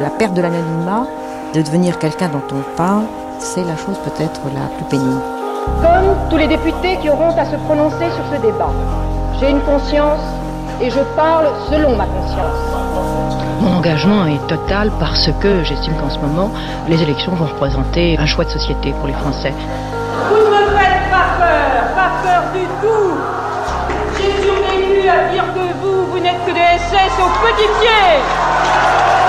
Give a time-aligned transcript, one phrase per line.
[0.00, 1.06] La perte de l'anonymat,
[1.54, 3.02] de devenir quelqu'un dont on parle,
[3.40, 5.20] c'est la chose peut-être la plus pénible.
[5.82, 8.70] Comme tous les députés qui auront à se prononcer sur ce débat,
[9.40, 10.20] j'ai une conscience
[10.80, 12.60] et je parle selon ma conscience.
[13.60, 16.52] Mon engagement est total parce que j'estime qu'en ce moment,
[16.86, 19.52] les élections vont représenter un choix de société pour les Français.
[20.30, 23.16] Vous ne me faites pas peur, pas peur du tout.
[24.16, 29.27] J'ai survécu à dire que vous, vous n'êtes que des SS au petit pied.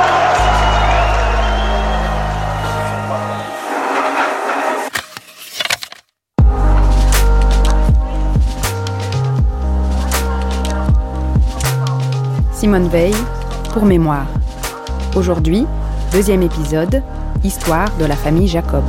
[12.60, 13.16] Simone Veil,
[13.72, 14.28] pour mémoire.
[15.16, 15.66] Aujourd'hui,
[16.12, 17.02] deuxième épisode,
[17.42, 18.84] Histoire de la famille Jacob.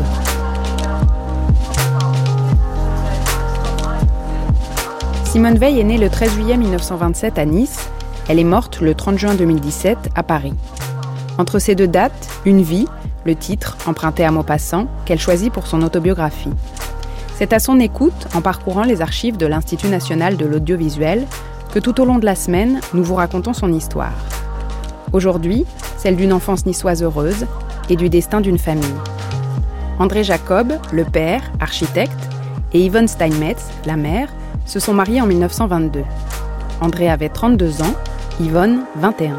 [5.23, 7.89] Simone Veil est née le 13 juillet 1927 à Nice.
[8.29, 10.55] Elle est morte le 30 juin 2017 à Paris.
[11.39, 12.89] Entre ces deux dates, une vie,
[13.25, 16.51] le titre, emprunté à Maupassant, qu'elle choisit pour son autobiographie.
[17.37, 21.25] C'est à son écoute, en parcourant les archives de l'Institut national de l'audiovisuel,
[21.73, 24.13] que tout au long de la semaine, nous vous racontons son histoire.
[25.13, 25.65] Aujourd'hui,
[25.97, 27.47] celle d'une enfance niçoise heureuse
[27.89, 28.85] et du destin d'une famille.
[29.99, 32.29] André Jacob, le père, architecte,
[32.73, 34.29] et Yvonne Steinmetz, la mère,
[34.65, 36.05] se sont mariés en 1922.
[36.81, 37.95] André avait 32 ans,
[38.41, 39.37] Yvonne 21.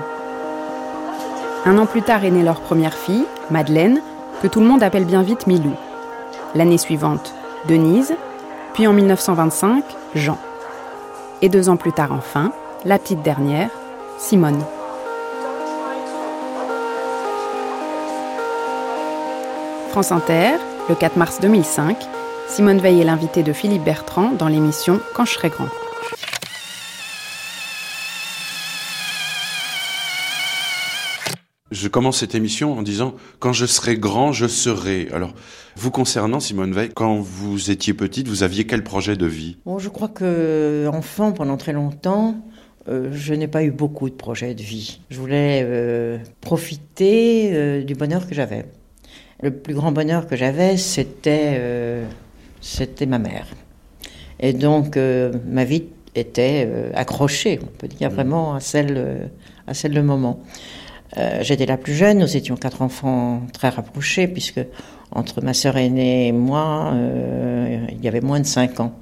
[1.65, 4.01] Un an plus tard est née leur première fille, Madeleine,
[4.41, 5.73] que tout le monde appelle bien vite Milou.
[6.55, 7.33] L'année suivante,
[7.67, 8.13] Denise,
[8.73, 9.83] puis en 1925,
[10.15, 10.37] Jean
[11.41, 12.51] et deux ans plus tard enfin,
[12.85, 13.69] la petite dernière,
[14.17, 14.63] Simone.
[19.89, 20.51] France Inter,
[20.87, 21.97] le 4 mars 2005,
[22.47, 25.67] Simone Veil est l'invitée de Philippe Bertrand dans l'émission Quand je serai grand.
[31.71, 35.07] Je commence cette émission en disant quand je serai grand, je serai.
[35.13, 35.33] Alors,
[35.77, 39.57] vous concernant, Simone Veil, quand vous étiez petite, vous aviez quel projet de vie?
[39.65, 42.35] Bon, je crois que enfant, pendant très longtemps,
[42.89, 44.99] euh, je n'ai pas eu beaucoup de projets de vie.
[45.09, 48.65] Je voulais euh, profiter euh, du bonheur que j'avais.
[49.41, 51.59] Le plus grand bonheur que j'avais, c'était
[52.59, 53.47] c'était ma mère.
[54.39, 54.99] Et donc,
[55.47, 59.31] ma vie était accrochée, on peut dire vraiment à celle
[59.65, 60.43] à celle de moment.
[61.17, 64.61] Euh, j'étais la plus jeune, nous étions quatre enfants très rapprochés, puisque
[65.11, 68.93] entre ma sœur aînée et moi, euh, il y avait moins de cinq ans.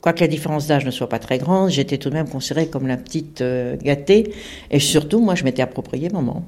[0.00, 2.86] Quoique la différence d'âge ne soit pas très grande, j'étais tout de même considérée comme
[2.86, 4.32] la petite euh, gâtée,
[4.70, 6.44] et surtout, moi, je m'étais approprié maman.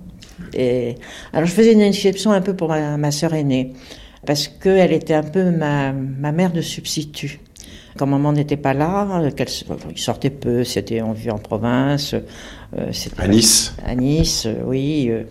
[0.55, 0.95] Et
[1.33, 3.73] alors, je faisais une exception un peu pour ma, sœur aînée,
[4.25, 7.41] parce qu'elle était un peu ma, mère de substitut.
[7.99, 9.51] Quand maman n'était pas là, qu'elle
[9.97, 12.15] sortait peu, c'était on vivait en province.
[12.79, 13.75] Euh, à Nice.
[13.85, 15.09] À Nice, euh, oui.
[15.11, 15.25] Euh,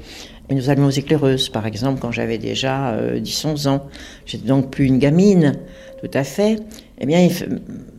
[0.50, 3.88] et nous allions aux éclaireuses, par exemple, quand j'avais déjà 10-11 ans.
[4.26, 5.54] J'étais donc plus une gamine,
[6.02, 6.58] tout à fait
[7.04, 7.28] eh bien,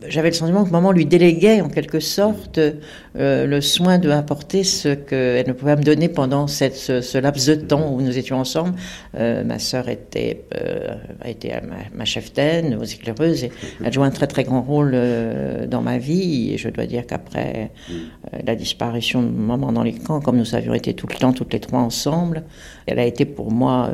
[0.07, 4.63] j'avais le sentiment que maman lui déléguait en quelque sorte euh, le soin de apporter
[4.63, 8.37] ce qu'elle ne pouvait me donner pendant cette, ce, laps de temps où nous étions
[8.37, 8.75] ensemble.
[9.17, 11.51] Euh, ma sœur était, euh, été
[11.93, 13.51] ma, chef d'aine aux éclaireuses et
[13.83, 14.97] elle joué un très très grand rôle
[15.67, 16.53] dans ma vie.
[16.53, 17.71] Et je dois dire qu'après
[18.45, 21.51] la disparition de maman dans les camps, comme nous avions été tout le temps, toutes
[21.51, 22.43] les trois ensemble,
[22.85, 23.91] elle a été pour moi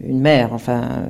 [0.00, 1.04] une mère, enfin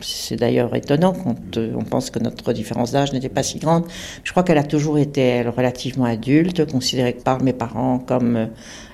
[0.00, 3.84] c'est d'ailleurs étonnant quand euh, on pense que notre différence d'âge n'était pas si grande.
[4.22, 8.46] Je crois qu'elle a toujours été elle, relativement adulte, considérée par mes parents comme euh,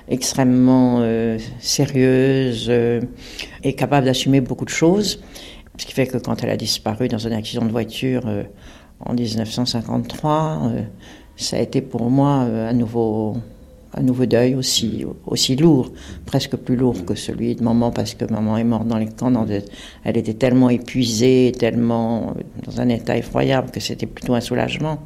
[0.07, 2.71] extrêmement euh, sérieuse
[3.63, 5.21] et capable d'assumer beaucoup de choses.
[5.77, 8.23] Ce qui fait que quand elle a disparu dans un accident de voiture
[8.99, 10.71] en 1953,
[11.35, 13.35] ça a été pour moi à nouveau
[13.95, 15.91] un nouveau deuil aussi, aussi lourd,
[16.25, 19.31] presque plus lourd que celui de maman, parce que maman est morte dans les camps.
[20.03, 22.33] elle était tellement épuisée, tellement
[22.65, 24.99] dans un état effroyable que c'était plutôt un soulagement.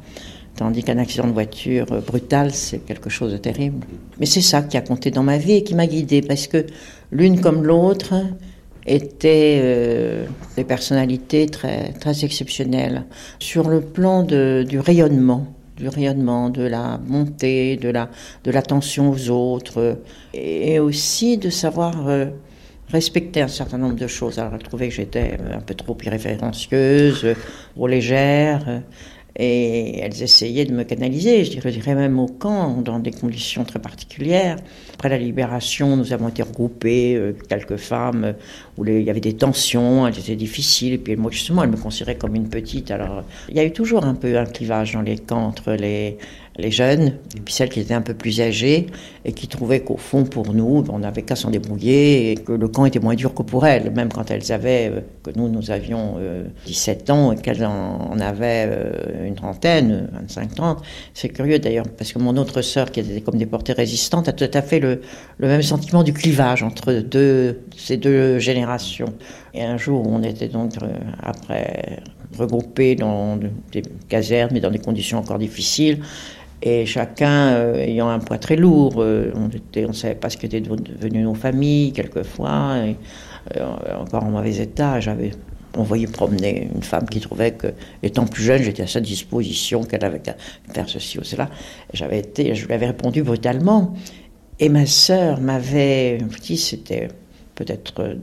[0.56, 3.86] Tandis qu'un accident de voiture brutal, c'est quelque chose de terrible.
[4.18, 6.66] Mais c'est ça qui a compté dans ma vie et qui m'a guidée, parce que
[7.12, 8.14] l'une comme l'autre
[8.86, 10.26] étaient euh,
[10.56, 13.04] des personnalités très, très exceptionnelles
[13.38, 15.46] sur le plan du rayonnement
[15.80, 18.10] du rayonnement, de la montée, de la
[18.44, 19.98] de l'attention aux autres,
[20.34, 22.26] et aussi de savoir euh,
[22.92, 24.38] respecter un certain nombre de choses.
[24.38, 27.34] Alors, elle trouvait que j'étais un peu trop irrévérencieuse,
[27.74, 28.82] trop légère.
[29.36, 33.78] Et elles essayaient de me canaliser, je dirais même au camp, dans des conditions très
[33.78, 34.56] particulières.
[34.94, 38.32] Après la libération, nous avons été regroupées, euh, quelques femmes, euh,
[38.76, 40.94] où il y avait des tensions, elles étaient difficiles.
[40.94, 42.90] Et puis moi, justement, elles me considéraient comme une petite.
[42.90, 46.18] Alors, il y a eu toujours un peu un clivage dans les camps entre les,
[46.60, 48.86] les jeunes, et puis celles qui étaient un peu plus âgées,
[49.24, 52.68] et qui trouvaient qu'au fond, pour nous, on n'avait qu'à s'en débrouiller, et que le
[52.68, 55.70] camp était moins dur que pour elles, même quand elles avaient, euh, que nous, nous
[55.70, 56.16] avions
[56.66, 58.68] 17 ans, et qu'elles en, avaient
[59.24, 60.78] une trentaine, 25-30.
[61.14, 64.50] C'est curieux d'ailleurs, parce que mon autre sœur, qui était comme déportée résistante, a tout
[64.52, 65.00] à fait le,
[65.38, 69.12] le même sentiment du clivage entre deux, ces deux générations.
[69.54, 70.74] Et un jour, on était donc,
[71.22, 72.02] après,
[72.38, 73.38] regroupés dans
[73.72, 76.00] des casernes, mais dans des conditions encore difficiles,
[76.62, 78.94] et chacun euh, ayant un poids très lourd.
[78.98, 79.48] Euh, on
[79.88, 82.96] ne savait pas ce qu'étaient devenues nos familles, quelquefois, et,
[83.56, 85.00] euh, encore en mauvais état.
[85.00, 85.30] J'avais,
[85.76, 87.68] on voyait promener une femme qui trouvait que,
[88.02, 90.36] étant plus jeune, j'étais à sa disposition, qu'elle avait qu'à
[90.72, 91.48] faire ceci ou cela.
[91.94, 93.94] J'avais été, je lui avais répondu brutalement.
[94.58, 97.08] Et ma sœur m'avait dit, c'était
[97.54, 98.18] peut-être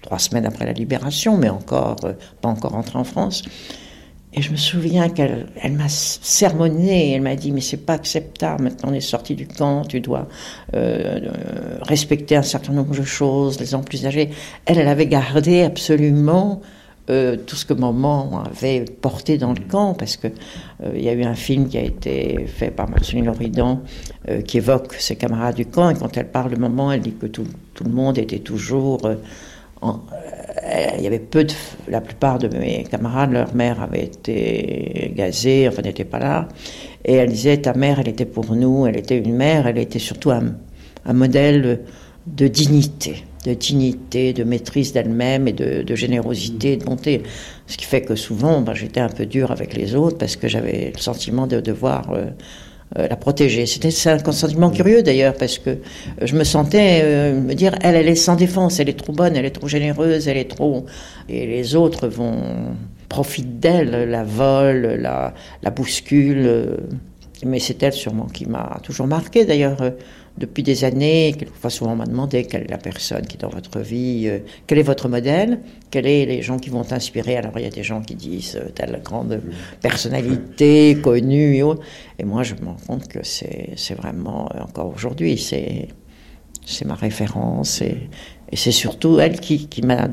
[0.00, 1.96] trois semaines après la libération, mais encore
[2.40, 3.44] pas encore entrée en France.
[4.34, 8.64] Et je me souviens qu'elle elle, m'a sermonné, elle m'a dit mais c'est pas acceptable,
[8.64, 10.26] maintenant on est sorti du camp, tu dois
[10.74, 14.30] euh, euh, respecter un certain nombre de choses, les gens plus âgés.
[14.64, 16.62] Elle, elle avait gardé absolument
[17.10, 20.28] euh, tout ce que maman avait porté dans le camp, parce que
[20.94, 23.82] il y a eu un film qui a été fait par Marceline Loridan
[24.46, 27.26] qui évoque ses camarades du camp, et quand elle parle de maman, elle dit que
[27.26, 29.00] tout, tout le monde était toujours
[29.82, 29.88] euh,
[30.96, 31.52] il y avait peu de.
[31.88, 36.48] La plupart de mes camarades, leur mère avait été gazée, enfin n'était pas là.
[37.04, 39.98] Et elle disait Ta mère, elle était pour nous, elle était une mère, elle était
[39.98, 40.54] surtout un,
[41.12, 41.80] modèle
[42.26, 47.22] de dignité, de dignité, de maîtrise d'elle-même et de, générosité, de bonté.
[47.66, 50.46] Ce qui fait que souvent, ben, j'étais un peu dur avec les autres parce que
[50.46, 52.12] j'avais le sentiment de devoir.
[52.12, 52.26] Euh,
[52.98, 53.64] euh, la protéger.
[53.64, 55.76] C'était un sentiment curieux d'ailleurs parce que euh,
[56.22, 59.34] je me sentais euh, me dire elle elle est sans défense, elle est trop bonne,
[59.34, 60.84] elle est trop généreuse, elle est trop
[61.28, 62.36] et les autres vont
[63.08, 66.76] profiter d'elle, la volent, la, la bousculent.
[67.46, 69.78] mais c'est elle sûrement qui m'a toujours marqué d'ailleurs
[70.38, 73.50] depuis des années, quelquefois souvent on m'a demandé quelle est la personne qui est dans
[73.50, 77.36] votre vie, euh, quel est votre modèle, quels sont les gens qui vont t'inspirer.
[77.36, 79.40] Alors il y a des gens qui disent euh, telle grande
[79.82, 81.62] personnalité connue et.
[82.18, 85.88] Et moi je me rends compte que c'est vraiment, euh, encore aujourd'hui, c'est
[86.86, 88.08] ma référence et,
[88.50, 90.08] et c'est surtout elle qui, qui m'a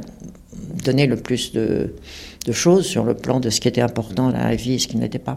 [0.84, 1.96] donné le plus de,
[2.46, 4.88] de choses sur le plan de ce qui était important dans la vie et ce
[4.88, 5.36] qui n'était pas.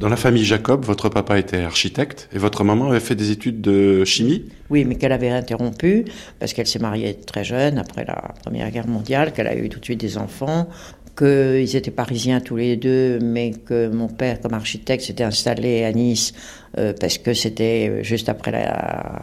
[0.00, 3.60] Dans la famille Jacob, votre papa était architecte et votre maman avait fait des études
[3.60, 4.44] de chimie.
[4.68, 6.04] Oui, mais qu'elle avait interrompu
[6.40, 9.78] parce qu'elle s'est mariée très jeune après la Première Guerre mondiale, qu'elle a eu tout
[9.78, 10.68] de suite des enfants,
[11.16, 15.92] qu'ils étaient parisiens tous les deux, mais que mon père, comme architecte, s'était installé à
[15.92, 16.34] Nice
[16.76, 19.22] euh, parce que c'était juste après la,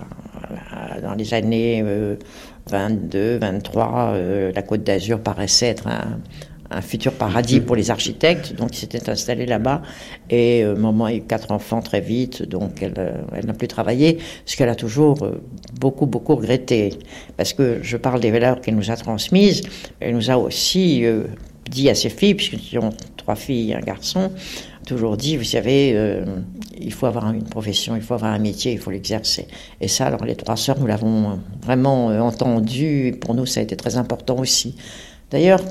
[1.02, 1.84] dans les années
[2.68, 6.20] 22, euh, 23, euh, la Côte d'Azur paraissait être un,
[6.72, 8.56] un futur paradis pour les architectes.
[8.56, 9.82] Donc, il s'était installé là-bas.
[10.30, 13.68] Et euh, maman a eu quatre enfants très vite, donc elle, euh, elle n'a plus
[13.68, 15.42] travaillé, ce qu'elle a toujours euh,
[15.80, 16.98] beaucoup, beaucoup regretté.
[17.38, 19.64] Parce que je parle des valeurs qu'elle nous a transmises.
[20.00, 21.04] Elle nous a aussi
[21.70, 24.32] dit à ses filles, puisque ont trois filles et un garçon,
[24.86, 25.96] toujours dit, vous savez,
[26.80, 29.48] il faut avoir une profession, il faut avoir un métier, il faut l'exercer.
[29.80, 33.16] Et ça, alors les trois sœurs, nous l'avons vraiment entendu.
[33.22, 34.76] Pour nous, ça a été très important aussi.
[35.30, 35.62] D'ailleurs,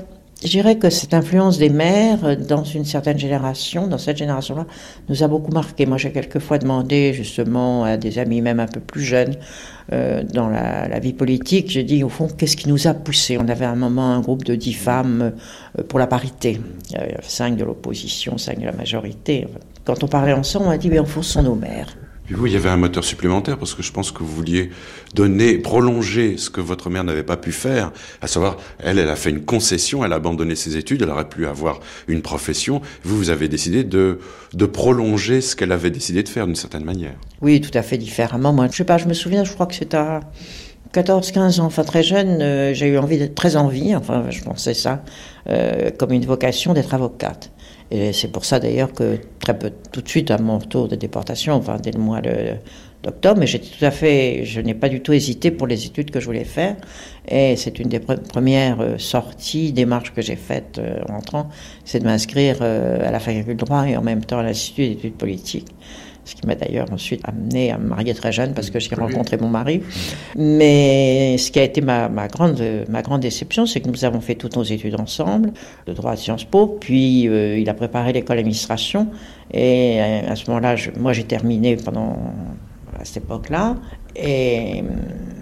[0.43, 4.65] je dirais que cette influence des mères dans une certaine génération, dans cette génération-là,
[5.07, 5.85] nous a beaucoup marqué.
[5.85, 9.35] Moi, j'ai quelquefois demandé justement à des amis, même un peu plus jeunes,
[9.93, 13.47] euh, dans la, vie politique, j'ai dit au fond, qu'est-ce qui nous a poussé On
[13.47, 15.33] avait à un moment un groupe de dix femmes
[15.77, 16.59] euh, pour la parité,
[17.21, 19.47] cinq de l'opposition, cinq de la majorité.
[19.85, 21.95] Quand on parlait ensemble, on a dit, mais au fond, ce sont nos mères.
[22.29, 24.69] Et vous, il y avait un moteur supplémentaire parce que je pense que vous vouliez
[25.15, 29.15] donner, prolonger ce que votre mère n'avait pas pu faire, à savoir, elle, elle a
[29.15, 32.81] fait une concession, elle a abandonné ses études, elle aurait pu avoir une profession.
[33.03, 34.19] Vous, vous avez décidé de,
[34.53, 37.15] de prolonger ce qu'elle avait décidé de faire d'une certaine manière.
[37.41, 38.53] Oui, tout à fait différemment.
[38.53, 40.21] Moi, je sais pas, je me souviens, je crois que c'était à
[40.93, 44.73] 14, 15 ans, enfin très jeune, euh, j'ai eu envie, très envie, enfin, je pensais
[44.73, 45.03] ça,
[45.49, 47.51] euh, comme une vocation d'être avocate.
[47.91, 50.95] Et c'est pour ça d'ailleurs que très peu, tout de suite à mon retour de
[50.95, 52.21] déportation, enfin dès le mois
[53.03, 56.21] d'octobre, j'étais tout à fait, je n'ai pas du tout hésité pour les études que
[56.21, 56.77] je voulais faire.
[57.27, 61.49] Et c'est une des premières euh, sorties, démarches que j'ai faites euh, en entrant,
[61.83, 64.87] c'est de m'inscrire euh, à la faculté de droit et en même temps à l'Institut
[64.87, 65.67] d'études politiques
[66.23, 69.37] ce qui m'a d'ailleurs ensuite amené à me marier très jeune parce que j'ai rencontré
[69.37, 69.81] mon mari.
[70.35, 74.21] Mais ce qui a été ma, ma grande, ma grande déception, c'est que nous avons
[74.21, 75.51] fait toutes nos études ensemble,
[75.87, 79.07] de droit à Sciences Po, puis euh, il a préparé l'école d'administration,
[79.51, 82.17] et euh, à ce moment-là, moi j'ai terminé pendant
[82.99, 83.75] à cette époque-là,
[84.15, 84.83] et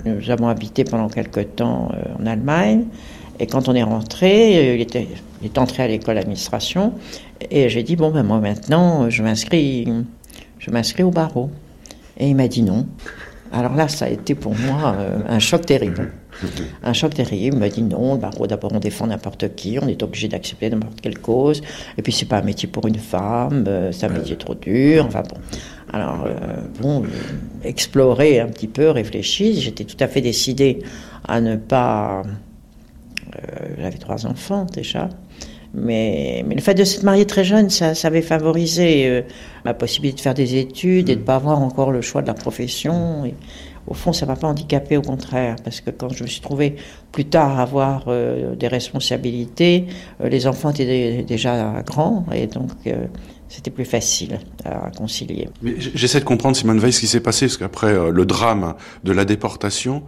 [0.05, 2.85] euh, nous avons habité pendant quelques temps en Allemagne.
[3.41, 5.07] Et quand on est rentré, il, était,
[5.41, 6.93] il est entré à l'école d'administration.
[7.49, 9.87] Et j'ai dit, bon, ben moi maintenant, je m'inscris
[10.59, 11.49] je m'inscris au barreau.
[12.17, 12.85] Et il m'a dit non.
[13.51, 16.11] Alors là, ça a été pour moi euh, un choc terrible.
[16.83, 17.55] Un choc terrible.
[17.55, 20.69] Il m'a dit non, le barreau, d'abord, on défend n'importe qui, on est obligé d'accepter
[20.69, 21.61] n'importe quelle cause.
[21.97, 25.05] Et puis, c'est pas un métier pour une femme, euh, c'est un métier trop dur.
[25.05, 25.37] Enfin bon.
[25.91, 27.03] Alors, euh, bon,
[27.63, 29.55] explorer un petit peu, réfléchir.
[29.59, 30.79] J'étais tout à fait décidée
[31.27, 32.21] à ne pas.
[33.77, 35.09] J'avais trois enfants déjà.
[35.73, 39.21] Mais, mais, le fait de se marier très jeune, ça, ça avait favorisé euh,
[39.65, 42.27] ma possibilité de faire des études et de ne pas avoir encore le choix de
[42.27, 43.25] la profession.
[43.25, 43.35] Et,
[43.87, 46.41] au fond, ça ne m'a pas handicapé, au contraire, parce que quand je me suis
[46.41, 46.75] trouvée
[47.11, 49.85] plus tard à avoir euh, des responsabilités,
[50.21, 52.69] euh, les enfants étaient déjà grands et donc
[53.47, 55.49] c'était plus facile à concilier.
[55.63, 59.25] J'essaie de comprendre, Simone Veil, ce qui s'est passé, parce qu'après le drame de la
[59.25, 60.03] déportation,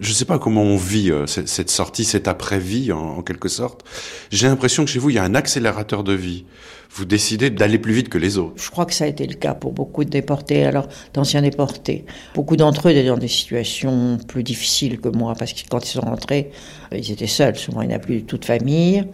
[0.00, 3.84] je ne sais pas comment on vit euh, cette, sortie, cette après-vie en, quelque sorte.
[4.30, 6.44] J'ai l'impression que chez vous, il y a un accélérateur de vie.
[6.90, 8.54] Vous décidez d'aller plus vite que les autres.
[8.56, 12.04] Je crois que ça a été le cas pour beaucoup de déportés, alors d'anciens déportés.
[12.34, 15.92] Beaucoup d'entre eux étaient dans des situations plus difficiles que moi, parce que quand ils
[15.92, 16.50] sont rentrés,
[16.92, 17.56] euh, ils étaient seuls.
[17.56, 19.04] Souvent, il n'y a plus de toute famille.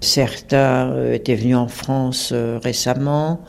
[0.00, 3.44] Certains euh, étaient venus en France récemment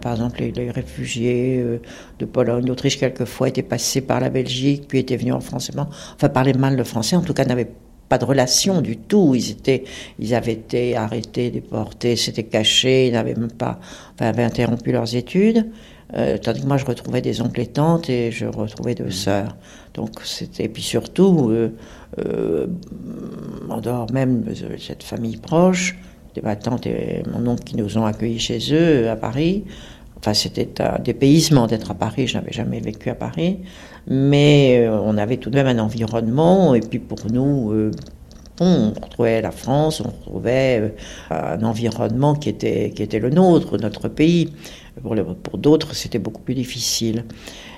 [0.00, 1.78] par exemple les, réfugiés euh,
[2.18, 5.70] de Pologne, d'Autriche, quelquefois étaient passés par la Belgique, puis étaient venus en France,
[6.14, 7.70] enfin parlaient mal le français, en tout cas n'avaient
[8.08, 9.34] pas de relation du tout.
[9.34, 9.84] Ils étaient,
[10.18, 13.78] ils avaient été arrêtés, déportés, s'étaient cachés, ils n'avaient même pas,
[14.14, 15.70] enfin, avaient interrompu leurs études.
[16.14, 19.56] Euh, tandis que moi, je retrouvais des oncles et tantes et je retrouvais deux sœurs.
[19.94, 22.66] Donc c'était, puis surtout, euh,
[23.68, 25.96] en dehors même de cette famille proche,
[26.42, 29.64] ma tante et mon oncle qui nous ont accueillis chez eux à Paris.
[30.18, 33.58] Enfin, c'était un dépaysement d'être à Paris, je n'avais jamais vécu à Paris,
[34.06, 37.90] mais euh, on avait tout de même un environnement, et puis pour nous, euh,
[38.60, 40.94] on retrouvait la France, on retrouvait
[41.30, 44.52] euh, un environnement qui était, qui était le nôtre, notre pays.
[45.02, 47.24] Pour d'autres, c'était beaucoup plus difficile.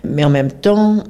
[0.04, 1.02] Mais en même temps,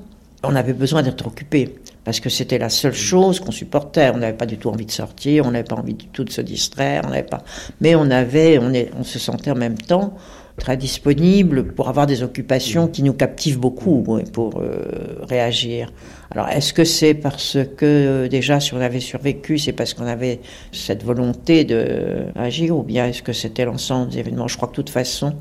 [0.42, 1.74] on avait besoin d'être occupé
[2.08, 4.08] parce que c'était la seule chose qu'on supportait.
[4.14, 6.30] On n'avait pas du tout envie de sortir, on n'avait pas envie du tout de
[6.30, 7.42] se distraire, on n'avait pas.
[7.82, 10.14] Mais on avait, on, est, on se sentait en même temps
[10.56, 15.92] très disponible pour avoir des occupations qui nous captivent beaucoup pour euh, réagir.
[16.30, 20.40] Alors est-ce que c'est parce que déjà si on avait survécu, c'est parce qu'on avait
[20.72, 24.48] cette volonté de réagir ou bien est-ce que c'était l'ensemble des événements?
[24.48, 25.34] Je crois que de toute façon,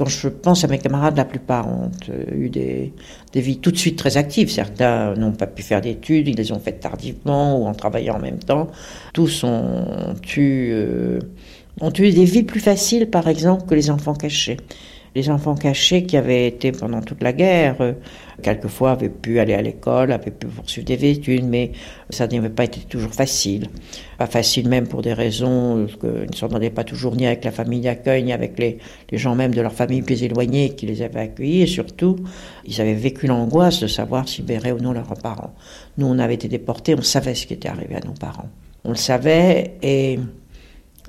[0.00, 2.94] quand je pense à mes camarades, la plupart ont euh, eu des,
[3.34, 4.50] vies tout de suite très actives.
[4.50, 8.18] Certains n'ont pas pu faire d'études, ils les ont faites tardivement ou en travaillant en
[8.18, 8.68] même temps.
[9.12, 11.18] Tous ont eu, euh,
[11.82, 14.56] ont eu des vies plus faciles, par exemple, que les enfants cachés
[15.14, 17.92] les enfants cachés qui avaient été pendant toute la guerre, euh,
[18.42, 21.72] quelquefois avaient pu aller à l'école, avaient pu poursuivre des études, mais
[22.10, 23.68] ça n'avait pas été toujours facile.
[24.18, 27.80] Pas facile même pour des raisons qu'ils ne s'entendaient pas toujours ni avec la famille
[27.80, 28.78] d'accueil, ni avec les,
[29.12, 32.16] gens même de leur famille plus éloignés qui les avaient accueillis, et surtout,
[32.64, 35.54] ils avaient vécu l'angoisse de savoir verraient ou non leurs parents.
[35.98, 38.48] Nous, on avait été déportés, on savait ce qui était arrivé à nos parents.
[38.84, 40.18] On le savait, et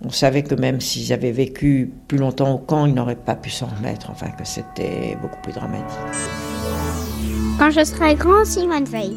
[0.03, 3.49] on savait que même s'ils avaient vécu plus longtemps au camp, ils n'auraient pas pu
[3.49, 5.97] s'en remettre, enfin que c'était beaucoup plus dramatique.
[7.59, 9.15] Quand je serai grand, Simone Veil.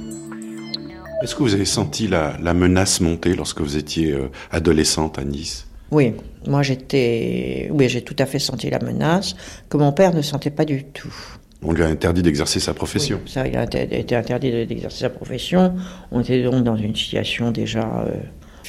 [1.23, 5.67] Est-ce que vous avez senti la, menace monter lorsque vous étiez euh, adolescente à Nice?
[5.91, 6.14] Oui,
[6.47, 9.35] moi j'étais, oui, j'ai tout à fait senti la menace
[9.71, 11.14] que mon père ne sentait pas du tout.
[11.62, 13.21] On lui a interdit d'exercer sa profession.
[13.25, 15.75] ça, il a été interdit d'exercer sa profession.
[16.11, 18.11] On était donc dans une situation déjà euh,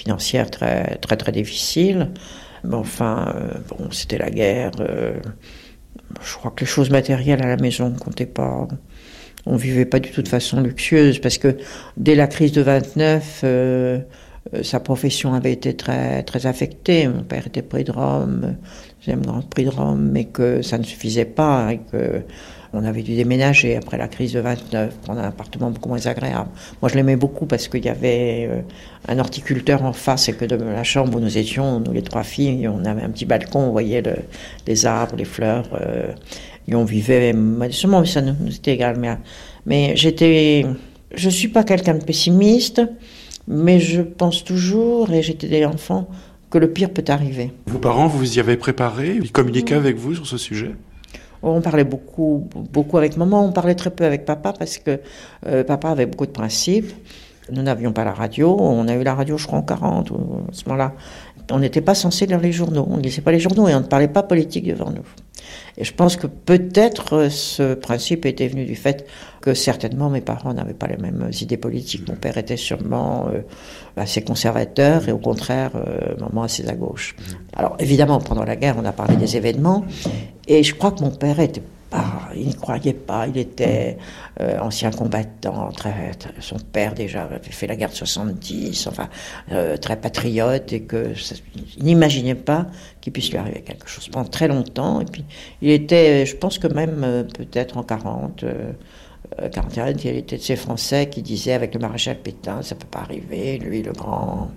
[0.05, 2.12] très, très, très difficile.
[2.63, 4.71] Mais enfin, euh, bon, c'était la guerre.
[4.79, 5.19] Euh,
[6.21, 8.67] je crois que les choses matérielles à la maison comptaient pas.
[9.45, 11.57] On vivait pas du tout de façon luxueuse parce que
[11.97, 14.00] dès la crise de 29, euh,
[14.63, 17.07] sa profession avait été très, très affectée.
[17.07, 18.55] Mon père était prix de Rome,
[19.00, 22.21] deuxième grand prix de Rome, mais que ça ne suffisait pas et que
[22.75, 26.50] on avait dû déménager après la crise de 29, prendre un appartement beaucoup moins agréable.
[26.82, 28.62] Moi, je l'aimais beaucoup parce qu'il y avait euh,
[29.08, 32.24] un horticulteur en face et que de la chambre où nous étions, nous les trois
[32.24, 34.03] filles, on avait un petit balcon, on voyait
[34.67, 36.12] les arbres, les fleurs, euh,
[36.67, 38.98] et on vivait modestement, mais ça nous, était égal.
[39.00, 39.17] Mais,
[39.65, 40.65] mais j'étais,
[41.13, 42.82] je suis pas quelqu'un de pessimiste,
[43.48, 46.08] mais je pense toujours, et j'étais des enfants,
[46.50, 47.51] que le pire peut arriver.
[47.67, 50.72] Vos parents, vous y avez préparé Ils communiquaient avec vous sur ce sujet?
[51.49, 54.99] On parlait beaucoup, beaucoup avec maman, on parlait très peu avec papa parce que
[55.45, 56.91] euh, papa avait beaucoup de principes.
[57.51, 60.15] Nous n'avions pas la radio, on a eu la radio, je crois, en 40, à
[60.51, 60.93] ce moment-là.
[61.51, 63.81] On n'était pas censé lire les journaux, on ne lisait pas les journaux et on
[63.81, 65.05] ne parlait pas politique devant nous.
[65.77, 69.05] Et je pense que peut-être euh, ce principe était venu du fait
[69.41, 72.07] que certainement mes parents n'avaient pas les mêmes idées politiques.
[72.07, 73.41] Mon père était sûrement euh,
[73.97, 77.15] assez conservateur et au contraire, euh, maman assez à gauche.
[77.55, 79.85] Alors évidemment, pendant la guerre, on a parlé des événements
[80.47, 81.61] et je crois que mon père était
[82.35, 83.27] il n'y croyait pas.
[83.27, 83.97] Il était
[84.41, 89.09] euh, ancien combattant, très, son père déjà avait fait la guerre de 70, enfin
[89.51, 91.13] euh, très patriote et que
[91.77, 92.67] il n'imaginait pas
[93.01, 95.01] qu'il puisse lui arriver quelque chose pendant très longtemps.
[95.01, 95.25] Et puis
[95.61, 98.45] il était, je pense que même euh, peut-être en 40.
[99.51, 102.99] 41, il était de ces Français qui disaient avec le maréchal Pétain, ça peut pas
[102.99, 103.57] arriver.
[103.57, 104.51] Lui, le grand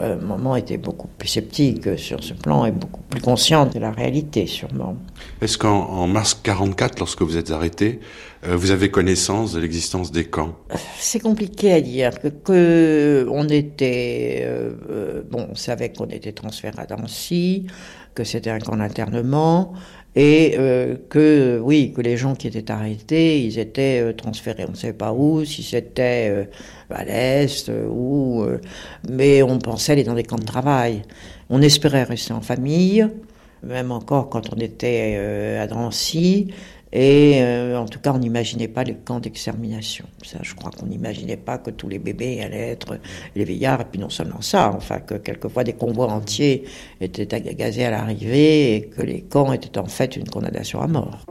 [0.00, 3.90] euh, maman était beaucoup plus sceptique sur ce plan et beaucoup plus consciente de la
[3.90, 4.96] réalité, sûrement.
[5.42, 7.98] Est-ce qu'en mars 44, lorsque vous êtes arrêté,
[8.46, 10.54] euh, vous avez connaissance de l'existence des camps?
[10.96, 12.12] C'est compliqué à dire.
[12.44, 17.66] Que, on était, euh, bon, on savait qu'on était transféré à Dancy,
[18.14, 19.74] que c'était un camp d'internement
[20.16, 24.72] et euh, que oui que les gens qui étaient arrêtés ils étaient euh, transférés on
[24.72, 26.44] ne sait pas où si c'était euh,
[26.92, 28.44] à l'est ou
[29.08, 31.02] mais on pensait aller dans des camps de travail
[31.48, 33.06] on espérait rester en famille
[33.62, 36.52] même encore quand on était à Drancy
[36.92, 40.06] et euh, en tout cas, on n'imaginait pas les camps d'extermination.
[40.24, 42.98] Ça, je crois qu'on n'imaginait pas que tous les bébés allaient être
[43.36, 43.82] les veillards.
[43.82, 46.64] Et puis non seulement ça, enfin que quelquefois des convois entiers
[47.00, 51.26] étaient gazés à l'arrivée et que les camps étaient en fait une condamnation à mort.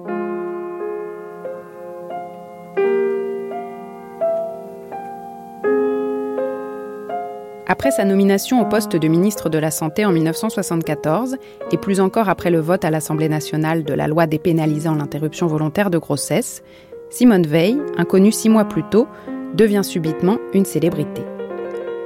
[7.72, 11.38] Après sa nomination au poste de ministre de la Santé en 1974,
[11.72, 15.92] et plus encore après le vote à l'Assemblée nationale de la loi dépénalisant l'interruption volontaire
[15.92, 16.64] de grossesse,
[17.12, 19.08] Simone Veil, inconnue six mois plus tôt,
[19.54, 21.22] devient subitement une célébrité.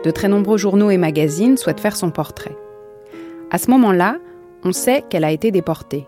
[0.03, 2.57] De très nombreux journaux et magazines souhaitent faire son portrait.
[3.49, 4.17] À ce moment-là,
[4.65, 6.07] on sait qu'elle a été déportée.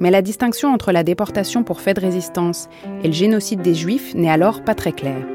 [0.00, 2.70] Mais la distinction entre la déportation pour fait de résistance
[3.04, 5.26] et le génocide des Juifs n'est alors pas très claire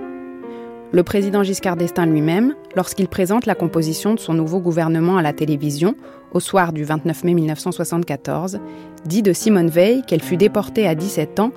[0.93, 5.33] le président Giscard d'Estaing lui-même, lorsqu'il présente la composition de son nouveau gouvernement à la
[5.33, 5.95] télévision,
[6.31, 8.59] au soir du 29 mai 1974,
[9.05, 11.51] dit de Simone Veil qu'elle fut déportée à 17 ans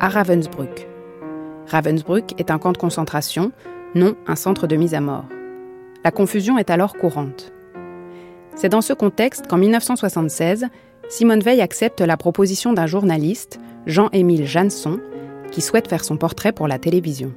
[0.00, 0.88] à Ravensbrück.
[1.66, 3.52] Ravensbrück est un camp de concentration,
[3.94, 5.26] non un centre de mise à mort.
[6.02, 7.52] La confusion est alors courante.
[8.56, 10.66] C'est dans ce contexte qu'en 1976,
[11.10, 14.98] Simone Veil accepte la proposition d'un journaliste, Jean-Émile Janson,
[15.50, 17.34] qui souhaite faire son portrait pour la télévision.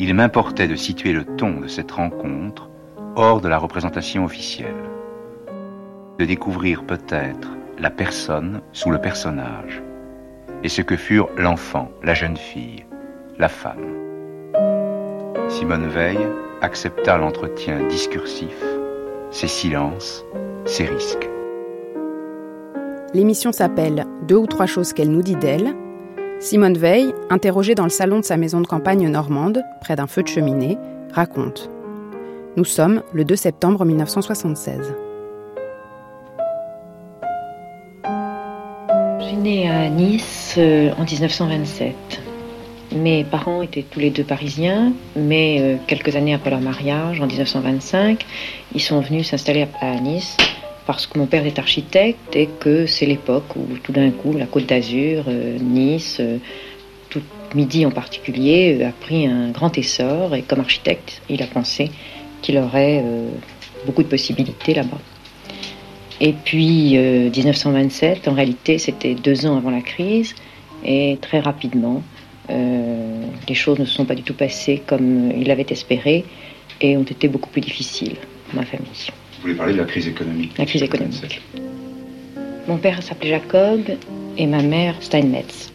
[0.00, 2.70] Il m'importait de situer le ton de cette rencontre
[3.16, 4.88] hors de la représentation officielle,
[6.18, 9.82] de découvrir peut-être la personne sous le personnage,
[10.64, 12.86] et ce que furent l'enfant, la jeune fille,
[13.38, 13.94] la femme.
[15.48, 16.18] Simone Veil
[16.62, 18.56] accepta l'entretien discursif,
[19.30, 20.24] ses silences,
[20.64, 21.28] ses risques.
[23.12, 25.74] L'émission s'appelle Deux ou trois choses qu'elle nous dit d'elle
[26.40, 30.22] Simone Veil, interrogée dans le salon de sa maison de campagne normande, près d'un feu
[30.22, 30.78] de cheminée,
[31.12, 31.68] raconte
[32.56, 34.94] Nous sommes le 2 septembre 1976.
[39.20, 41.94] Je suis née à Nice euh, en 1927.
[42.96, 47.26] Mes parents étaient tous les deux parisiens, mais euh, quelques années après leur mariage, en
[47.26, 48.24] 1925,
[48.74, 50.38] ils sont venus s'installer à Nice
[50.90, 54.46] parce que mon père est architecte et que c'est l'époque où tout d'un coup la
[54.46, 56.38] Côte d'Azur, euh, Nice, euh,
[57.10, 57.22] tout
[57.54, 61.92] Midi en particulier, euh, a pris un grand essor et comme architecte, il a pensé
[62.42, 63.04] qu'il aurait
[63.86, 64.98] beaucoup de possibilités là-bas.
[66.20, 70.34] Et puis 1927, en réalité, c'était deux ans avant la crise
[70.84, 72.02] et très rapidement,
[72.48, 76.24] les choses ne se sont pas du tout passées comme il l'avait espéré
[76.80, 79.10] et ont été beaucoup plus difficiles pour ma famille.
[79.40, 81.40] Vous voulez parler de la crise économique La crise économique.
[82.68, 83.80] Mon père s'appelait Jacob
[84.36, 85.72] et ma mère Steinmetz.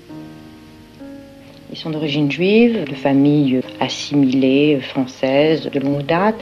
[1.71, 6.39] Ils sont d'origine juive, de famille assimilée, française, de longue date,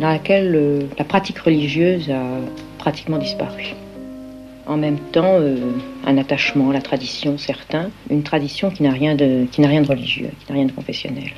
[0.00, 2.24] dans laquelle euh, la pratique religieuse a
[2.76, 3.74] pratiquement disparu.
[4.66, 5.58] En même temps, euh,
[6.04, 9.82] un attachement à la tradition certain, une tradition qui n'a rien de, qui n'a rien
[9.82, 11.30] de religieux, qui n'a rien de confessionnel.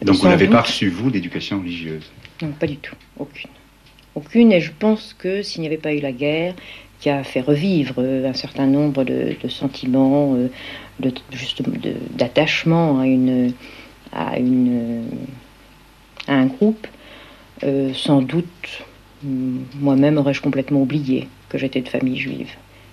[0.00, 2.10] Donc vous n'avez pas reçu, vous, d'éducation religieuse?
[2.42, 2.96] Non, pas du tout.
[3.18, 3.50] Aucune.
[4.14, 4.52] Aucune.
[4.52, 6.54] Et je pense que s'il n'y avait pas eu la guerre,
[7.02, 10.48] qui a fait revivre euh, un certain nombre de, sentiments, euh,
[12.16, 13.00] d'attachement
[14.12, 14.36] à
[16.28, 16.86] un groupe,
[17.64, 18.84] euh, sans doute,
[19.24, 22.50] moi-même aurais-je complètement oublié que j'étais de famille juive.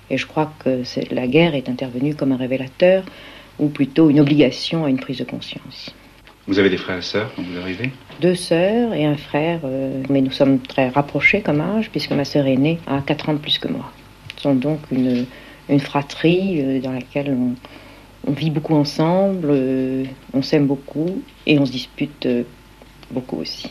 [0.09, 0.81] Et je crois que
[1.12, 3.03] la guerre est intervenue comme un révélateur,
[3.59, 5.93] ou plutôt une obligation à une prise de conscience.
[6.49, 10.01] Vous avez des frères et sœurs quand vous arrivez Deux sœurs et un frère, euh,
[10.09, 13.38] mais nous sommes très rapprochés comme âge, puisque ma sœur aînée a 4 ans de
[13.38, 13.91] plus que moi.
[14.33, 15.27] Nous sommes donc une,
[15.69, 17.38] une fratrie euh, dans laquelle
[18.25, 22.27] on, vit beaucoup ensemble, euh, on s'aime beaucoup et on se dispute
[23.12, 23.69] beaucoup aussi.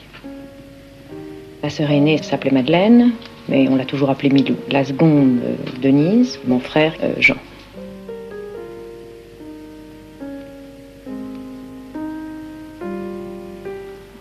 [1.64, 3.10] Ma sœur aînée s'appelait Madeleine,
[3.48, 4.54] mais on l'a toujours appelé Milou.
[4.70, 5.40] La seconde,
[5.82, 7.38] Denise, mon frère, Jean.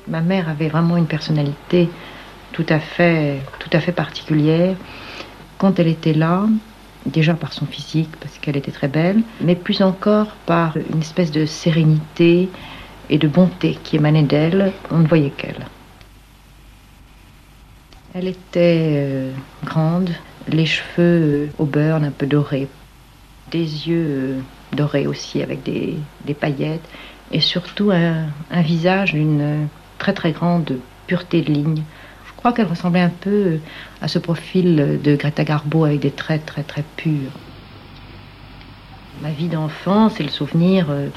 [0.08, 1.90] Ma mère avait vraiment une personnalité
[2.54, 4.76] tout à fait, tout à fait particulière.
[5.58, 6.46] Quand elle était là,
[7.06, 11.32] déjà par son physique, parce qu'elle était très belle, mais plus encore par une espèce
[11.32, 12.50] de sérénité
[13.10, 15.66] et de bonté qui émanait d'elle, on ne voyait qu'elle.
[18.14, 19.32] Elle était euh,
[19.64, 20.10] grande,
[20.48, 22.68] les cheveux euh, au beurre un peu dorés,
[23.52, 24.40] des yeux euh,
[24.74, 25.98] dorés aussi avec des,
[26.34, 26.88] paillettes,
[27.32, 29.68] et surtout un, un visage d'une
[29.98, 31.84] très très grande pureté de ligne.
[32.26, 33.58] Je crois qu'elle ressemblait un peu
[34.02, 37.32] à ce profil de Greta Garbo avec des traits très très purs.
[39.22, 41.10] Ma vie d'enfant, c'est le souvenir euh,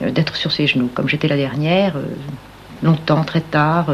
[0.00, 2.06] d'être sur ses genoux, comme j'étais la dernière, euh,
[2.82, 3.86] longtemps, très tard,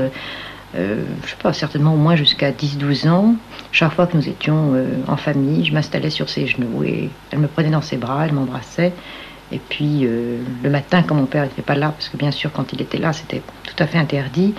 [0.75, 3.35] euh, je sais pas, certainement au moins jusqu'à 10-12 ans.
[3.71, 4.75] Chaque fois que nous étions
[5.07, 8.33] en famille, je m'installais sur ses genoux et elle me prenait dans ses bras, elle
[8.33, 8.95] m'embrassait.
[9.53, 12.73] Et puis le matin, quand mon père n'était pas là, parce que bien sûr quand
[12.73, 14.55] il était là, c'était tout à fait interdit,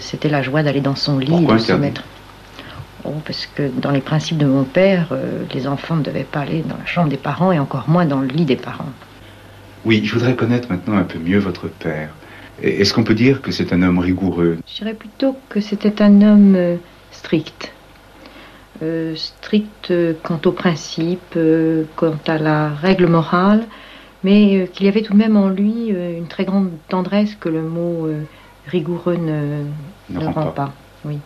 [0.00, 2.02] c'était la joie d'aller dans son lit et de se mettre
[3.04, 6.40] Oh, parce que dans les principes de mon père, euh, les enfants ne devaient pas
[6.40, 8.90] aller dans la chambre des parents et encore moins dans le lit des parents.
[9.84, 12.10] Oui, je voudrais connaître maintenant un peu mieux votre père.
[12.62, 14.58] Est-ce qu'on peut dire que c'est un homme rigoureux?
[14.66, 16.76] Je dirais plutôt que c'était un homme euh,
[17.10, 17.72] strict.
[18.82, 19.92] Euh, strict
[20.22, 21.38] quant aux principes,
[21.96, 23.64] quant à la règle morale,
[24.22, 27.62] mais qu'il y avait tout de même en lui une très grande tendresse que le
[27.62, 28.08] mot
[28.66, 29.64] rigoureux ne,
[30.10, 30.72] ne, rend, pas.
[31.04, 31.18] Oui.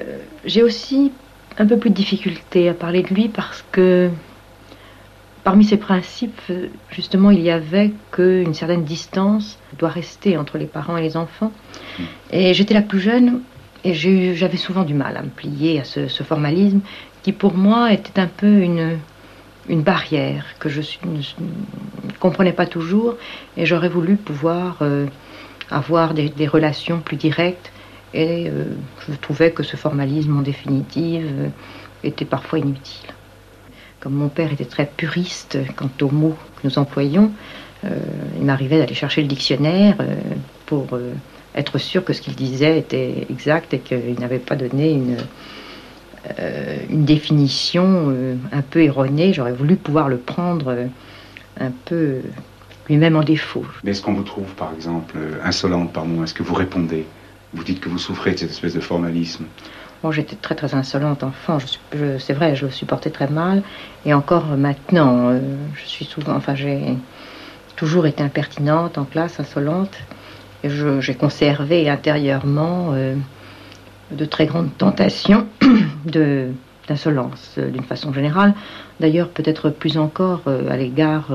[0.00, 1.12] Euh, j'ai aussi
[1.58, 4.10] un peu plus de difficulté à parler de lui parce que
[5.44, 6.40] parmi ses principes,
[6.90, 11.52] justement, il y avait qu'une certaine distance doit rester entre les parents et les enfants.
[12.30, 13.40] Et j'étais la plus jeune
[13.84, 16.80] et j'avais souvent du mal à me plier à ce, formalisme
[17.22, 18.98] qui pour moi était un peu une,
[19.68, 21.20] une barrière que je ne,
[22.20, 23.16] comprenais pas toujours
[23.56, 25.06] et j'aurais voulu pouvoir euh,
[25.70, 27.72] avoir des relations plus directes
[28.12, 28.64] et euh,
[29.08, 31.48] je trouvais que ce formalisme en définitive euh,
[32.02, 33.08] était parfois inutile.
[34.00, 37.32] Comme mon père était très puriste quant aux mots que nous employions,
[38.38, 39.96] il m'arrivait d'aller chercher le dictionnaire
[40.64, 40.98] pour
[41.54, 45.16] être sûr que ce qu'il disait était exact et qu'il n'avait pas donné une,
[46.90, 48.14] une définition
[48.52, 49.32] un peu erronée.
[49.32, 50.74] J'aurais voulu pouvoir le prendre
[51.60, 52.20] un peu
[52.88, 53.64] lui-même en défaut.
[53.82, 57.06] Mais est-ce qu'on vous trouve, par exemple, insolente par moment Est-ce que vous répondez?
[57.52, 59.44] Vous dites que vous souffrez de cette espèce de formalisme.
[60.04, 63.62] Bon, j'étais très très insolente enfant, je, c'est vrai, je le supportais très mal.
[64.04, 65.40] Et encore maintenant, euh,
[65.76, 66.78] je suis souvent, enfin j'ai
[67.74, 69.96] toujours été impertinente en classe, insolente.
[70.62, 70.68] Et
[71.00, 73.14] j'ai conservé intérieurement euh,
[74.10, 75.46] de très grandes tentations
[76.06, 76.48] de,
[76.88, 78.54] d'insolence euh, d'une façon générale.
[79.00, 81.32] D'ailleurs, peut-être plus encore à l'égard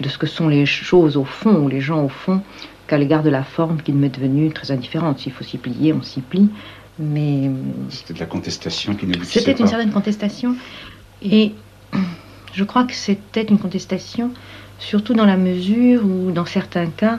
[0.00, 2.40] de ce que sont les choses au fond, ou les gens au fond,
[2.86, 5.20] qu'à l'égard de la forme qui m'est devenue très indifférente.
[5.20, 6.50] S'il faut s'y plier, on s'y plie.
[6.98, 7.50] Mais.
[7.88, 9.46] C'était de la contestation qui n'aboutissait pas.
[9.46, 10.56] C'était une certaine contestation.
[11.22, 11.52] Et
[12.52, 14.30] je crois que c'était une contestation,
[14.78, 17.18] surtout dans la mesure où, dans certains cas,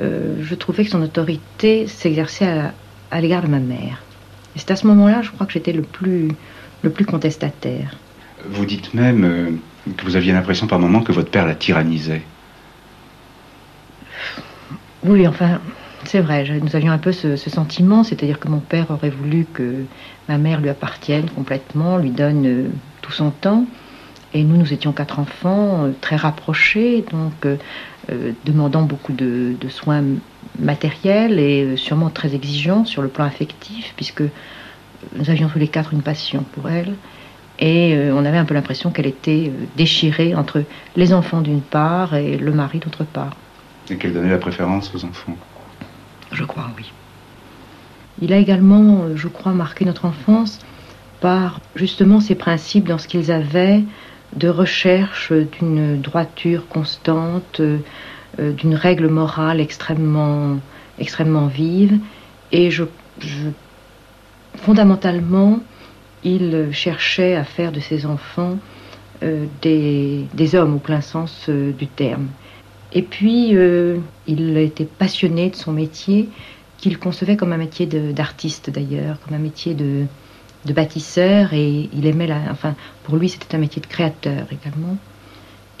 [0.00, 2.72] euh, je trouvais que son autorité s'exerçait
[3.10, 4.02] à, l'égard de ma mère.
[4.56, 6.28] Et c'est à ce moment-là, je crois que j'étais le plus,
[6.82, 7.96] le plus contestataire.
[8.48, 9.50] Vous dites même euh,
[9.96, 12.22] que vous aviez l'impression par moments que votre père la tyrannisait.
[15.04, 15.60] Oui, enfin,
[16.04, 19.84] c'est vrai, nous avions un peu ce, sentiment, c'est-à-dire que mon père aurait voulu que
[20.28, 22.68] ma mère lui appartienne complètement, lui donne euh,
[23.02, 23.66] tout son temps.
[24.34, 27.56] Et nous, nous étions quatre enfants, euh, très rapprochés, donc euh,
[28.44, 30.02] demandant beaucoup de, soins
[30.58, 34.22] matériels et sûrement très exigeants sur le plan affectif, puisque
[35.16, 36.94] nous avions tous les quatre une passion pour elle.
[37.58, 40.64] Et on avait un peu l'impression qu'elle était déchirée entre
[40.96, 43.36] les enfants d'une part et le mari d'autre part.
[43.90, 45.36] Et qu'elle donnait la préférence aux enfants
[46.32, 46.90] Je crois, oui.
[48.20, 50.60] Il a également, euh, je crois, marqué notre enfance
[51.20, 53.82] par justement ces principes dans ce qu'ils avaient
[54.36, 57.78] de recherche d'une droiture constante, euh,
[58.52, 60.58] d'une règle morale extrêmement,
[60.98, 61.98] extrêmement vive.
[62.50, 62.84] Et je,
[64.56, 65.60] fondamentalement,
[66.24, 68.58] il cherchait à faire de ses enfants
[69.22, 72.28] euh, des, des, hommes au plein sens du terme.
[72.94, 76.28] Et puis, euh, il était passionné de son métier,
[76.78, 80.04] qu'il concevait comme un métier d'artiste d'ailleurs, comme un métier de,
[80.70, 82.38] bâtisseur, et il aimait la.
[82.50, 84.96] Enfin, pour lui, c'était un métier de créateur également.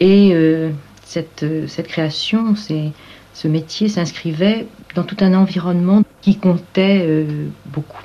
[0.00, 0.70] Et euh,
[1.04, 8.02] cette, cette création, ce métier s'inscrivait dans tout un environnement qui comptait euh, beaucoup.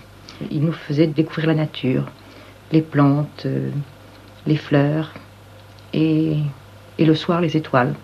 [0.52, 2.06] il nous faisait découvrir la nature,
[2.72, 3.70] les plantes, euh,
[4.46, 5.14] les fleurs
[5.94, 6.38] et,
[6.98, 7.96] et le soir les étoiles.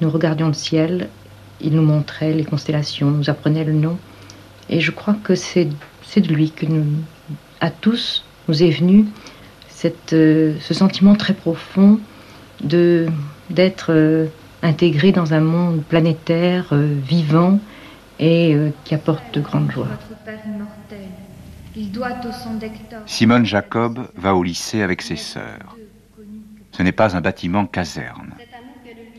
[0.00, 1.08] Nous regardions le ciel,
[1.60, 3.98] il nous montrait les constellations, nous apprenait le nom.
[4.68, 6.86] Et je crois que c'est de lui que nous,
[7.60, 9.06] à tous, nous est venu
[9.68, 12.00] cette, euh, ce sentiment très profond
[12.62, 13.06] de
[13.48, 14.26] d'être euh,
[14.62, 17.58] intégré dans un monde planétaire, euh, vivant
[18.18, 19.88] et qui apporte de grandes joies.
[23.06, 25.74] Simone Jacob va au lycée avec ses sœurs.
[26.72, 28.34] Ce n'est pas un bâtiment caserne.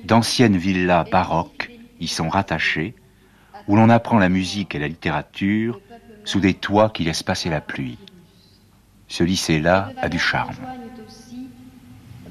[0.04, 2.94] D'anciennes villas baroques y sont rattachées,
[3.68, 5.80] où l'on apprend la musique et la littérature
[6.24, 7.98] sous des toits qui laissent passer la pluie.
[9.12, 10.56] Ce lycée-là a du charme.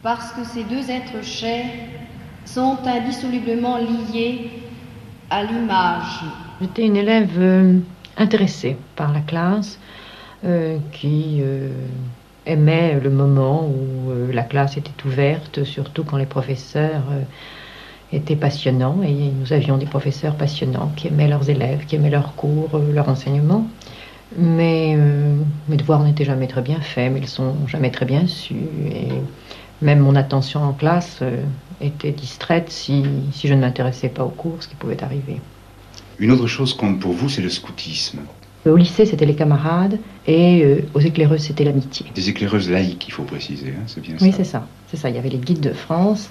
[0.03, 1.67] Parce que ces deux êtres chers
[2.47, 4.51] sont indissolublement liés
[5.29, 6.25] à l'image.
[6.59, 7.79] J'étais une élève euh,
[8.17, 9.79] intéressée par la classe,
[10.47, 11.69] euh, qui euh,
[12.47, 17.05] aimait le moment où la classe était ouverte, surtout quand les professeurs
[18.11, 19.03] étaient passionnants.
[19.03, 23.11] Et nous avions des professeurs passionnants qui aimaient leurs élèves, qui aimaient leurs cours, leur
[23.11, 23.67] enseignement.
[24.37, 25.37] Mais euh,
[25.69, 28.55] mes devoirs n'étaient jamais très bien faits, mais ils sont jamais très bien su.
[28.55, 29.09] Et
[29.83, 31.43] même mon attention en classe euh,
[31.81, 35.41] était distraite si, si je ne m'intéressais pas aux cours, ce qui pouvait arriver.
[36.19, 38.21] Une autre chose compte pour vous, c'est le scoutisme.
[38.67, 42.05] Au lycée, c'était les camarades, et euh, aux éclaireuses, c'était l'amitié.
[42.15, 44.25] Des éclaireuses laïques, il faut préciser, hein, c'est bien ça.
[44.25, 44.67] Oui, c'est ça.
[44.89, 45.09] C'est ça.
[45.09, 46.29] Il y avait les guides de France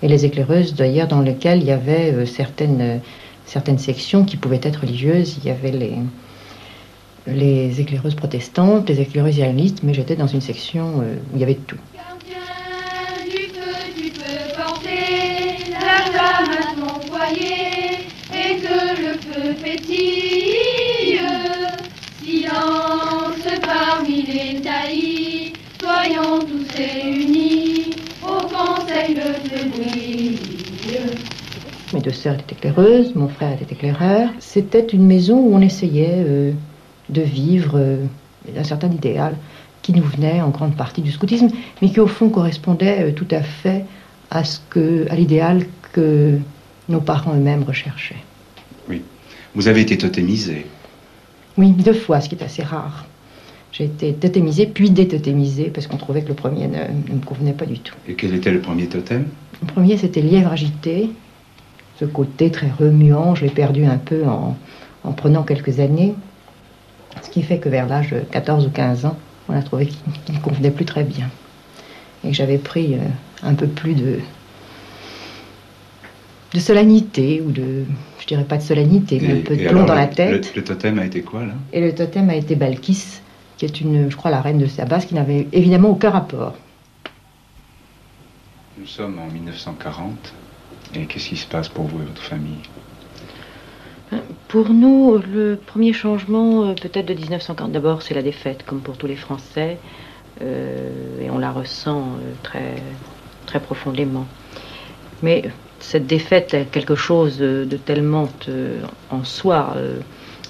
[0.00, 3.00] et les éclaireuses, d'ailleurs, dans lesquelles il y avait certaines,
[3.44, 5.36] certaines sections qui pouvaient être religieuses.
[5.42, 5.94] Il y avait les,
[7.26, 11.44] les éclaireuses protestantes, les éclaireuses iranistes, mais j'étais dans une section euh, où il y
[11.44, 11.78] avait tout.
[31.92, 34.28] Mes deux sœurs étaient éclaireuses, mon frère était éclaireur.
[34.40, 36.52] C'était une maison où on essayait euh,
[37.08, 38.04] de vivre euh,
[38.56, 39.36] un certain idéal
[39.82, 41.48] qui nous venait en grande partie du scoutisme,
[41.82, 43.84] mais qui au fond correspondait euh, tout à fait
[44.30, 46.38] à, ce que, à l'idéal que
[46.88, 48.22] nos parents eux-mêmes recherchaient.
[48.88, 49.02] Oui.
[49.54, 50.66] Vous avez été totémisé
[51.58, 53.06] Oui, deux fois, ce qui est assez rare.
[53.72, 57.66] J'ai été totémisée, puis détotémisée, parce qu'on trouvait que le premier ne, me convenait pas
[57.66, 57.94] du tout.
[58.08, 59.26] Et quel était le premier totem?
[59.60, 61.10] Le premier, c'était lièvre agité.
[61.98, 64.56] Ce côté très remuant, je l'ai perdu un peu en,
[65.02, 66.14] en prenant quelques années.
[67.22, 69.16] Ce qui fait que vers l'âge de 14 ou 15 ans,
[69.48, 69.98] on a trouvé qu'il
[70.34, 71.30] ne convenait plus très bien.
[72.24, 72.98] Et que j'avais pris euh,
[73.42, 74.18] un peu plus de,
[76.54, 77.84] de solennité, ou de,
[78.20, 80.54] je dirais pas de solennité, mais un peu de plomb dans la tête.
[80.54, 81.54] Le, totem a été quoi, là?
[81.72, 83.20] Et le totem a été Balkis,
[83.56, 86.54] qui est une, je crois, la reine de Sabas, qui n'avait évidemment aucun rapport.
[88.78, 90.32] Nous sommes en 1940,
[90.94, 92.58] et qu'est-ce qui se passe pour vous et votre famille?
[94.48, 98.96] Pour nous, le premier changement, euh, peut-être de 1940, d'abord, c'est la défaite, comme pour
[98.96, 99.78] tous les Français,
[100.42, 102.76] euh, et on la ressent euh, très,
[103.46, 104.26] très profondément.
[105.22, 105.42] Mais
[105.80, 108.28] cette défaite est quelque chose de, tellement
[109.10, 109.74] en soi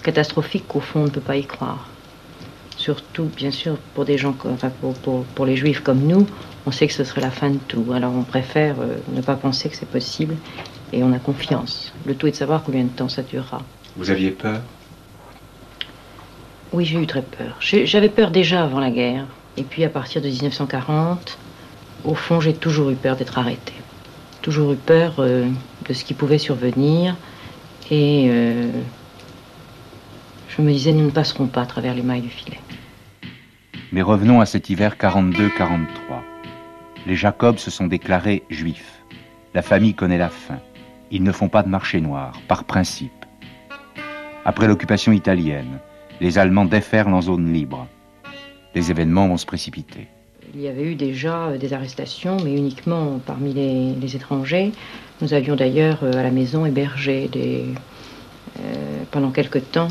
[0.03, 1.88] catastrophique qu'au fond, on ne peut pas y croire.
[2.77, 4.35] Surtout, bien sûr, pour des gens,
[5.35, 6.27] pour, les juifs comme nous,
[6.66, 7.85] on sait que ce serait la fin de tout.
[7.92, 8.77] Alors on préfère
[9.12, 10.37] ne pas penser que c'est possible
[10.95, 11.93] et on a confiance.
[12.07, 13.63] Le tout est de savoir combien de temps ça durera.
[13.97, 14.61] Vous aviez peur?
[16.73, 17.57] Oui, j'ai eu très peur.
[17.61, 19.27] J'avais peur déjà avant la guerre.
[19.57, 21.39] Et puis à partir de 1940,
[22.05, 23.73] au fond, j'ai toujours eu peur d'être arrêté.
[24.43, 25.49] Toujours eu peur euh,
[25.89, 27.17] de ce qui pouvait survenir.
[27.91, 28.71] Et euh,
[30.49, 32.59] je me disais, nous ne passerons pas à travers les mailles du filet.
[33.93, 35.87] Mais revenons à cet hiver 42-43.
[37.07, 39.01] Les Jacobs se sont déclarés juifs.
[39.55, 40.59] La famille connaît la faim.
[41.14, 43.24] Ils ne font pas de marché noir, par principe.
[44.44, 45.79] Après l'occupation italienne,
[46.20, 47.87] les Allemands déferlent en zone libre.
[48.74, 50.09] Les événements vont se précipiter.
[50.57, 54.72] Il y avait eu déjà euh, des arrestations, mais uniquement parmi les, étrangers.
[55.22, 57.72] Nous avions d'ailleurs euh, à la maison hébergé euh,
[59.12, 59.88] pendant quelque temps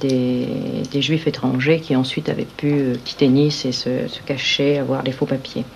[0.00, 5.26] des, juifs étrangers qui ensuite avaient pu quitter Nice et se, cacher, avoir des faux
[5.26, 5.66] papiers.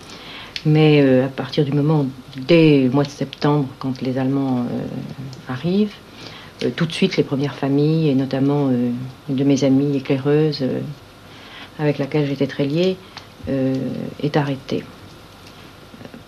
[0.67, 4.67] Mais à partir du moment, dès le mois de septembre, quand les Allemands
[5.49, 5.95] arrivent,
[6.65, 8.91] euh, tout de suite les premières familles, et notamment euh,
[9.29, 10.81] une de mes amies éclaireuses, euh,
[11.79, 12.97] avec laquelle j'étais très liée,
[14.23, 14.85] est arrêtée.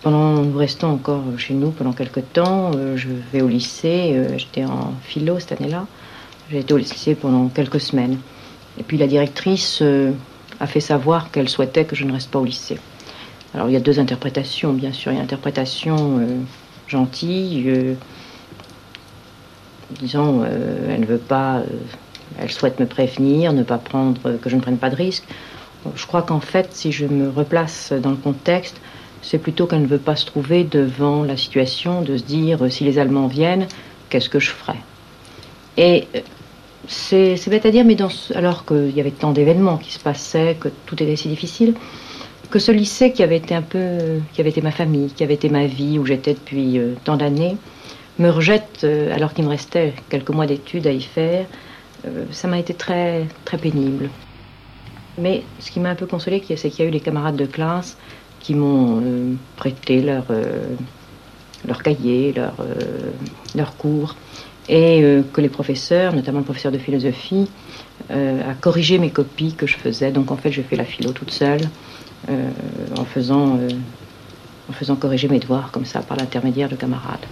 [0.01, 2.71] Pendant, nous restons encore chez nous pendant quelques temps.
[2.95, 4.19] je vais au lycée.
[4.37, 5.85] J'étais en philo cette année-là.
[6.49, 8.17] J'ai été au lycée pendant quelques semaines.
[8.79, 9.83] Et puis la directrice
[10.59, 12.79] a fait savoir qu'elle souhaitait que je ne reste pas au lycée.
[13.53, 15.11] Alors il y a deux interprétations, bien sûr.
[15.11, 16.37] Il y a une interprétation euh,
[16.87, 17.93] gentille, euh,
[19.99, 21.63] disons, euh, elle ne veut pas,
[22.39, 25.23] elle souhaite me prévenir, ne pas prendre, que je ne prenne pas de risque.
[25.95, 28.79] Je crois qu'en fait, si je me replace dans le contexte,
[29.21, 32.83] c'est plutôt qu'elle ne veut pas se trouver devant la situation de se dire si
[32.83, 33.67] les Allemands viennent,
[34.09, 34.77] qu'est-ce que je ferai?
[35.77, 36.07] Et
[36.87, 37.97] c'est bête à dire, mais
[38.35, 41.73] alors qu'il y avait tant d'événements qui se passaient, que tout était si difficile,
[42.51, 45.33] que ce lycée qui avait été un peu, qui avait été ma famille, qui avait
[45.33, 47.57] été ma vie, où j'étais depuis euh, tant d'années,
[48.19, 51.45] me rejette euh, alors qu'il me restait quelques mois d'études à y faire.
[52.05, 54.09] Euh, ça m'a été très, très pénible.
[55.17, 57.45] Mais ce qui m'a un peu consolé, c'est qu'il y a eu des camarades de
[57.45, 57.97] classe
[58.39, 59.03] qui m'ont
[59.55, 60.25] prêté leurs
[61.67, 62.55] leur cahiers, leurs
[63.53, 64.15] leur cours,
[64.69, 67.51] et que les professeurs, notamment le professeur de philosophie,
[68.09, 70.11] a corrigé mes copies que je faisais.
[70.11, 71.61] Donc en fait, j'ai fait la philo toute seule.
[72.29, 72.51] Euh,
[72.97, 73.69] en, faisant, euh,
[74.69, 77.25] en faisant corriger mes devoirs comme ça par l'intermédiaire de camarades.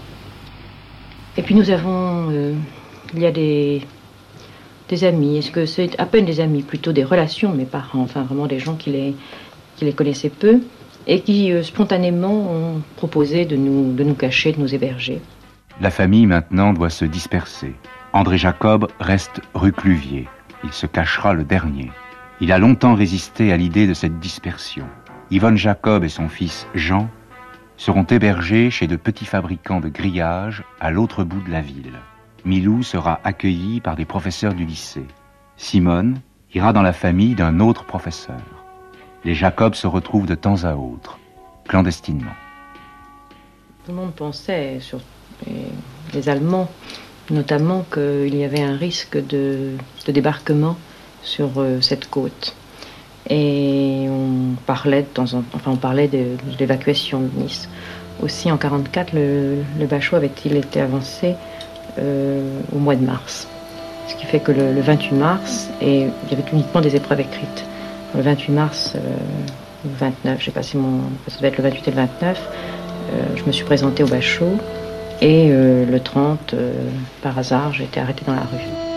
[1.38, 2.54] Et puis nous avons, euh,
[3.14, 3.84] il y a des,
[5.04, 8.48] amis, est-ce que c'est à peine des amis, plutôt des relations, mes parents, enfin vraiment
[8.48, 9.16] des gens qui les,
[9.80, 10.62] les connaissaient peu
[11.06, 15.22] et qui spontanément ont proposé de nous, de nous cacher, de nous héberger.
[15.82, 17.74] La famille maintenant doit se disperser.
[18.12, 20.28] André Jacob reste rue Cluvier.
[20.64, 21.92] Il se cachera le dernier.
[22.42, 24.88] Il a longtemps résisté à l'idée de cette dispersion.
[25.30, 27.10] Yvonne Jacob et son fils Jean
[27.76, 32.00] seront hébergés chez de petits fabricants de grillages à l'autre bout de la ville.
[32.46, 35.06] Milou sera accueilli par des professeurs du lycée.
[35.58, 36.22] Simone
[36.54, 38.42] ira dans la famille d'un autre professeur.
[39.26, 41.20] Les Jacob se retrouvent de temps à autre,
[41.68, 42.32] clandestinement.
[43.86, 45.02] Tout le monde pensait, sur
[46.14, 46.70] les Allemands
[47.32, 49.76] notamment, qu'il y avait un risque de,
[50.08, 50.78] de débarquement
[51.24, 52.56] sur euh, cette côte.
[53.30, 57.70] Et on parlait de enfin on parlait de, l'évacuation de Nice.
[58.24, 61.36] Aussi en 44, le, Bachot avait-il été avancé
[62.00, 63.48] euh, au mois de mars.
[64.08, 67.66] Ce qui fait que le, 28 mars, et il y avait uniquement des épreuves écrites.
[68.16, 69.00] Le 28 mars, euh,
[69.86, 71.02] le 29, j'ai passé mon.
[71.28, 72.50] Ça devait être le 28 et le 29,
[73.36, 74.58] je me suis présentée au Bachot.
[75.22, 76.56] Et le 30,
[77.22, 78.89] par hasard, j'ai été arrêtée dans la rue.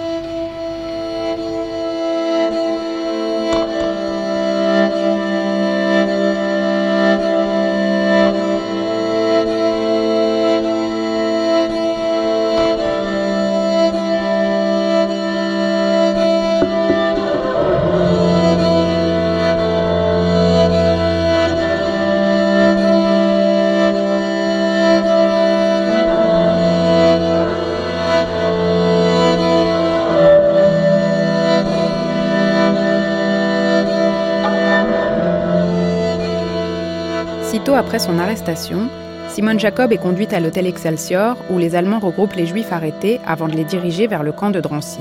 [39.28, 43.46] Simone Jacob est conduite à l'hôtel Excelsior où les Allemands regroupent les Juifs arrêtés avant
[43.46, 45.00] de les diriger vers le camp de Drancy.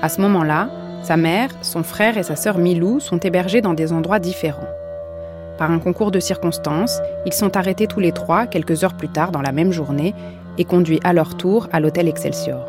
[0.00, 0.70] À ce moment-là,
[1.02, 4.68] sa mère, son frère et sa sœur Milou sont hébergés dans des endroits différents.
[5.58, 9.30] Par un concours de circonstances, ils sont arrêtés tous les trois quelques heures plus tard
[9.30, 10.14] dans la même journée
[10.56, 12.64] et conduits à leur tour à l'hôtel Excelsior.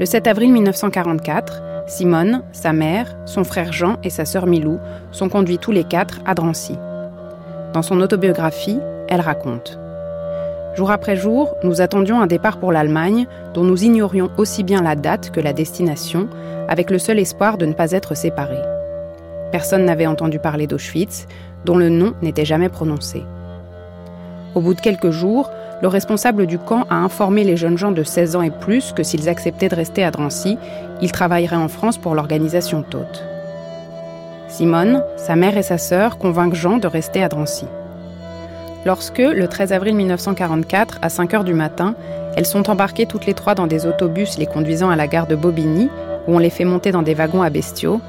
[0.00, 4.78] Le 7 avril 1944, Simone, sa mère, son frère Jean et sa sœur Milou
[5.12, 6.76] sont conduits tous les quatre à Drancy.
[7.74, 9.78] Dans son autobiographie, elle raconte
[10.74, 14.96] Jour après jour, nous attendions un départ pour l'Allemagne dont nous ignorions aussi bien la
[14.96, 16.28] date que la destination,
[16.68, 18.62] avec le seul espoir de ne pas être séparés.
[19.52, 21.26] Personne n'avait entendu parler d'Auschwitz,
[21.66, 23.22] dont le nom n'était jamais prononcé.
[24.54, 25.50] Au bout de quelques jours,
[25.82, 29.02] le responsable du camp a informé les jeunes gens de 16 ans et plus que
[29.02, 30.56] s'ils acceptaient de rester à Drancy,
[31.02, 33.24] ils travailleraient en France pour l'organisation Tote.
[34.48, 37.66] Simone, sa mère et sa sœur convainquent Jean de rester à Drancy.
[38.86, 41.94] Lorsque, le 13 avril 1944, à 5 heures du matin,
[42.34, 45.36] elles sont embarquées toutes les trois dans des autobus les conduisant à la gare de
[45.36, 45.90] Bobigny,
[46.26, 48.00] où on les fait monter dans des wagons à bestiaux,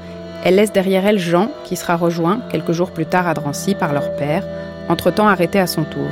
[0.42, 3.92] elles laissent derrière elles Jean, qui sera rejoint quelques jours plus tard à Drancy par
[3.92, 4.44] leur père,
[4.88, 6.08] entre-temps arrêté à son tour.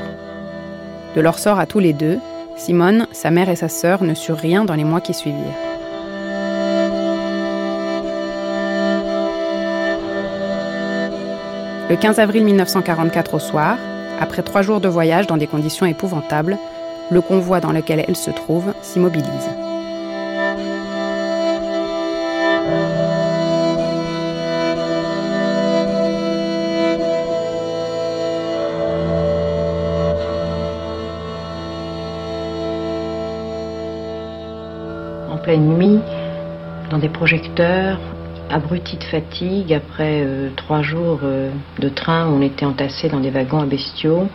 [1.16, 2.18] De leur sort à tous les deux,
[2.56, 5.54] Simone, sa mère et sa sœur ne surent rien dans les mois qui suivirent.
[11.90, 13.78] Le 15 avril 1944 au soir,
[14.20, 16.58] après trois jours de voyage dans des conditions épouvantables,
[17.10, 19.26] le convoi dans lequel elle se trouve s'immobilise.
[35.30, 36.00] En pleine nuit,
[36.90, 37.98] dans des projecteurs,
[38.50, 39.72] abrutis de fatigue.
[39.72, 44.28] Après euh, trois jours euh, de train, on était entassés dans des wagons à bestiaux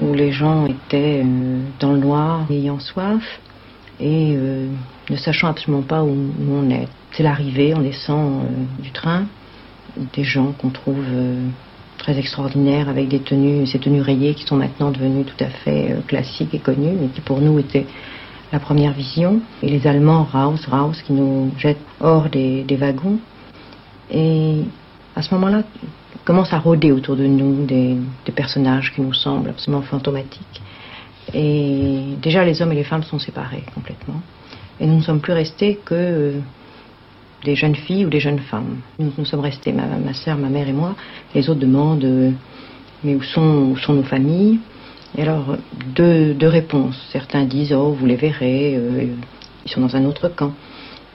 [0.00, 3.40] où les gens étaient euh, dans le noir, ayant soif
[4.00, 6.88] et ne sachant absolument pas où, où on est.
[7.12, 8.42] C'est l'arrivée, on descend
[8.80, 9.26] du train,
[10.14, 11.04] des gens qu'on trouve
[11.98, 15.94] très extraordinaires avec des tenues, ces tenues rayées qui sont maintenant devenues tout à fait
[16.08, 17.86] classiques et connues, mais qui pour nous étaient
[18.54, 23.18] la première vision, et les Allemands Raus, Raus, qui nous jettent hors des, wagons.
[24.12, 24.60] Et
[25.16, 25.64] à ce moment-là,
[26.24, 27.96] commence à rôder autour de nous des,
[28.32, 30.62] personnages qui nous semblent absolument fantomatiques.
[31.34, 34.20] Et déjà, les hommes et les femmes sont séparés complètement.
[34.78, 36.38] Et nous ne sommes plus restés que euh,
[37.42, 38.76] des jeunes filles ou des jeunes femmes.
[39.00, 40.94] Nous, sommes restés, ma, ma soeur, ma mère et moi.
[41.34, 42.30] Les autres demandent, euh,
[43.02, 44.60] mais où sont nos familles?
[45.16, 45.56] Et alors,
[45.94, 46.96] deux, réponses.
[47.12, 49.06] Certains disent, oh, vous les verrez, euh,
[49.64, 50.52] ils sont dans un autre camp.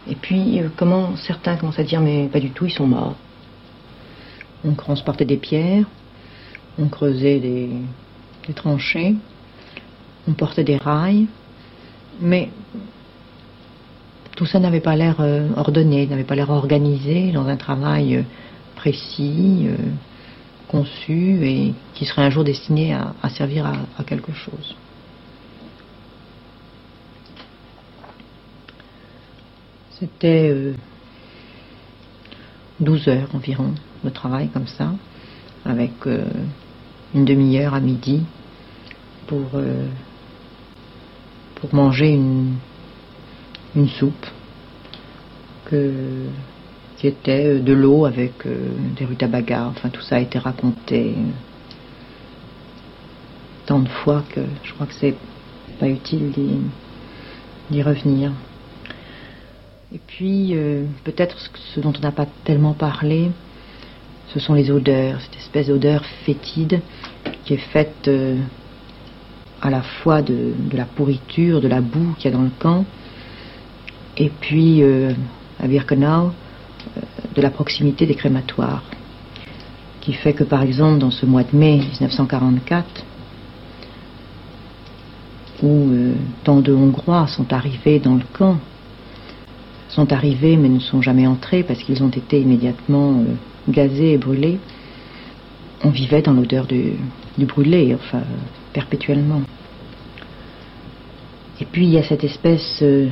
[0.08, 3.16] Et puis, euh, comment certains commencent à dire, mais pas du tout, ils sont morts.
[4.64, 5.86] On transportait des pierres,
[6.78, 7.70] on creusait des,
[8.56, 9.16] tranchées,
[10.28, 11.28] on portait des rails,
[12.22, 12.50] mais
[14.36, 18.26] tout ça n'avait pas l'air euh, ordonné, n'avait pas l'air organisé dans un travail
[18.76, 19.68] précis
[20.70, 24.74] conçu et qui serait un jour destiné à, servir à, quelque chose.
[29.91, 30.74] C'était
[32.80, 33.74] 12 euh, heures environ
[34.06, 34.93] de travail comme ça,
[35.66, 36.24] avec euh,
[37.14, 38.24] une demi-heure à midi
[39.28, 39.86] pour, euh,
[41.56, 42.54] pour manger une,
[43.76, 44.26] une soupe
[45.66, 45.91] que
[46.95, 49.66] qui était euh, de l'eau avec des rutabagas.
[49.68, 51.14] Enfin, tout ça a été raconté
[53.70, 55.14] tant de fois que je crois que c'est
[55.80, 56.32] pas utile
[57.70, 58.32] d'y revenir.
[59.94, 61.38] Et puis, euh, peut-être
[61.76, 63.30] ce dont on n'a pas tellement parlé,
[64.34, 66.82] ce sont les odeurs, cette espèce d'odeur fétide
[67.46, 68.10] qui est faite
[69.62, 72.86] à la fois de, la pourriture, de la boue qu'il y a dans le camp,
[74.18, 76.32] et puis à Birkenau,
[77.36, 78.84] de la proximité des crématoires,
[80.02, 83.06] qui fait que par exemple dans ce mois de mai 1944,
[85.64, 88.57] où euh, tant de Hongrois sont arrivés dans le camp,
[89.89, 94.18] sont arrivés mais ne sont jamais entrés parce qu'ils ont été immédiatement euh, gazés et
[94.18, 94.60] brûlés,
[95.84, 96.93] on vivait dans l'odeur du,
[97.45, 98.24] brûlé, enfin
[98.74, 99.41] perpétuellement.
[101.62, 103.07] Et puis il y a cette espèce euh,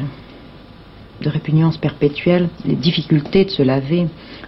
[1.21, 4.07] de répugnance perpétuelle, les difficultés de se laver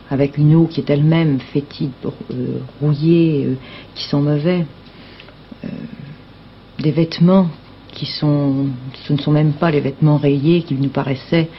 [0.09, 1.91] avec une eau qui est elle-même fétide,
[2.79, 3.57] rouillée,
[3.95, 4.65] qui sent mauvais,
[6.79, 7.47] des vêtements
[8.05, 11.49] ce ne sont même pas les vêtements rayés qui nous paraissaient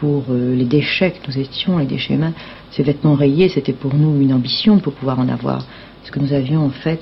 [0.00, 2.34] pour les déchets que nous étions, les déchets humains.
[2.70, 5.64] Ces vêtements rayés, c'était pour nous une ambition pour pouvoir en avoir.
[6.04, 7.00] Ce que nous avions en fait,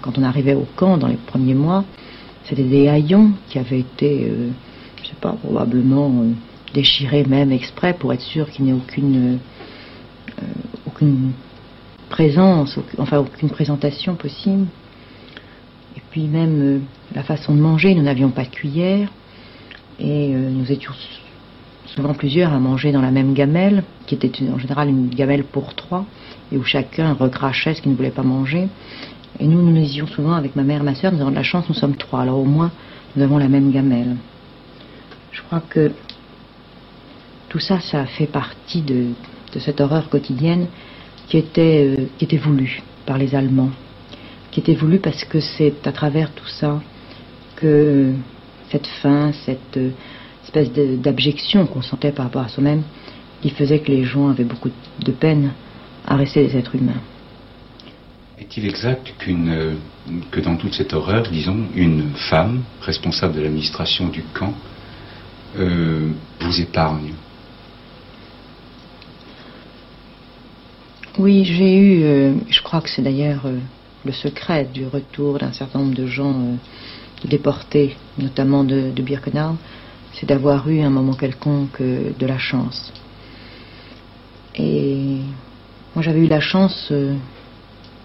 [0.00, 1.84] quand on arrivait au camp dans les premiers mois,
[2.44, 4.32] c'était des haillons qui avaient été,
[5.02, 6.10] je sais pas, probablement
[6.74, 9.36] déchirer même exprès pour être sûr qu'il n'y ait euh,
[10.86, 11.30] aucune
[12.10, 14.66] présence, enfin aucune présentation possible.
[16.14, 16.78] Puis même euh,
[17.12, 19.08] la façon de manger, nous n'avions pas de cuillère.
[19.98, 20.92] Et euh, nous étions
[21.86, 25.74] souvent plusieurs à manger dans la même gamelle, qui était en général une gamelle pour
[25.74, 26.06] trois,
[26.52, 28.68] et où chacun recrachait ce qu'il ne voulait pas manger.
[29.40, 31.34] Et nous, nous nous disions souvent avec ma mère et ma soeur, nous avons de
[31.34, 32.70] la chance, nous sommes trois, alors au moins
[33.16, 34.14] nous avons la même gamelle.
[35.32, 35.90] Je crois que
[37.48, 39.06] tout ça, ça fait partie de,
[39.58, 40.68] cette horreur quotidienne
[41.26, 43.70] qui était, euh, qui était voulue par les Allemands,
[44.54, 46.80] qui était voulue parce que c'est à travers tout ça
[47.56, 48.12] que
[48.70, 49.90] cette faim, cette euh,
[50.44, 52.84] espèce d'abjection qu'on sentait par rapport à soi-même,
[53.42, 55.50] qui faisait que les gens avaient beaucoup de peine
[56.06, 57.02] à rester des êtres humains.
[58.38, 59.74] Est-il exact qu'une, euh,
[60.30, 64.54] que dans toute cette horreur, disons, une femme responsable de l'administration du camp
[65.56, 67.12] vous épargne?
[71.16, 73.58] Oui, j'ai eu, euh, je crois que c'est d'ailleurs euh,
[74.04, 76.56] le secret du retour d'un certain nombre de gens euh,
[77.26, 79.56] déportés, notamment de, Birkenau,
[80.12, 82.92] c'est d'avoir eu un moment quelconque de la chance.
[84.56, 85.18] Et
[85.94, 86.92] moi j'avais eu la chance,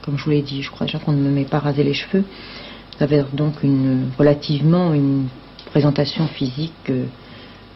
[0.02, 1.94] comme je vous l'ai dit, je crois déjà qu'on ne me met pas rasé les
[1.94, 2.24] cheveux,
[3.00, 5.28] d'avoir donc une, relativement une
[5.66, 6.92] présentation physique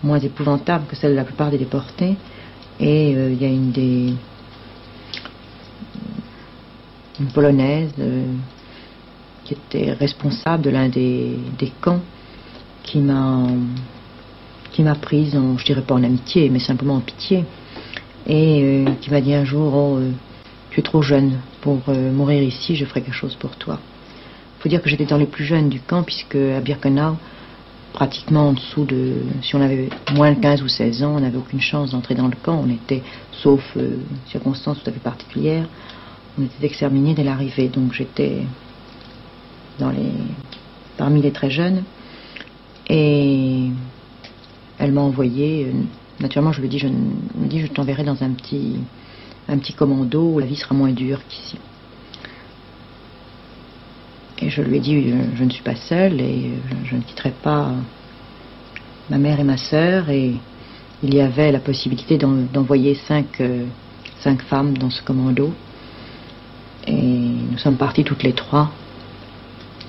[0.01, 2.15] moins épouvantable que celle de la plupart des déportés.
[2.79, 4.13] Et il y a une des
[7.19, 8.25] une polonaise euh,
[9.43, 11.37] qui était responsable de l'un des,
[11.81, 12.01] camps
[12.83, 13.45] qui m'a
[14.71, 17.45] qui m'a prise en, je dirais pas en amitié, mais simplement en pitié.
[18.25, 20.11] et euh, qui m'a dit un jour oh, euh,
[20.71, 23.79] Tu es trop jeune pour mourir ici, je ferai quelque chose pour toi.
[24.57, 27.17] Il faut dire que j'étais dans les plus jeunes du camp, puisque à Birkenau,
[27.93, 29.13] pratiquement en dessous de.
[29.43, 32.27] Si on avait moins de 15 ou 16 ans, on n'avait aucune chance d'entrer dans
[32.27, 32.63] le camp.
[32.65, 33.61] On était, sauf
[34.27, 35.67] circonstances tout à fait particulières,
[36.37, 37.69] on était exterminés dès l'arrivée.
[37.69, 38.43] Donc j'étais
[39.79, 40.13] dans les,
[40.97, 41.83] parmi les très jeunes.
[42.89, 43.69] Et
[44.79, 45.71] elle m'a envoyé
[46.19, 48.77] Naturellement, je lui dis, je, me dis, je t'enverrai dans un petit,
[49.49, 51.57] un petit commando où la vie sera moins dure qu'ici.
[54.39, 56.51] Et je lui ai dit, je, ne suis pas seule et
[56.85, 57.71] je, ne quitterai pas
[59.09, 60.09] ma mère et ma sœur.
[60.09, 60.35] Et
[61.01, 63.65] il y avait la possibilité d'envoyer cinq, euh,
[64.19, 65.53] cinq femmes dans ce commando.
[66.87, 68.71] Et nous sommes partis toutes les trois,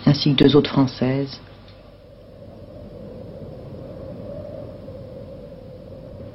[0.07, 1.41] ainsi que deux autres françaises.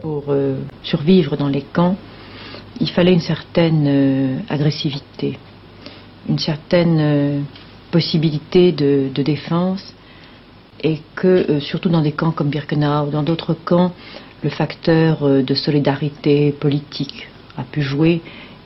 [0.01, 1.95] pour euh, survivre dans les camps,
[2.80, 5.38] il fallait une certaine euh, agressivité,
[6.28, 7.41] une certaine euh,
[7.91, 9.93] possibilité de, défense,
[10.82, 13.91] et que, surtout dans des camps comme Birkenau, dans d'autres camps,
[14.43, 18.22] le facteur de solidarité politique a pu jouer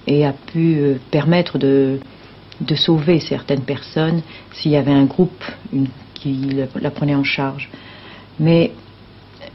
[0.07, 1.99] et a pu permettre de,
[2.61, 4.21] de sauver certaines personnes
[4.53, 5.43] s'il y avait un groupe
[6.13, 7.69] qui la prenait en charge.
[8.39, 8.71] Mais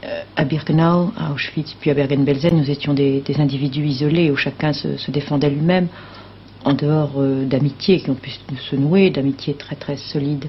[0.05, 4.71] euh, à Birkenau, à Auschwitz, puis à Bergen-Belsen, nous étions des, individus isolés où chacun
[4.71, 5.87] se, défendait lui-même,
[6.63, 8.31] en dehors euh, d'amitié qui ont pu
[8.69, 10.45] se nouer, d'amitié très très solide.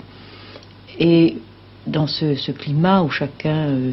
[0.99, 1.39] Et
[1.87, 3.93] dans ce, climat où chacun euh,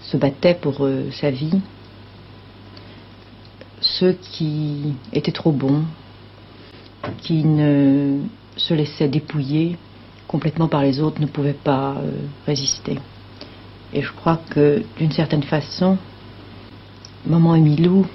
[0.00, 1.60] se battait pour sa vie,
[3.98, 5.84] ceux qui étaient trop bons,
[7.22, 8.20] qui ne
[8.56, 9.76] se laissaient dépouiller
[10.26, 11.96] complètement par les autres, ne pouvaient pas
[12.46, 12.98] résister.
[13.92, 15.96] Et je crois que d'une certaine façon,
[17.26, 18.06] Maman et Milou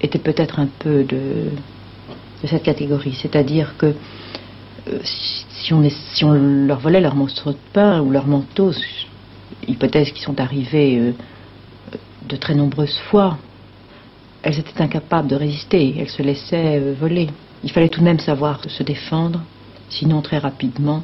[0.00, 1.50] était peut-être un peu de,
[2.44, 3.16] cette catégorie.
[3.20, 5.72] C'est-à-dire que euh, si,
[6.24, 8.72] on leur volait leur morceau de pain ou leur manteau,
[9.66, 11.12] hypothèses qui sont arrivées euh,
[12.28, 13.38] de très nombreuses fois,
[14.46, 17.28] elles étaient incapables de résister, elles se laissaient euh, voler.
[17.64, 19.42] Il fallait tout de même savoir se défendre,
[19.88, 21.02] sinon très rapidement,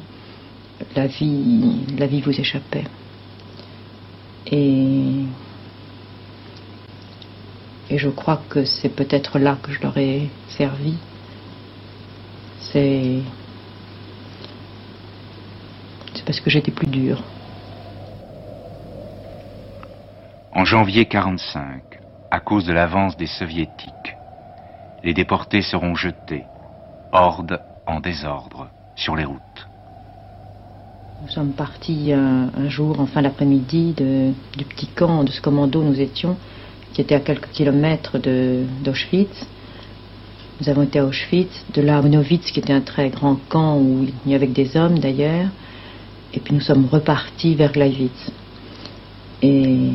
[0.95, 2.85] la vie, la vie vous échappait.
[4.47, 5.25] Et,
[7.89, 10.95] et je crois que c'est peut-être là que je leur ai servi.
[12.61, 13.19] C'est
[16.13, 17.21] c'est parce que j'étais plus dur.
[20.53, 22.02] En janvier 45,
[22.33, 24.17] à cause de l'avance des soviétiques,
[25.03, 26.45] les déportés seront jetés,
[27.11, 29.67] hordes en désordre, sur les routes.
[31.21, 35.83] Nous sommes partis un, jour en fin d'après-midi du petit camp de ce commando où
[35.83, 36.35] nous étions,
[36.93, 39.45] qui était à quelques kilomètres d'Auschwitz.
[40.59, 43.77] Nous avons été à Auschwitz, de là à Monowitz, qui était un très grand camp
[43.77, 45.49] où il y avait des hommes d'ailleurs.
[46.33, 48.31] Et puis nous sommes repartis vers Gleiwitz.
[49.43, 49.91] Et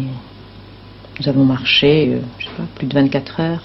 [1.20, 3.62] nous avons marché, euh, sais pas, plus de 24 heures,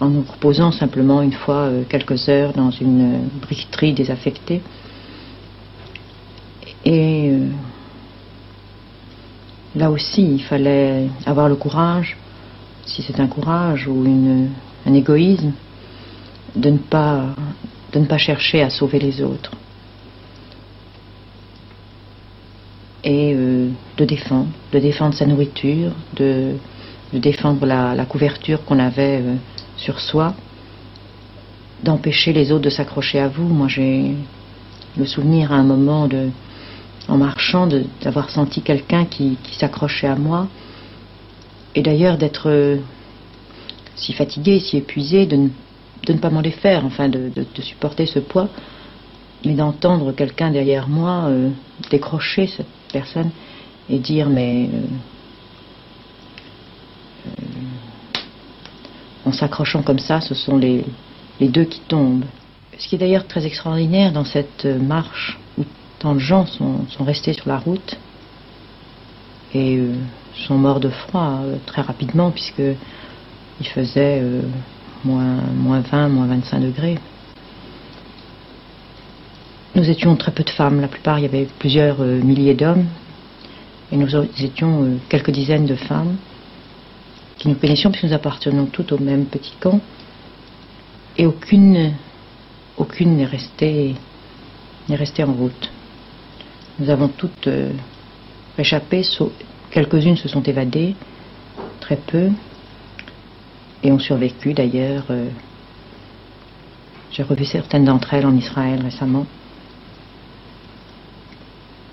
[0.00, 4.62] en nous reposant simplement une fois euh, quelques heures dans une briqueterie désaffectée.
[6.84, 7.48] Et euh,
[9.74, 12.16] là aussi, il fallait avoir le courage,
[12.86, 14.04] si c'est un courage ou
[14.86, 15.52] un égoïsme,
[16.54, 16.78] de ne
[18.06, 19.50] pas chercher à sauver les autres.
[23.06, 26.54] Et euh, de défendre, de défendre sa nourriture, de,
[27.12, 29.34] défendre la, couverture qu'on avait euh,
[29.76, 30.34] sur soi,
[31.82, 33.46] d'empêcher les autres de s'accrocher à vous.
[33.46, 34.12] Moi, j'ai
[34.96, 36.30] le souvenir à un moment de,
[37.06, 37.68] en marchant,
[38.00, 40.48] d'avoir senti quelqu'un qui, s'accrochait à moi,
[41.74, 42.78] et d'ailleurs d'être euh,
[43.96, 47.30] si fatigué, si épuisé, de ne, pas m'en défaire, enfin de,
[47.60, 48.48] supporter ce poids,
[49.44, 51.28] mais d'entendre quelqu'un derrière moi
[51.90, 53.30] décrocher cette personne
[53.90, 54.80] et dire mais euh,
[59.26, 60.84] en s'accrochant comme ça, ce sont les,
[61.40, 62.24] deux qui tombent.
[62.78, 65.38] Ce qui est d'ailleurs très extraordinaire dans cette marche
[66.04, 67.96] Tant de gens sont, restés sur la route
[69.54, 69.94] et euh,
[70.46, 72.60] sont morts de froid euh, très rapidement puisque
[73.60, 74.42] il faisait euh,
[75.02, 76.98] moins, moins 20, moins 25 degrés.
[79.74, 82.86] Nous étions très peu de femmes, la plupart il y avait plusieurs milliers d'hommes
[83.90, 84.08] et nous
[84.40, 86.16] étions quelques dizaines de femmes
[87.38, 89.80] qui nous connaissions puisque nous appartenions toutes au même petit camp
[91.16, 91.92] et aucune
[92.78, 93.96] n'est restée
[95.24, 95.70] en route.
[96.78, 97.70] Nous avons toutes euh,
[98.58, 99.02] échappé,
[99.70, 100.96] quelques-unes se sont évadées,
[101.80, 102.30] très peu.
[103.82, 105.04] et ont survécu d'ailleurs.
[105.10, 105.28] Euh,
[107.12, 109.26] j'ai revu certaines d'entre elles en Israël récemment.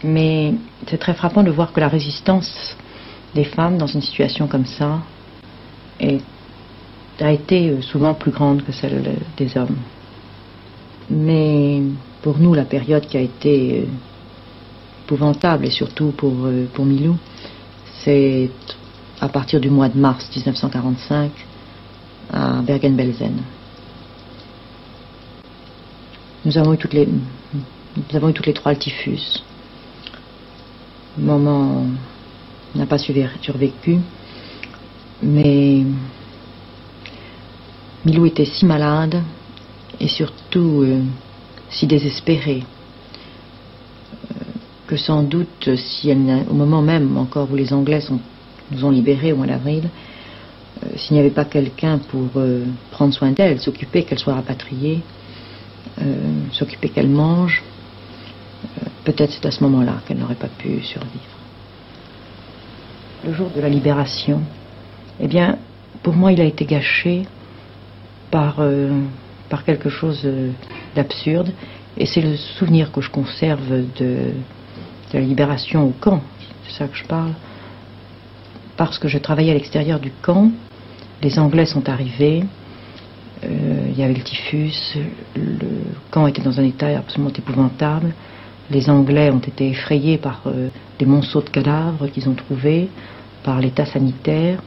[0.04, 0.54] Mais
[0.88, 2.76] c'est très frappant de voir que la résistance
[3.36, 5.00] des femmes dans une situation comme ça
[7.20, 9.78] a été euh, souvent plus grande que celle des hommes.
[11.10, 11.82] Mais
[12.22, 13.86] pour nous, la période qui a été euh,
[15.06, 17.18] épouvantable, et surtout pour, euh, pour Milou,
[18.04, 18.50] c'est
[19.20, 21.32] à partir du mois de mars 1945
[22.34, 23.38] à Bergen-Belsen.
[26.44, 29.44] Nous avons eu toutes les, nous avons eu toutes les trois le typhus.
[31.18, 31.86] Maman
[32.74, 34.00] n'a pas survécu,
[35.22, 35.84] mais
[38.06, 39.22] Milou était si malade
[40.00, 41.02] et surtout euh,
[41.70, 42.64] si désespérée
[44.24, 44.36] euh,
[44.88, 48.02] que sans doute si elle au moment même encore où les Anglais
[48.72, 49.90] nous ont libérés au mois d'avril,
[50.84, 52.30] euh, s'il n'y avait pas quelqu'un pour
[52.90, 55.02] prendre soin d'elle, s'occuper qu'elle soit rapatriée,
[56.52, 57.62] s'occuper qu'elle mange,
[59.04, 61.38] peut-être c'est à ce moment-là qu'elle n'aurait pas pu survivre.
[63.26, 64.42] Le jour de la libération,
[65.20, 65.58] eh bien,
[66.04, 67.24] pour moi, il a été gâché
[68.32, 68.90] par, euh,
[69.66, 70.52] quelque chose euh,
[70.96, 71.52] d'absurde.
[71.98, 73.62] Et c'est le souvenir que je conserve
[74.00, 74.32] de,
[75.14, 76.22] la libération au camp.
[76.66, 77.34] C'est ça que je parle.
[78.78, 80.50] Parce que je travaillais à l'extérieur du camp,
[81.22, 82.44] les Anglais sont arrivés,
[83.44, 84.98] euh, il y avait le typhus,
[85.36, 85.68] le
[86.10, 88.14] camp était dans un état absolument épouvantable.
[88.72, 90.44] Les Anglais ont été effrayés par
[91.00, 92.90] les monceaux de cadavres qu'ils ont trouvés,
[93.44, 94.60] par l'état sanitaire.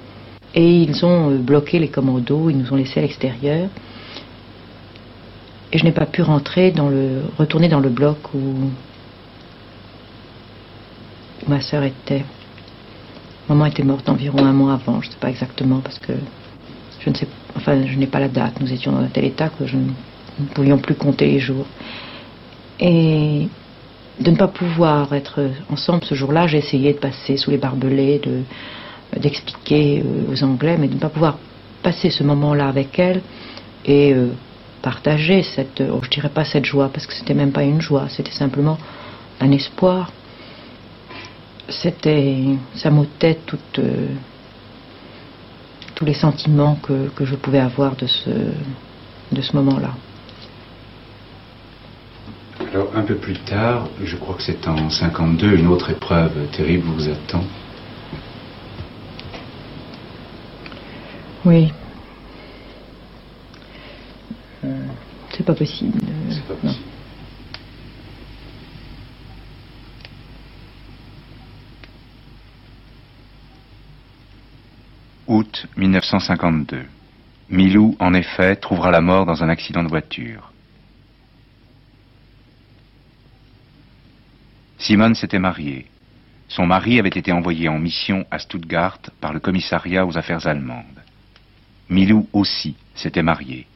[0.54, 3.68] Et ils ont euh, bloqué les commandos, ils nous ont laissés à l'extérieur.
[5.72, 8.70] Et je n'ai pas pu rentrer dans le, retourner dans le bloc où,
[11.48, 12.24] ma sœur était.
[13.48, 16.12] Maman était morte environ un mois avant, je ne sais pas exactement parce que
[17.00, 17.26] je ne sais,
[17.56, 18.60] enfin, je n'ai pas la date.
[18.60, 21.40] Nous étions dans un tel état que je ne, nous ne pouvions plus compter les
[21.40, 21.66] jours.
[22.78, 23.48] Et
[24.20, 28.20] de ne pas pouvoir être ensemble ce jour-là, j'ai essayé de passer sous les barbelés,
[28.20, 28.42] de,
[29.18, 31.38] d'expliquer euh, aux Anglais, mais de ne pas pouvoir
[31.82, 33.22] passer ce moment-là avec elle
[33.84, 34.28] et euh,
[34.82, 38.08] partager cette, oh, je dirais pas cette joie, parce que c'était même pas une joie,
[38.08, 38.78] c'était simplement
[39.40, 40.12] un espoir.
[41.68, 42.36] C'était,
[42.74, 43.38] ça m'ôtait
[43.78, 44.06] euh,
[45.94, 49.94] tous les sentiments que, je pouvais avoir de ce moment-là.
[52.74, 56.88] Alors un peu plus tard, je crois que c'est en 52, une autre épreuve terrible
[56.88, 57.44] vous attend.
[61.44, 61.72] Oui.
[64.64, 64.86] Euh,
[65.30, 66.00] c'est pas possible.
[66.30, 66.84] C'est pas possible.
[75.28, 76.82] Août 1952.
[77.50, 80.53] Milou, en effet, trouvera la mort dans un accident de voiture.
[84.78, 85.86] Simone s'était mariée.
[86.48, 91.02] Son mari avait été envoyé en mission à Stuttgart par le commissariat aux affaires allemandes.
[91.88, 93.66] Milou aussi s'était mariée.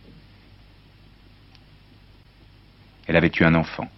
[3.06, 3.88] Elle avait eu un enfant.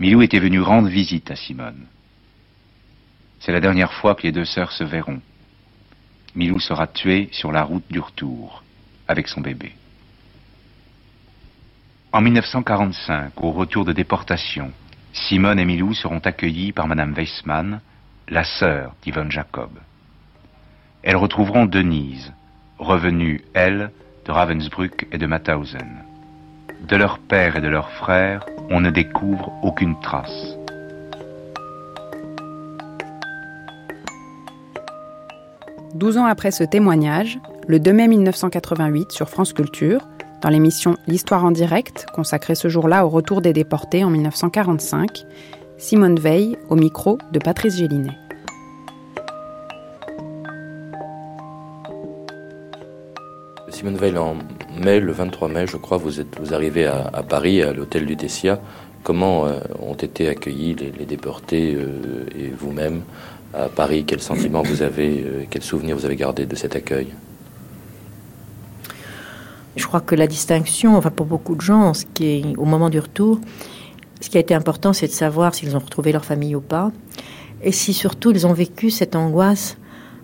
[0.00, 1.86] Milou était venue rendre visite à Simone.
[3.40, 5.20] C'est la dernière fois que les deux sœurs se verront.
[6.34, 8.62] Milou sera tuée sur la route du retour,
[9.06, 9.72] avec son bébé.
[12.12, 14.72] En 1945, au retour de déportation,
[15.12, 17.80] Simone et Milou seront accueillis par Madame Weissmann,
[18.28, 19.70] la sœur d'Yvonne Jacob
[21.02, 22.32] elles retrouveront Denise,
[22.78, 23.90] revenue, elle,
[24.26, 26.04] de Ravensbrück et de Mauthausen.
[26.86, 30.56] De leur père et de leur frère, on ne découvre aucune trace.
[35.94, 40.06] Douze ans après ce témoignage, le 2 mai 1988 sur France Culture,
[40.42, 45.24] dans l'émission L'Histoire en direct, consacrée ce jour-là au retour des déportés en 1945,
[45.78, 48.16] Simone Veil au micro de Patrice Gélinet.
[53.70, 54.36] Simone Veil, en
[54.80, 58.16] mai, le 23 mai, je crois, vous, êtes, vous arrivez à, Paris, à l'hôtel du.
[59.04, 63.02] Comment euh, ont été accueillis les, déportés euh, et vous-même
[63.54, 64.04] à Paris?
[64.04, 67.08] Quels sentiments vous avez, euh, quels souvenirs vous avez gardés de cet accueil?
[69.78, 71.92] Je crois que la distinction, enfin pour beaucoup de gens,
[72.56, 73.40] au moment du retour,
[74.20, 76.90] ce qui a été important, c'est de savoir s'ils ont retrouvé leur famille ou pas,
[77.62, 79.78] et si surtout ils ont vécu cette angoisse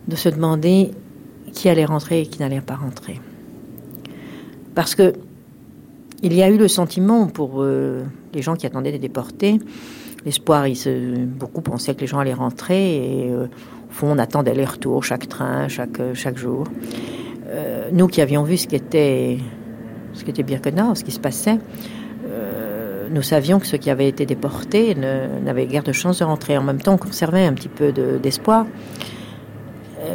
[0.08, 0.90] de se demander
[1.52, 3.20] qui allait rentrer et qui n'allait pas rentrer.
[4.74, 5.12] Parce que
[6.22, 8.02] il y a eu le sentiment pour euh,
[8.32, 9.60] les gens qui attendaient des déportés,
[10.24, 10.66] l'espoir,
[11.26, 12.96] beaucoup pensaient que les gens allaient rentrer
[13.26, 16.66] et euh, au fond on attendait les retours chaque train, chaque, chaque jour.
[17.54, 19.38] Euh, nous qui avions vu ce qu'était
[20.12, 21.58] ce qu'était Birkenau, ce qui se passait,
[22.26, 26.56] euh, nous savions que ceux qui avaient été déportés n'avaient guère de chance de rentrer.
[26.56, 28.66] En même temps, on conservait un petit peu d'espoir.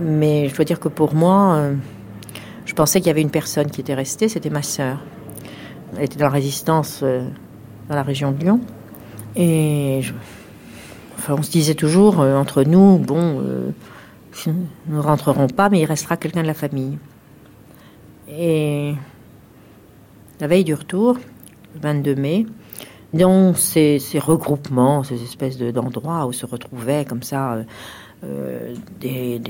[0.02, 1.74] Mais je dois dire que pour moi, euh,
[2.66, 5.00] je pensais qu'il y avait une personne qui était restée, c'était ma sœur.
[5.98, 8.62] Elle était dans la résistance dans la région de Lyon.
[9.36, 10.02] Et
[11.18, 13.42] enfin, on se disait toujours entre nous, bon,
[14.48, 16.98] nous ne rentrerons pas, mais il restera quelqu'un de la famille.
[18.32, 18.94] Et
[20.40, 21.18] la veille du retour,
[21.74, 22.46] le 22 mai,
[23.14, 27.64] dans ces, regroupements, ces espèces d'endroits où se retrouvaient comme ça euh,
[28.24, 29.42] euh, des,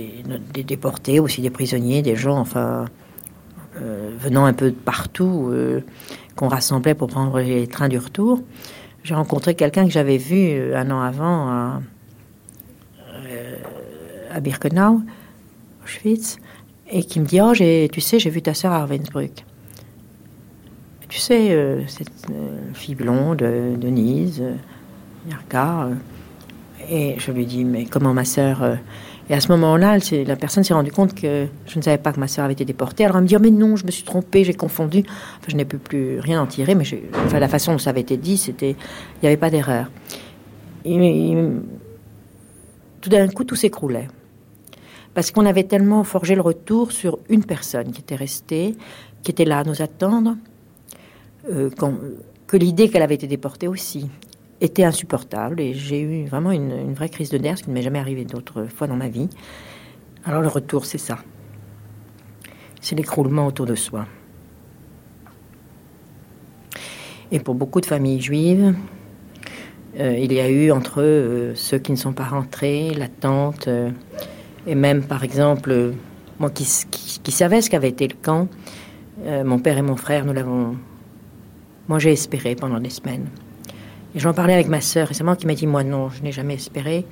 [0.63, 2.85] déportés, aussi des prisonniers, des gens, enfin,
[3.81, 5.51] euh, venant un peu de partout,
[6.35, 8.41] qu'on rassemblait pour prendre les trains du retour.
[9.03, 11.81] J'ai rencontré quelqu'un que j'avais vu un an avant à,
[14.31, 15.01] à Birkenau,
[15.83, 16.37] Auschwitz,
[16.91, 19.45] et qui me dit Oh, tu sais, j'ai vu ta sœur à Ravensbrück.
[21.07, 24.43] Tu sais, euh, cette euh, fille blonde, euh, Denise,
[25.27, 25.89] Yarka.
[26.87, 28.77] et je lui dis Mais comment ma sœur
[29.29, 32.19] Et à ce moment-là, la personne s'est rendue compte que je ne savais pas que
[32.19, 33.05] ma sœur avait été déportée.
[33.05, 35.03] Alors elle me dit oh, Mais non, je me suis trompée, j'ai confondu.
[35.07, 36.85] Enfin, je n'ai plus rien en tirer, mais
[37.25, 38.71] enfin, la façon dont ça avait été dit, c'était.
[38.71, 39.89] Il n'y avait pas d'erreur.
[43.01, 44.07] tout d'un coup, tout s'écroulait
[45.19, 48.77] parce qu'on avait tellement forgé le retour sur une personne qui était restée,
[49.21, 50.37] qui était là à nous attendre,
[51.51, 51.69] euh,
[52.47, 54.09] que l'idée qu'elle avait été déportée aussi
[54.61, 55.59] était insupportable.
[55.59, 58.23] Et j'ai eu vraiment une, vraie crise de nerfs, ce qui ne m'est jamais arrivé
[58.23, 59.27] d'autres fois dans ma vie.
[60.23, 61.17] Alors le retour, c'est ça.
[62.79, 64.05] C'est l'écroulement autour de soi.
[67.33, 68.73] Et pour beaucoup de familles juives,
[69.99, 73.67] euh, il y a eu entre euh, ceux qui ne sont pas rentrés, l'attente,
[74.69, 75.93] et même, par exemple,
[76.39, 76.63] moi qui,
[77.31, 78.47] savais ce qu'avait été le camp,
[79.25, 80.77] euh, mon père et mon frère, nous l'avons.
[81.87, 83.29] Moi, j'ai espéré pendant des semaines.
[84.13, 86.53] Et j'en parlais avec ma sœur récemment qui m'a dit Moi, non, je n'ai jamais
[86.53, 87.03] espéré.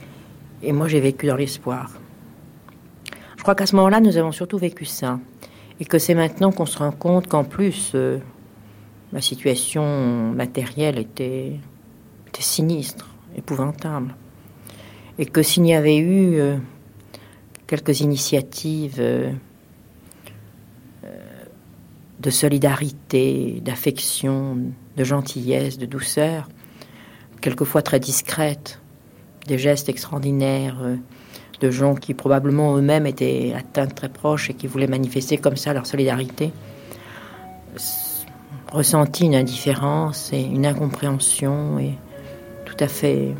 [0.61, 1.89] Et moi, j'ai vécu dans l'espoir.
[3.37, 5.19] Je crois qu'à ce moment-là, nous avons surtout vécu ça.
[5.79, 8.19] Et que c'est maintenant qu'on se rend compte qu'en plus, euh,
[9.13, 11.53] ma situation matérielle était,
[12.27, 14.13] était sinistre, épouvantable.
[15.17, 16.39] Et que s'il n'y avait eu.
[16.39, 16.57] Euh,
[17.67, 19.31] quelques initiatives euh,
[21.03, 21.07] euh,
[22.19, 24.57] de solidarité, d'affection,
[24.95, 26.47] de gentillesse, de douceur,
[27.41, 28.79] quelquefois très discrètes,
[29.47, 30.95] des gestes extraordinaires euh,
[31.59, 35.73] de gens qui probablement eux-mêmes étaient atteints très proches et qui voulaient manifester comme ça
[35.73, 36.51] leur solidarité,
[38.71, 41.93] ressenti une indifférence et une incompréhension et
[42.65, 43.33] tout à fait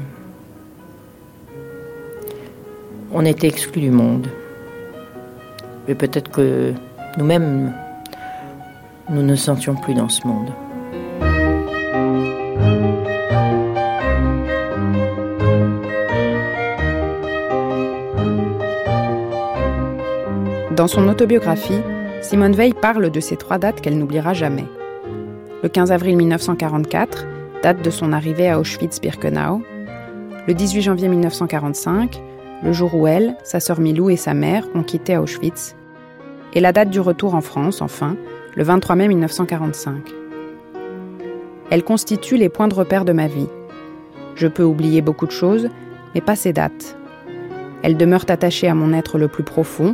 [3.12, 4.28] on était exclus du monde.
[5.88, 6.74] Et peut-être que
[7.18, 7.74] nous-mêmes,
[9.10, 10.52] nous ne sentions plus dans ce monde.
[20.76, 21.82] Dans son autobiographie,
[22.22, 24.66] Simone Veil parle de ces trois dates qu'elle n'oubliera jamais.
[25.64, 27.26] Le 15 avril 1944,
[27.64, 29.64] date de son arrivée à Auschwitz-Birkenau.
[30.48, 32.22] Le 18 janvier 1945,
[32.64, 35.76] le jour où elle, sa sœur Milou et sa mère ont quitté Auschwitz,
[36.54, 38.16] et la date du retour en France, enfin,
[38.56, 40.02] le 23 mai 1945.
[41.70, 43.48] Elle constitue les points de repère de ma vie.
[44.36, 45.70] Je peux oublier beaucoup de choses,
[46.16, 46.98] mais pas ces dates.
[47.84, 49.94] Elles demeurent attachées à mon être le plus profond,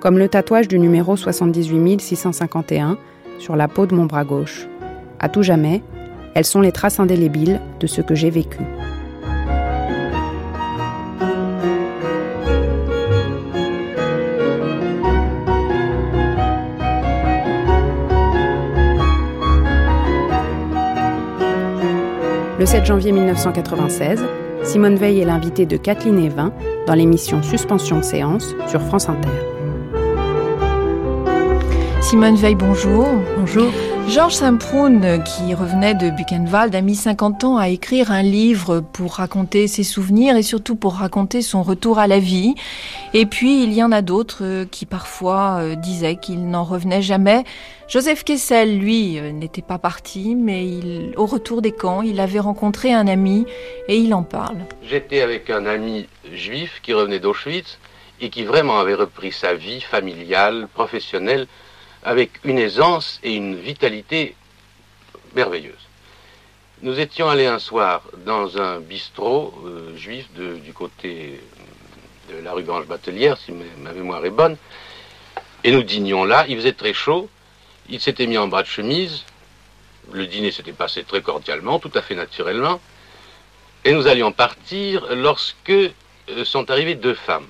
[0.00, 2.98] comme le tatouage du numéro 78 651
[3.38, 4.68] sur la peau de mon bras gauche.
[5.18, 5.82] À tout jamais,
[6.34, 8.58] elles sont les traces indélébiles de ce que j'ai vécu.
[22.66, 24.24] Le 7 janvier 1996,
[24.64, 26.52] Simone Veil est l'invitée de Kathleen Evin
[26.88, 29.55] dans l'émission Suspension séance sur France Inter.
[32.08, 33.04] Simone Veil, bonjour.
[33.36, 33.72] Bonjour.
[34.08, 39.14] Georges Saint-Proun, qui revenait de Buchenwald, a mis 50 ans à écrire un livre pour
[39.14, 42.54] raconter ses souvenirs et surtout pour raconter son retour à la vie.
[43.12, 47.02] Et puis, il y en a d'autres euh, qui parfois euh, disaient qu'il n'en revenait
[47.02, 47.42] jamais.
[47.88, 52.38] Joseph Kessel, lui, euh, n'était pas parti, mais il, au retour des camps, il avait
[52.38, 53.46] rencontré un ami
[53.88, 54.58] et il en parle.
[54.88, 57.80] J'étais avec un ami juif qui revenait d'Auschwitz
[58.20, 61.48] et qui vraiment avait repris sa vie familiale, professionnelle,
[62.06, 64.36] avec une aisance et une vitalité
[65.34, 65.74] merveilleuse.
[66.82, 71.40] Nous étions allés un soir dans un bistrot euh, juif du côté
[72.30, 74.56] de la rue Grange Batelière, si ma mémoire est bonne,
[75.64, 77.28] Et nous dînions là, il faisait très chaud,
[77.88, 79.24] il s'était mis en bras de chemise,
[80.12, 82.80] le dîner s'était passé très cordialement, tout à fait naturellement,
[83.84, 87.48] et nous allions partir lorsque euh, sont arrivées deux femmes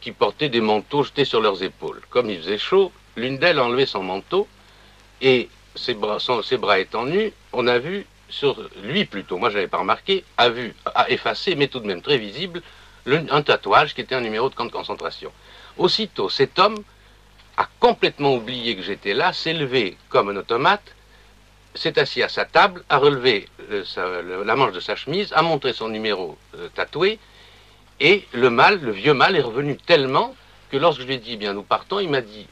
[0.00, 2.00] qui portaient des manteaux jetés sur leurs épaules.
[2.10, 4.48] Comme il faisait chaud, l'une d'elles a enlevé son manteau
[5.20, 9.50] et ses bras, son- ses bras étant nus, on a vu sur lui plutôt, moi
[9.50, 12.62] je n'avais pas remarqué, a vu, a effacé, mais tout de même très visible,
[13.04, 15.32] le- un tatouage qui était un numéro de camp de concentration.
[15.76, 16.82] Aussitôt, cet homme
[17.56, 20.94] a complètement oublié que j'étais là, s'est levé comme un automate,
[21.74, 25.72] s'est assis à sa table, a relevé euh, la manche de sa chemise, a montré
[25.72, 27.18] son numéro euh, tatoué,
[28.00, 30.34] et le mâle, le vieux mâle, est revenu tellement
[30.70, 32.46] que lorsque je lui ai dit, bien nous partons, il m'a dit,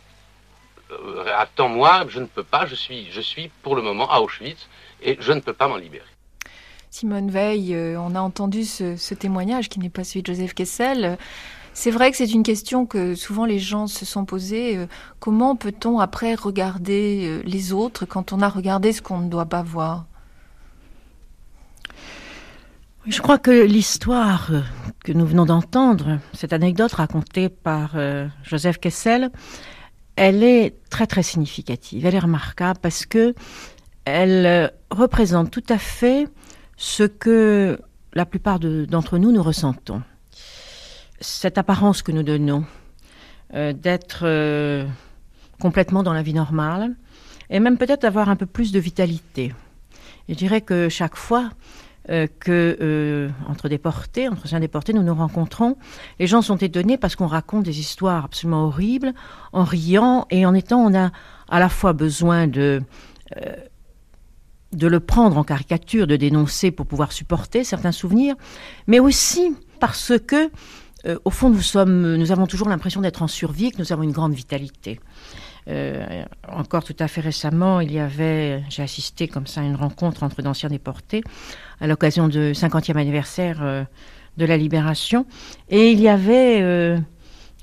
[0.90, 4.68] euh, attends-moi, je ne peux pas, je suis, je suis pour le moment à Auschwitz,
[5.02, 6.04] et je ne peux pas m'en libérer.
[6.90, 10.54] Simone Veil, euh, on a entendu ce, ce témoignage qui n'est pas celui de Joseph
[10.54, 11.18] Kessel.
[11.74, 14.76] C'est vrai que c'est une question que souvent les gens se sont posées.
[14.76, 14.86] euh,
[15.20, 19.62] Comment peut-on après regarder les autres quand on a regardé ce qu'on ne doit pas
[19.62, 20.06] voir?
[23.06, 24.50] Je crois que l'histoire
[25.04, 27.94] que nous venons d'entendre, cette anecdote racontée par
[28.42, 29.30] Joseph Kessel,
[30.16, 32.04] elle est très très significative.
[32.06, 33.34] Elle est remarquable parce que
[34.04, 36.28] elle euh, représente tout à fait
[36.76, 37.78] ce que
[38.14, 40.02] la plupart de- d'entre nous nous ressentons.
[41.20, 42.64] Cette apparence que nous donnons
[43.54, 44.86] euh, d'être euh,
[45.60, 46.94] complètement dans la vie normale
[47.50, 49.54] et même peut-être d'avoir un peu plus de vitalité.
[50.28, 51.50] Je dirais que chaque fois
[52.08, 55.76] euh, que euh, entre déportés, entre anciens déportés, nous nous rencontrons,
[56.20, 59.12] les gens sont étonnés parce qu'on raconte des histoires absolument horribles,
[59.52, 61.10] en riant et en étant, on a
[61.48, 62.80] à la fois besoin de
[63.36, 63.56] euh,
[64.72, 68.34] de le prendre en caricature, de dénoncer pour pouvoir supporter certains souvenirs,
[68.86, 70.50] mais aussi parce que,
[71.24, 74.12] au fond, nous sommes, nous avons toujours l'impression d'être en survie, que nous avons une
[74.12, 75.00] grande vitalité.
[75.68, 79.74] Euh, encore tout à fait récemment, il y avait, j'ai assisté comme ça à une
[79.74, 81.22] rencontre entre d'anciens déportés
[81.80, 83.84] à l'occasion du 50e anniversaire euh,
[84.36, 85.26] de la libération,
[85.68, 86.98] et il y avait euh,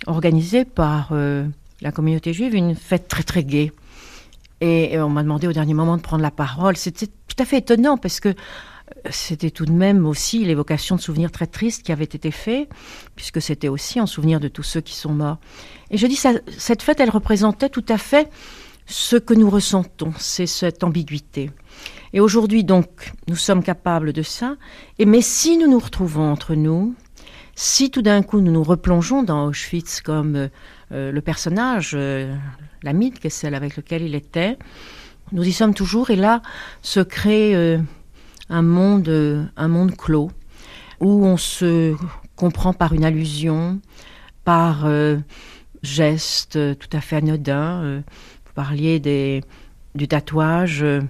[0.07, 3.71] organisé par la communauté juive une fête très très gaie.
[4.59, 6.77] Et, et on m'a demandé au dernier moment de prendre la parole.
[6.77, 8.33] C'était tout à fait étonnant parce que
[9.09, 12.69] c'était tout de même aussi l'évocation de souvenirs très tristes qui avaient été faits,
[13.15, 15.37] puisque c'était aussi en souvenir de tous ceux qui sont morts.
[15.93, 16.19] Et je dis,
[16.57, 18.27] cette fête, elle représentait tout à fait
[18.87, 21.51] ce que nous ressentons, c'est cette ambiguïté.
[22.13, 24.57] Et aujourd'hui, donc, nous sommes capables de ça.
[24.97, 26.95] Et mais si nous nous retrouvons entre nous,
[27.53, 30.49] si tout d'un coup nous nous replongeons dans Auschwitz comme
[30.91, 32.35] euh, le personnage, euh,
[32.81, 34.57] l'ami de Kessel avec lequel il était,
[35.31, 36.09] nous y sommes toujours.
[36.09, 36.41] Et là
[36.81, 37.77] se crée euh,
[38.49, 40.31] un monde, euh, un monde clos
[40.99, 41.95] où on se
[42.35, 43.79] comprend par une allusion,
[44.43, 44.87] par
[45.83, 47.83] gestes euh, tout à fait anodins.
[47.83, 48.01] Euh,
[48.45, 49.43] vous parliez des,
[49.93, 50.81] du tatouage.
[50.81, 51.01] euh,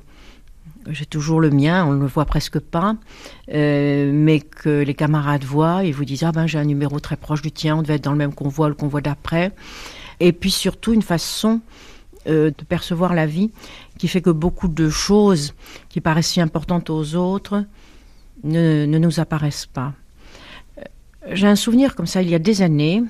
[0.90, 2.98] j'ai toujours le mien, on ne le voit presque pas,
[3.48, 7.42] mais que les camarades voient et vous disent Ah ben j'ai un numéro très proche
[7.42, 9.54] du tien, on devait être dans le même convoi, le convoi d'après.
[10.20, 11.62] Et puis surtout une façon
[12.26, 13.52] de percevoir la vie
[13.98, 15.54] qui fait que beaucoup de choses
[15.88, 17.64] qui paraissent si importantes aux autres
[18.44, 19.94] ne, ne nous apparaissent pas.
[21.32, 23.04] J'ai un souvenir comme ça il y a des années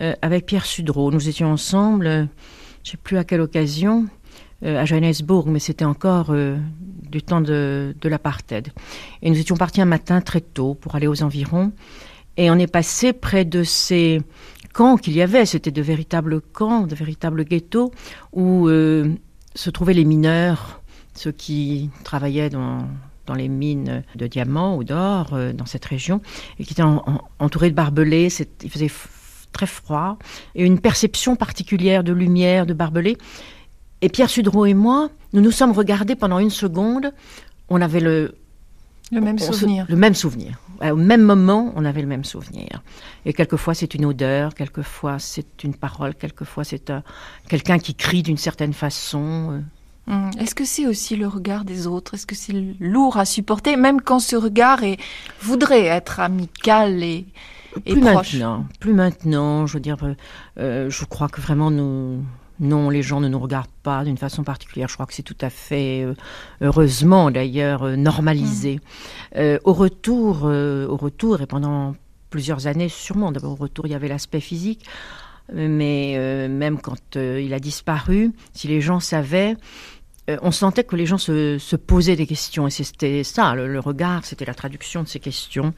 [0.00, 1.12] euh, avec Pierre Sudreau.
[1.12, 2.24] Nous étions ensemble, euh,
[2.82, 4.06] je ne sais plus à quelle occasion,
[4.64, 8.72] euh, à Johannesburg, mais c'était encore du temps de, l'apartheid.
[9.22, 11.72] Et nous étions partis un matin très tôt pour aller aux environs.
[12.36, 14.20] Et on est passé près de ces
[14.72, 15.46] camps qu'il y avait.
[15.46, 17.92] C'était de véritables camps, de véritables ghettos
[18.32, 20.82] où se trouvaient les mineurs,
[21.14, 22.88] ceux qui travaillaient dans,
[23.36, 26.20] les mines de diamants ou d'or dans cette région
[26.58, 28.28] et qui étaient en- en- entourés de barbelés.
[28.64, 28.90] Il faisait
[29.54, 30.18] très froid
[30.54, 33.16] et une perception particulière de lumière, de barbelés.
[34.02, 37.12] Et Pierre Sudreau et moi, nous nous sommes regardés pendant une seconde.
[37.70, 38.34] On avait le,
[39.10, 39.86] Le même se- souvenir.
[39.88, 40.58] le même souvenir.
[40.82, 42.82] Au même moment, on avait le même souvenir.
[43.24, 47.02] Et quelquefois, c'est une odeur, quelquefois, c'est une parole, quelquefois, c'est un-
[47.48, 49.52] quelqu'un qui crie d'une certaine façon.
[49.52, 49.60] euh.
[50.12, 52.12] Hum, Est-ce que c'est aussi le regard des autres?
[52.14, 54.98] Est-ce que c'est lourd à supporter, même quand ce regard est,
[55.40, 57.24] voudrait être amical et,
[57.86, 60.14] et plus proche maintenant, plus maintenant, je veux dire, euh,
[60.58, 62.22] euh, je crois que vraiment nous,
[62.60, 64.88] non, les gens ne nous regardent pas d'une façon particulière.
[64.88, 66.14] Je crois que c'est tout à fait, euh,
[66.60, 68.80] heureusement d'ailleurs, normalisé.
[69.36, 71.96] Euh, au retour, euh, au retour et pendant
[72.30, 73.32] plusieurs années, sûrement.
[73.32, 74.84] D'abord au retour, il y avait l'aspect physique,
[75.52, 79.56] mais euh, même quand il a disparu, si les gens savaient.
[80.28, 83.78] on sentait que les gens se, se posaient des questions et c'était ça, le, le
[83.78, 85.74] regard, c'était la traduction de ces questions,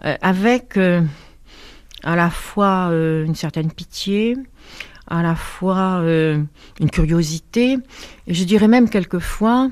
[0.00, 0.78] avec
[2.02, 4.36] à la fois euh, une certaine pitié,
[5.06, 6.42] à la fois euh,
[6.80, 7.78] une curiosité,
[8.26, 9.70] et je dirais même quelquefois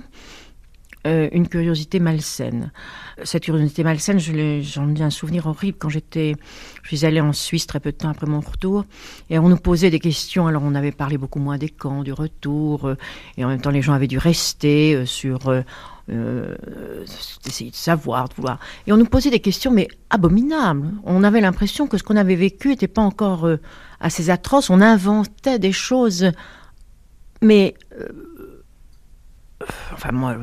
[1.06, 2.72] euh, une curiosité malsaine.
[3.24, 6.34] Cette curiosité malsaine, je j'en ai un souvenir horrible quand j'étais,
[6.82, 8.84] je suis allée en Suisse très peu de temps après mon retour,
[9.30, 10.46] et on nous posait des questions.
[10.46, 12.90] Alors on avait parlé beaucoup moins des camps, du retour,
[13.36, 15.50] et en même temps les gens avaient dû rester sur
[16.10, 16.54] euh,
[17.44, 18.58] d'essayer de savoir, de vouloir.
[18.86, 20.92] Et on nous posait des questions, mais abominables.
[21.04, 23.58] On avait l'impression que ce qu'on avait vécu n'était pas encore euh,
[24.00, 24.70] assez atroce.
[24.70, 26.30] On inventait des choses.
[27.42, 27.74] Mais.
[28.00, 28.08] Euh,
[29.92, 30.36] enfin, moi.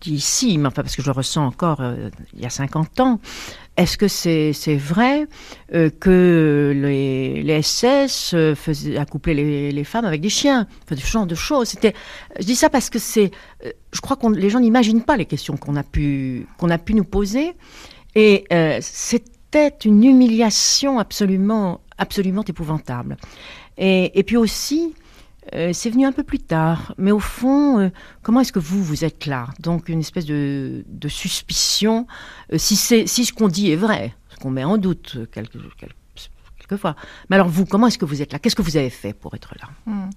[0.00, 1.82] Dis ici, mais enfin, parce que je le ressens encore
[2.34, 3.20] il y a 50 ans.
[3.80, 5.26] Est-ce que c'est vrai
[5.74, 11.06] euh, que les, les SS euh, faisaient accoupler les, femmes avec des chiens enfin, Ce
[11.06, 11.74] genre de choses?
[11.82, 13.30] Je dis ça parce que c'est,
[13.64, 16.76] euh, je crois que les gens n'imaginent pas les questions qu'on a pu qu'on a
[16.76, 17.54] pu nous poser,
[18.14, 18.44] et
[18.82, 23.16] c'était une humiliation absolument absolument épouvantable.
[23.78, 24.94] Et, et puis aussi,
[25.54, 27.88] euh, c'est venu un peu plus tard, mais au fond, euh,
[28.22, 29.48] comment est-ce que vous, vous êtes là?
[29.58, 32.06] Donc une espèce de, suspicion,
[32.52, 35.94] euh, si, si ce qu'on dit est vrai, ce qu'on met en doute quelque, quelque,
[37.28, 38.38] Mais alors vous, comment est-ce que vous êtes là?
[38.38, 39.68] Qu'est-ce que vous avez fait pour être là?
[39.86, 40.10] Hmm.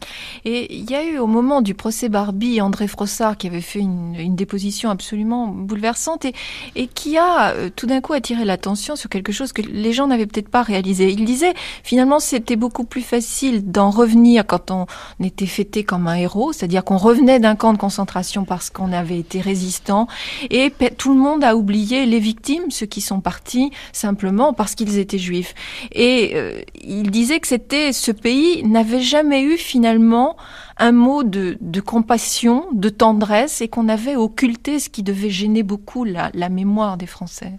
[0.45, 3.79] Et il y a eu au moment du procès Barbie, André Frossard qui avait fait
[3.79, 6.33] une, déposition absolument bouleversante et,
[6.75, 10.07] et qui a euh, tout d'un coup attiré l'attention sur quelque chose que les gens
[10.07, 11.11] n'avaient peut-être pas réalisé.
[11.11, 14.85] Il disait finalement c'était beaucoup plus facile d'en revenir quand on
[15.21, 19.19] était fêté comme un héros, c'est-à-dire qu'on revenait d'un camp de concentration parce qu'on avait
[19.19, 20.07] été résistant
[20.49, 24.97] et tout le monde a oublié les victimes, ceux qui sont partis simplement parce qu'ils
[24.97, 25.53] étaient juifs.
[25.91, 30.35] Et euh, il disait que c'était ce pays n'avait jamais eu finalement
[30.77, 36.03] un mot de, compassion, de tendresse, et qu'on avait occulté ce qui devait gêner beaucoup
[36.03, 37.53] la, mémoire des Français.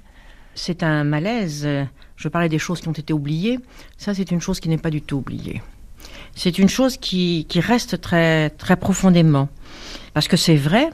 [0.54, 1.66] C'est un malaise.
[2.16, 3.58] Je parlais des choses qui ont été oubliées.
[3.98, 5.62] Ça, c'est une chose qui n'est pas du tout oubliée.
[6.34, 9.48] C'est une chose qui, reste très, très profondément.
[10.12, 10.90] Parce que c'est vrai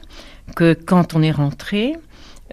[0.55, 1.95] que quand on est rentré,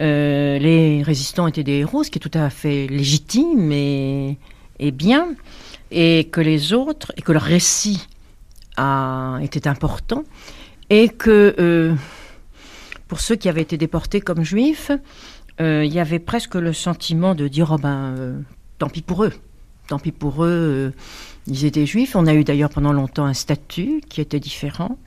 [0.01, 4.39] euh, les résistants étaient des héros, ce qui est tout à fait légitime et,
[4.79, 5.35] et bien,
[5.91, 8.07] et que les autres, et que leur récit
[8.77, 10.25] a, était important,
[10.91, 11.95] et que euh,
[13.09, 14.91] pour ceux qui avaient été déportés comme juifs,
[15.61, 18.41] euh, il y avait presque le sentiment de dire oh ben euh,
[18.79, 19.33] tant pis pour eux,
[19.89, 20.93] tant pis pour eux,
[21.47, 22.15] ils étaient juifs.
[22.15, 24.99] On a eu d'ailleurs pendant longtemps un statut qui était différent.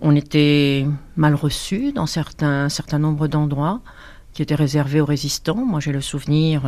[0.00, 3.80] On était mal reçus dans certains, un certain nombre d'endroits
[4.32, 5.56] qui étaient réservés aux résistants.
[5.56, 6.62] Moi j'ai le souvenir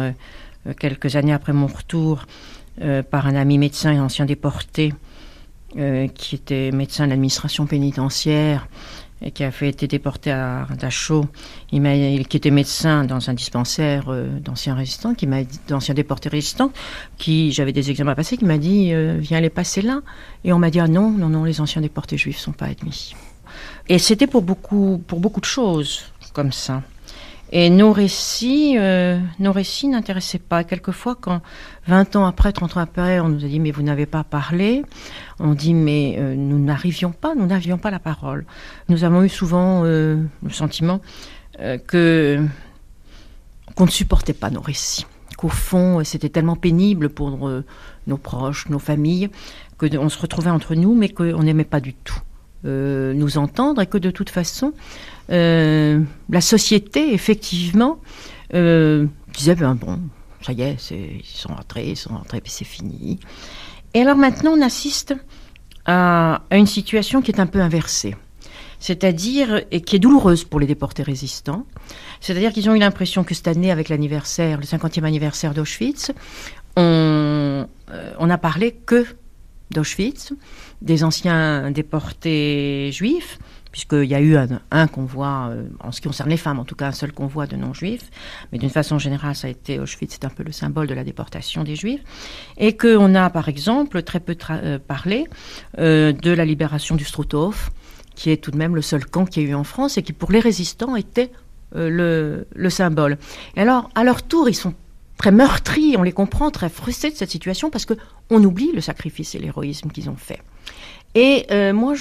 [0.78, 2.26] quelques années après mon retour,
[2.82, 4.94] euh, par un ami médecin et ancien déporté,
[5.76, 8.68] euh, qui était médecin de l'administration pénitentiaire
[9.20, 11.26] et qui a fait été déporté à Dachau,
[11.72, 16.72] il qui était médecin dans un dispensaire d'anciens résistants, qui m'a d'anciens déportés résistants,
[17.18, 20.00] qui j'avais des examens à passer, qui m'a dit viens les passer là,
[20.42, 23.14] et on m'a dit ah non non non les anciens déportés juifs sont pas admis.
[23.90, 26.00] Et c'était pour beaucoup pour beaucoup de choses
[26.32, 26.82] comme ça.
[27.52, 30.62] Et nos récits, euh, nos récits n'intéressaient pas.
[30.62, 31.42] Quelquefois, quand
[31.88, 34.84] 20 ans après, 30 ans après, on nous a dit mais vous n'avez pas parlé,
[35.40, 38.44] on dit mais euh, nous n'arrivions pas, nous n'avions pas la parole.
[38.88, 41.00] Nous avons eu souvent euh, le sentiment
[41.86, 42.42] que
[43.74, 45.04] qu'on ne supportait pas nos récits,
[45.36, 47.36] qu'au fond c'était tellement pénible pour
[48.06, 49.28] nos proches, nos familles,
[49.76, 52.18] qu'on se retrouvait entre nous, mais qu'on n'aimait pas du tout.
[52.64, 54.72] Nous entendre et que de toute façon,
[55.30, 58.00] euh, la société, effectivement,
[58.54, 60.00] euh, disait, ben bon,
[60.42, 63.20] ça y est, ils sont rentrés, ils sont rentrés, puis c'est fini.
[63.94, 65.14] Et alors maintenant, on assiste
[65.86, 68.16] à, une situation qui est un peu inversée
[68.82, 71.66] c'est-à-dire et qui est douloureuse pour les déportés résistants.
[72.22, 76.12] C'est-à-dire qu'ils ont eu l'impression que cette année, avec l'anniversaire, le 50e anniversaire d'Auschwitz,
[76.76, 79.04] on, euh, on a parlé que
[79.70, 80.32] d'Auschwitz,
[80.82, 83.38] des anciens déportés juifs,
[83.72, 84.36] puisqu'il y a eu
[84.70, 87.46] un, convoi, euh, en ce qui concerne les femmes, en tout cas un seul convoi
[87.46, 88.10] de non-juifs,
[88.50, 91.04] mais d'une façon générale, ça a été Auschwitz, c'est un peu le symbole de la
[91.04, 92.02] déportation des juifs,
[92.56, 95.26] et qu'on a par exemple très peu euh, parlé
[95.78, 97.70] euh, de la libération du Struthof,
[98.14, 100.02] qui est tout de même le seul camp qu'il y a eu en France et
[100.02, 101.30] qui pour les résistants était
[101.72, 103.16] le, le symbole.
[103.54, 104.74] Et alors, à leur tour, ils sont
[105.20, 107.92] très meurtris, on les comprend, très frustrés de cette situation parce que
[108.30, 110.40] on oublie le sacrifice et l'héroïsme qu'ils ont fait.
[111.14, 111.92] Et euh, moi,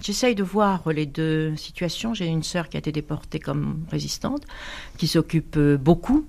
[0.00, 2.14] j'essaye de voir les deux situations.
[2.14, 4.44] J'ai une sœur qui a été déportée comme résistante,
[4.96, 6.24] qui s'occupe euh, beaucoup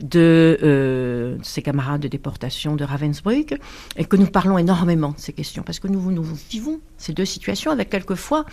[0.00, 3.58] de euh, ses camarades de déportation de Ravensbrück,
[3.96, 7.24] et que nous parlons énormément de ces questions, parce que nous, nous vivons ces deux
[7.24, 8.44] situations avec quelquefois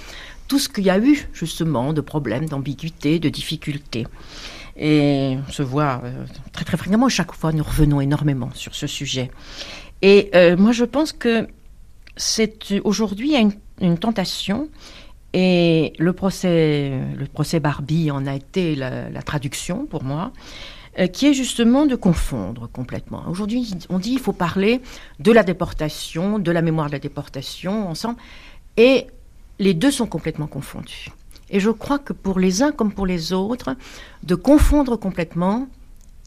[0.48, 4.08] tout ce qu'il y a eu, justement, de problèmes, d'ambiguïté, de difficultés.
[4.78, 6.01] Et on se voit
[6.51, 9.32] très très fréquemment, chaque fois nous revenons énormément sur ce sujet.
[10.01, 11.47] Et moi je pense que
[12.17, 13.49] c'est aujourd'hui il y a
[13.82, 14.69] une, tentation
[15.34, 20.32] et le procès, le procès Barbie en a été la, traduction pour moi,
[20.97, 23.26] euh, qui est justement de confondre complètement.
[23.28, 24.82] Aujourd'hui, on dit qu'il faut parler
[25.19, 28.17] de la déportation, de la mémoire de la déportation ensemble,
[28.78, 29.07] et
[29.59, 31.09] les deux sont complètement confondus.
[31.50, 33.76] Et je crois que pour les uns comme pour les autres,
[34.24, 35.68] de confondre complètement,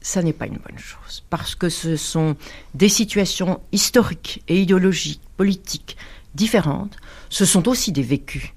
[0.01, 2.37] ça n'est pas une bonne chose, parce que ce sont
[2.75, 5.97] des situations historiques et idéologiques, politiques
[6.35, 6.97] différentes,
[7.31, 8.53] ce sont aussi des vécus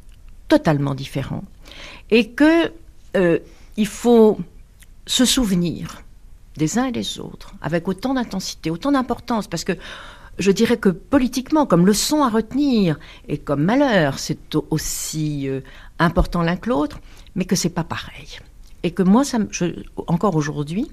[0.47, 1.43] totalement différents,
[2.09, 2.71] et que
[3.15, 3.39] euh,
[3.77, 4.39] il faut
[5.07, 6.03] se souvenir
[6.57, 9.73] des uns et des autres avec autant d'intensité, autant d'importance, parce que
[10.41, 15.61] je dirais que politiquement, comme leçon à retenir et comme malheur, c'est aussi euh,
[15.99, 16.99] important l'un que l'autre,
[17.35, 18.39] mais que c'est pas pareil.
[18.83, 19.23] Et que moi,
[20.07, 20.89] encore aujourd'hui,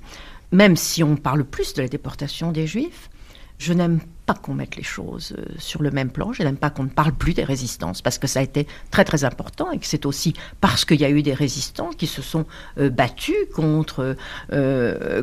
[0.53, 3.11] même si on parle plus de la déportation des Juifs,
[3.57, 6.33] je n'aime pas qu'on mette les choses euh, sur le même plan.
[6.33, 9.05] Je n'aime pas qu'on ne parle plus des résistances parce que ça a été très
[9.05, 12.23] très important et que c'est aussi parce qu'il y a eu des résistants qui se
[12.23, 12.45] sont
[12.79, 14.17] euh, battus contre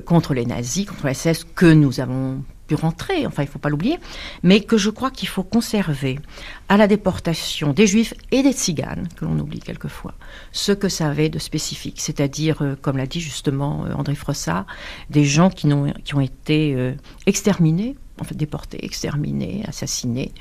[0.06, 3.60] contre les nazis, contre la SS que nous avons pu rentrer, enfin il ne faut
[3.60, 4.00] pas l'oublier,
[4.44, 6.20] mais que je crois qu'il faut conserver
[6.70, 10.14] à la déportation des juifs et des tziganes, que l'on oublie quelquefois,
[10.52, 14.66] ce que ça avait de spécifique, c'est-à-dire, euh, comme l'a dit justement euh, André Frossard,
[15.10, 16.94] des gens qui, ont, été euh,
[17.28, 20.32] exterminés, en fait déportés, exterminés, assassinés,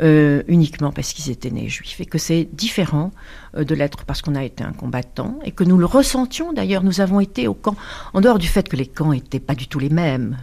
[0.00, 3.12] uniquement parce qu'ils étaient nés juifs, et que c'est différent
[3.54, 7.02] de l'être parce qu'on a été un combattant, et que nous le ressentions d'ailleurs, nous
[7.02, 7.76] avons été au camp,
[8.14, 10.38] en dehors du fait que les camps n'étaient pas du tout les mêmes.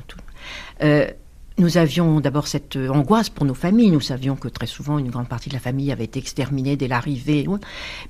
[1.57, 3.91] Nous avions d'abord cette angoisse pour nos familles.
[3.91, 6.87] Nous savions que très souvent, une grande partie de la famille avait été exterminée dès
[6.87, 7.47] l'arrivée.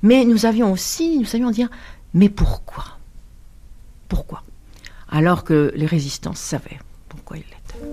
[0.02, 1.68] Mais nous avions aussi, nous savions dire,
[2.14, 2.84] mais pourquoi?
[4.08, 4.42] Pourquoi?
[5.08, 6.78] Alors que les résistants savaient
[7.08, 7.86] pourquoi ils l'étaient.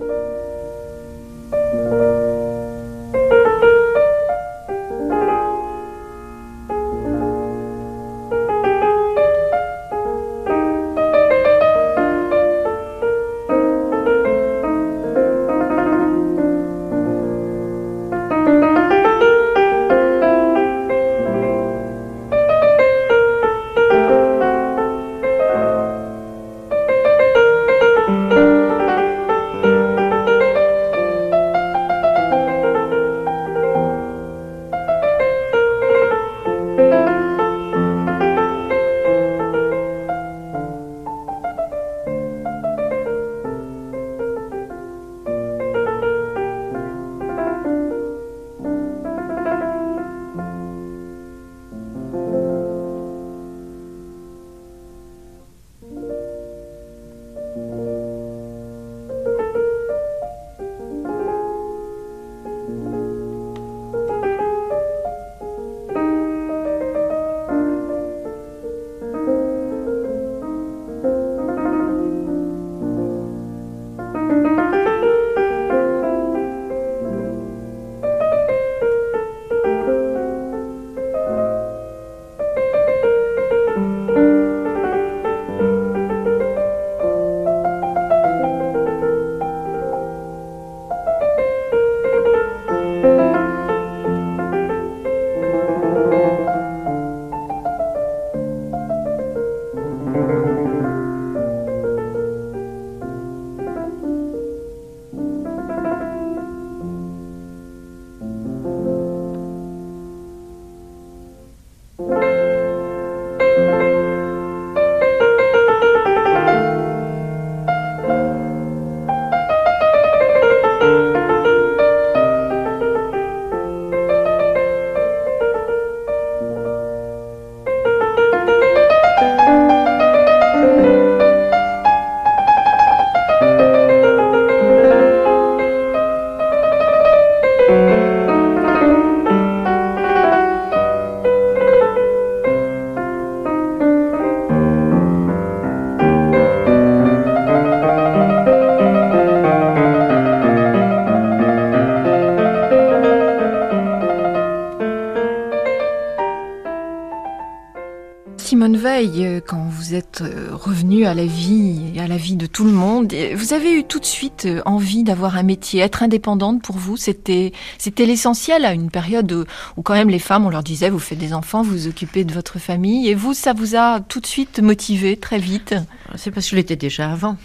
[161.06, 164.04] À la vie à la vie de tout le monde, vous avez eu tout de
[164.04, 168.90] suite euh, envie d'avoir un métier, être indépendante pour vous, c'était c'était l'essentiel à une
[168.90, 171.86] période où, quand même les femmes, on leur disait vous faites des enfants, vous vous
[171.88, 175.74] occupez de votre famille, et vous ça vous a tout de suite motivé très vite.
[176.16, 177.36] C'est parce que je l'étais déjà avant.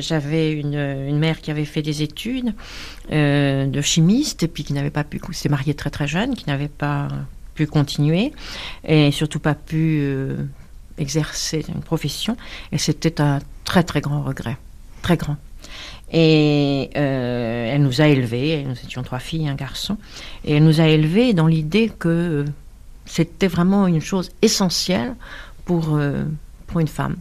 [0.00, 2.52] J'avais une, mère qui avait fait des études
[3.10, 6.68] de chimiste et puis qui n'avait pas pu, s'est mariée très très jeune, qui n'avait
[6.68, 7.08] pas
[7.54, 8.32] pu continuer
[8.84, 10.36] et surtout pas pu
[11.02, 12.36] exercer une profession.
[12.72, 14.56] Et c'était un très très grand regret,
[15.02, 15.36] très grand.
[16.12, 19.96] Et euh, elle nous a élevés, nous étions trois filles et un garçon,
[20.44, 22.44] et elle nous a élevés dans l'idée que
[23.06, 25.14] c'était vraiment une chose essentielle
[25.64, 26.24] pour, euh,
[26.66, 27.16] pour une femme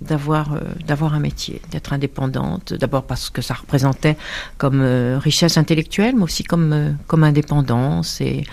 [0.00, 4.16] d'avoir euh, d'avoir un métier, d'être indépendante, d'abord parce que ça représentait
[4.58, 4.82] comme
[5.18, 8.44] richesse intellectuelle, mais aussi comme comme indépendance et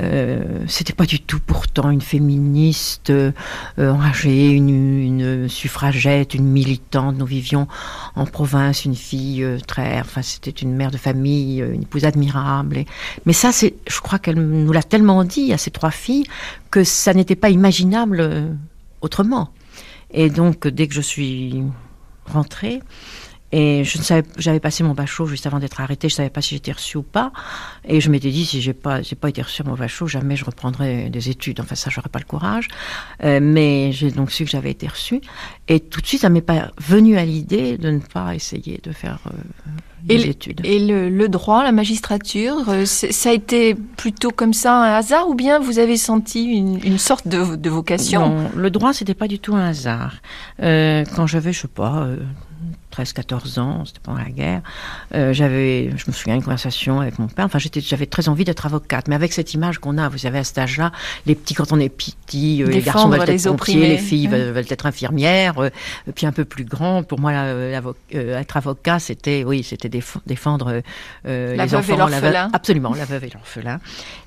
[0.00, 3.32] euh, c'était pas du tout pourtant une féministe euh,
[3.78, 7.16] enragée, une, suffragette, une militante.
[7.16, 7.66] Nous vivions
[8.14, 12.84] en province, une fille euh, très, enfin c'était une mère de famille, une épouse admirable.
[13.24, 16.26] mais ça, c'est, je crois qu'elle nous l'a tellement dit à ces trois filles
[16.70, 18.56] que ça n'était pas imaginable
[19.00, 19.50] autrement.
[20.10, 21.62] Et donc dès que je suis
[22.26, 22.80] rentrée,
[23.52, 26.08] et je ne savais, j'avais passé mon bachot juste avant d'être arrêtée.
[26.08, 27.32] Je savais pas si j'étais reçue ou pas.
[27.84, 30.36] Et je m'étais dit, si j'ai pas, j'ai pas été reçue à mon bachot, jamais
[30.36, 31.60] je reprendrai des études.
[31.60, 32.66] Enfin, ça, j'aurais pas le courage.
[33.22, 35.20] Euh, mais j'ai donc su que j'avais été reçue.
[35.68, 38.90] Et tout de suite, ça m'est pas venu à l'idée de ne pas essayer de
[38.90, 39.38] faire euh,
[40.02, 40.62] des études.
[40.64, 45.34] Et le, droit, la magistrature, euh, ça a été plutôt comme ça un hasard ou
[45.34, 48.28] bien vous avez senti une, sorte de, de, vocation?
[48.28, 50.16] Non, le droit, c'était pas du tout un hasard.
[50.58, 52.08] quand j'avais, je sais pas
[52.96, 54.62] 13-14 ans, c'était pendant la guerre.
[55.14, 57.44] Euh, j'avais, je me souviens, une conversation avec mon père.
[57.44, 60.38] Enfin, j'étais, j'avais très envie d'être avocate, mais avec cette image qu'on a, vous savez,
[60.38, 60.92] à cet âge-là,
[61.26, 64.64] les petits, quand on est petit, euh, les garçons veulent être pompiers, les filles veulent,
[64.68, 65.70] être infirmières, euh,
[66.14, 67.02] puis un peu plus grand.
[67.02, 67.32] Pour moi,
[68.12, 70.82] être avocat, c'était, oui, c'était défendre
[71.24, 73.80] la les veuve enfants, et la absolument, la veuve et l'orphelin.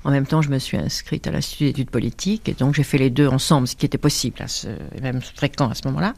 [0.04, 2.98] En même temps, je me suis inscrite à l'Institut d'études politiques, et donc j'ai fait
[2.98, 4.36] les deux ensemble, ce qui était possible,
[5.02, 6.14] même fréquent à ce moment-là.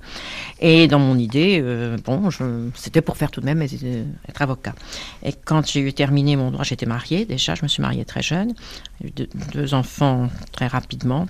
[0.60, 1.62] Et dans mon idée,
[2.04, 2.41] bon, je
[2.74, 4.74] c'était pour faire tout de même euh, être avocat.
[5.23, 8.23] Et quand j'ai eu terminé mon droit, j'étais mariée déjà, je me suis mariée très
[8.23, 8.55] jeune,
[9.01, 11.27] j'ai eu deux, enfants très rapidement.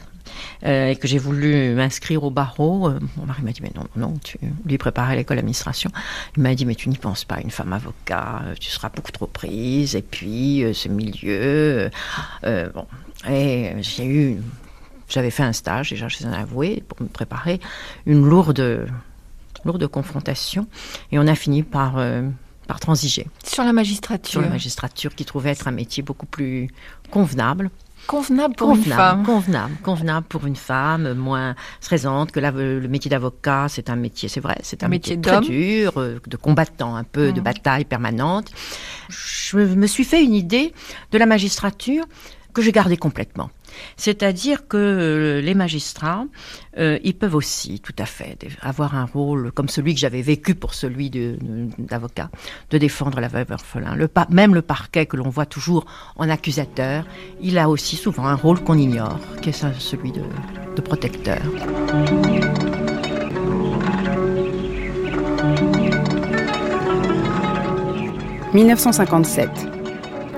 [0.65, 3.87] Euh, et que j'ai voulu m'inscrire au barreau, euh, mon mari m'a dit mais non,
[3.97, 5.91] non, tu lui préparais l'école d'administration.
[6.37, 9.27] Il m'a dit mais tu n'y penses pas, une femme avocat, tu seras beaucoup trop
[9.27, 9.97] prise.
[9.97, 11.91] Et puis ce milieu,
[12.43, 12.87] bon.
[13.29, 14.39] Et j'ai eu,
[15.09, 17.61] j'avais fait un stage déjà chez un avoué pour me préparer
[18.07, 18.89] une lourde
[19.65, 20.67] lourde confrontation.
[21.11, 22.29] Et on a fini par, euh,
[22.67, 23.27] par transiger.
[23.45, 26.69] Sur la magistrature Sur la magistrature, qui trouvait être un métier beaucoup plus
[27.11, 27.71] convenable.
[28.07, 29.23] Convenable pour une femme.
[29.23, 33.67] Convenable, convenable pour une femme, moins stressante que le métier d'avocat.
[33.69, 37.33] C'est un métier, c'est vrai, c'est un, métier, très dur, euh, de combattant un peu,
[37.33, 37.45] de mmh.
[37.45, 38.51] bataille permanente.
[39.09, 40.75] Je me suis fait une idée
[41.13, 42.05] de la magistrature
[42.53, 43.51] que j'ai gardée complètement.
[43.97, 46.25] C'est-à-dire que euh, les magistrats,
[46.79, 50.55] euh, ils peuvent aussi, tout à fait, avoir un rôle comme celui que j'avais vécu
[50.55, 52.31] pour celui d'avocat,
[52.71, 53.97] de, défendre la veuve orphelin.
[54.31, 55.85] Même le parquet que l'on voit toujours
[56.17, 57.05] en accusateur,
[57.41, 60.23] il a aussi souvent un rôle qu'on ignore, qui est celui de,
[60.77, 61.41] de protecteur.
[68.55, 69.72] «1957.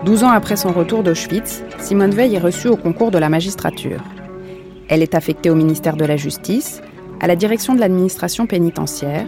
[0.04, 4.02] 12 ans après son retour d'Auschwitz, Simone Veil est reçue au concours de la magistrature.
[4.88, 6.82] Elle est affectée au ministère de la Justice,
[7.20, 9.26] à la direction de l'administration pénitentiaire.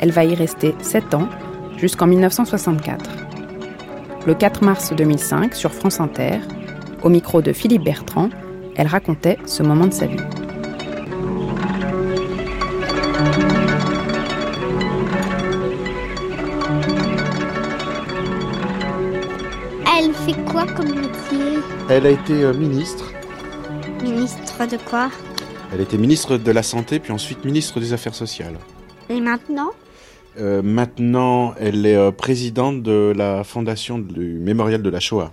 [0.00, 1.28] Elle va y rester 7 ans,
[1.76, 3.08] jusqu'en 1964.
[4.26, 6.40] Le 4 mars 2005, sur France Inter,
[7.04, 8.28] au micro de Philippe Bertrand,
[8.74, 10.16] elle racontait ce moment de sa vie.
[20.58, 23.12] Quoi comme métier Elle a été euh, ministre.
[24.02, 25.10] Ministre de quoi?
[25.72, 28.58] Elle était ministre de la Santé, puis ensuite ministre des Affaires sociales.
[29.08, 29.70] Et maintenant?
[30.38, 35.32] Euh, Maintenant, elle est euh, présidente de la fondation du mémorial de la Shoah.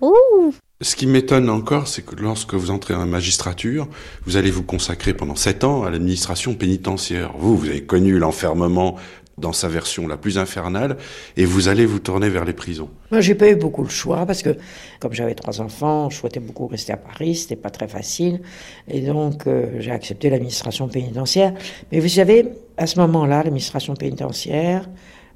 [0.00, 0.52] Oh
[0.82, 3.86] ce qui m'étonne encore, c'est que lorsque vous entrez en magistrature,
[4.26, 7.30] vous allez vous consacrer pendant sept ans à l'administration pénitentiaire.
[7.38, 8.96] Vous, vous avez connu l'enfermement
[9.38, 10.96] dans sa version la plus infernale,
[11.36, 12.90] et vous allez vous tourner vers les prisons.
[13.10, 14.56] Moi, j'ai pas eu beaucoup le choix parce que,
[15.00, 18.40] comme j'avais trois enfants, je souhaitais beaucoup rester à Paris, c'était pas très facile,
[18.88, 21.54] et donc euh, j'ai accepté l'administration pénitentiaire.
[21.90, 24.88] Mais vous savez, à ce moment-là, l'administration pénitentiaire,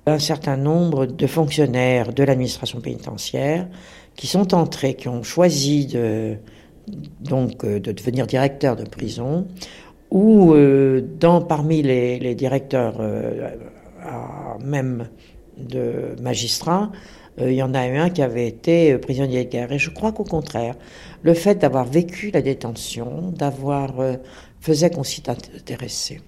[0.06, 3.66] un certain nombre de fonctionnaires de l'administration pénitentiaire
[4.14, 6.36] qui sont entrés, qui ont choisi de
[7.20, 9.46] donc euh, de devenir directeur de prison,
[10.10, 12.98] ou euh, dans parmi les, les directeurs
[14.64, 15.08] même
[15.56, 16.90] de magistrats,
[17.40, 19.72] euh, il y en a eu un qui avait été euh, prisonnier de guerre.
[19.72, 20.74] Et je crois qu'au contraire,
[21.22, 24.16] le fait d'avoir vécu la détention, d'avoir euh,
[24.60, 26.20] faisait qu'on s'y intéressait.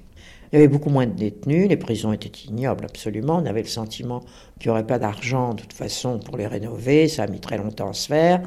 [0.52, 3.68] Il y avait beaucoup moins de détenus, les prisons étaient ignobles absolument, on avait le
[3.68, 4.20] sentiment
[4.58, 7.58] qu'il n'y aurait pas d'argent de toute façon pour les rénover, ça a mis très
[7.58, 8.40] longtemps à se faire.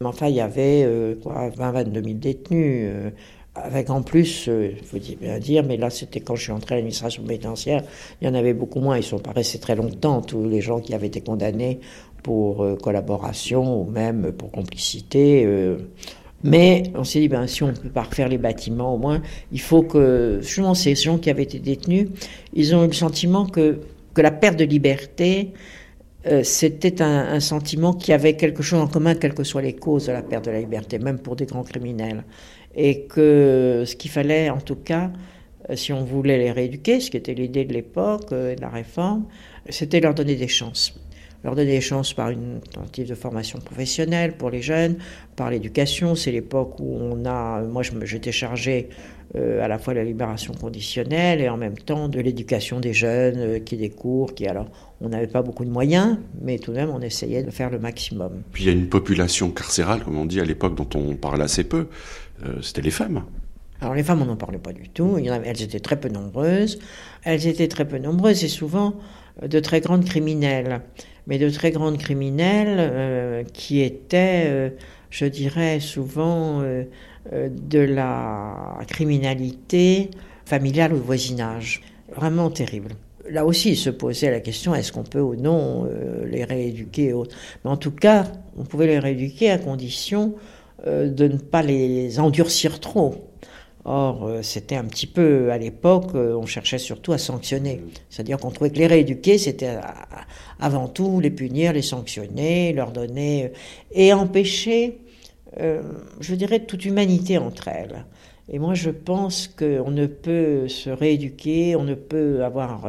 [0.00, 3.10] Mais enfin, il y avait euh, quoi, 20-22 000 détenus, euh,
[3.54, 6.74] avec en plus, euh, il faut bien dire, mais là c'était quand je suis entré
[6.74, 7.82] à l'administration pénitentiaire,
[8.20, 10.80] il y en avait beaucoup moins, ils sont pas restés très longtemps, tous les gens
[10.80, 11.80] qui avaient été condamnés
[12.22, 15.46] pour collaboration ou même pour complicité.
[16.44, 19.60] Mais on s'est dit, ben, si on peut pas refaire les bâtiments, au moins, il
[19.60, 22.08] faut que, justement, ces gens qui avaient été détenus,
[22.52, 23.80] ils ont eu le sentiment que,
[24.12, 25.54] que la perte de liberté,
[26.26, 30.06] euh, c'était un, sentiment qui avait quelque chose en commun, quelles que soient les causes
[30.06, 32.24] de la perte de la liberté, même pour des grands criminels.
[32.76, 35.10] Et que ce qu'il fallait, en tout cas,
[35.70, 38.68] euh, si on voulait les rééduquer, ce qui était l'idée de l'époque, euh, de la
[38.68, 39.26] réforme,
[39.68, 40.94] c'était leur donner des chances
[41.44, 44.96] leur donner des chances par une tentative de formation professionnelle pour les jeunes,
[45.36, 46.14] par l'éducation.
[46.14, 48.88] C'est l'époque où on a, moi j'étais chargé
[49.36, 52.94] euh, à la fois de la libération conditionnelle et en même temps de l'éducation des
[52.94, 53.92] jeunes, euh, qui des
[54.34, 54.68] qui alors
[55.00, 57.78] on n'avait pas beaucoup de moyens, mais tout de même on essayait de faire le
[57.78, 58.42] maximum.
[58.52, 61.42] Puis il y a une population carcérale, comme on dit à l'époque, dont on parle
[61.42, 61.88] assez peu.
[62.42, 63.24] Euh, c'était les femmes.
[63.80, 65.18] Alors les femmes, on n'en parlait pas du tout.
[65.18, 66.78] elles étaient très peu nombreuses.
[67.22, 68.94] Elles étaient très peu nombreuses et souvent
[69.42, 70.80] de très grandes criminelles
[71.26, 74.70] mais de très grandes criminelles euh, qui étaient, euh,
[75.10, 76.84] je dirais, souvent euh,
[77.32, 80.10] de la criminalité
[80.44, 81.82] familiale ou voisinage.
[82.14, 82.92] Vraiment terrible.
[83.30, 85.88] Là aussi, il se posait la question est-ce qu'on peut ou non
[86.26, 87.14] les rééduquer
[87.64, 88.24] Mais en tout cas,
[88.58, 90.34] on pouvait les rééduquer à condition
[90.86, 93.14] de ne pas les endurcir trop.
[93.86, 97.82] Or, euh, c'était un petit peu, à l'époque, euh, on cherchait surtout à sanctionner.
[98.08, 99.76] C'est-à-dire qu'on trouvait que les rééduquer, c'était
[100.58, 103.44] avant tout les punir, les sanctionner, leur donner...
[103.44, 103.48] Euh,
[103.92, 104.98] et empêcher,
[105.56, 108.04] je dirais, toute humanité entre elles.
[108.48, 112.88] Et moi, je pense qu'on ne peut se rééduquer, on ne peut avoir...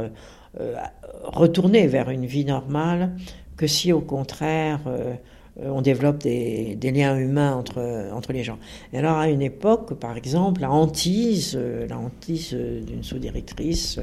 [1.24, 3.12] retourner vers une vie normale
[3.58, 5.14] que si, au contraire euh,
[5.61, 8.57] on développe des, liens humains entre, entre les gens.
[8.94, 13.99] Et alors à une époque, par exemple, la hantise, euh, la hantise euh, d'une sous-directrice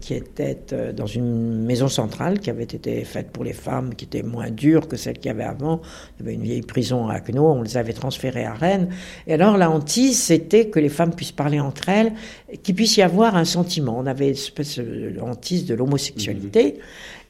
[0.00, 0.56] qui était
[0.96, 4.86] dans une maison centrale qui avait été faite pour les femmes, qui était moins dure
[4.86, 5.80] que celle qu'il y avait avant.
[6.14, 8.90] Il y avait une vieille prison à Haguenau, on les avait transférées à Rennes.
[9.26, 12.12] Et alors la hantise, c'était que les femmes puissent parler entre elles,
[12.62, 13.98] qu'il puisse y avoir un sentiment.
[13.98, 16.78] On avait une espèce de hantise de l'homosexualité.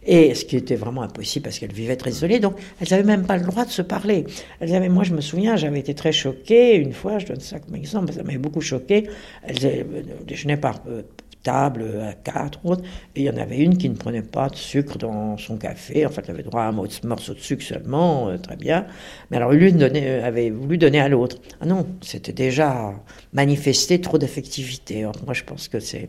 [0.07, 3.27] Et ce qui était vraiment impossible parce qu'elles vivaient très isolées, donc elles n'avaient même
[3.27, 4.25] pas le droit de se parler.
[4.61, 7.59] Elles avaient, moi je me souviens, j'avais été très choquée, une fois, je donne ça
[7.59, 9.09] comme exemple, ça m'avait beaucoup choquée,
[9.43, 11.03] elles euh, déjeunaient par euh,
[11.43, 12.83] table à quatre autres,
[13.17, 16.07] et il y en avait une qui ne prenait pas de sucre dans son café,
[16.07, 18.87] en fait elle avait droit à un morceau de sucre seulement, euh, très bien,
[19.31, 21.37] mais alors l'une avait voulu donner à l'autre.
[21.61, 22.93] Ah non, c'était déjà
[23.33, 25.05] manifester trop d'affectivité.
[25.25, 26.09] Moi je pense que c'est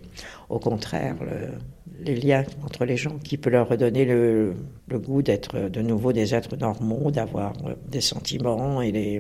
[0.49, 1.51] au contraire le,
[1.99, 4.53] les liens entre les gens qui peut leur redonner le,
[4.91, 9.19] goût d'être de nouveau des êtres normaux, d'avoir euh, des sentiments et les,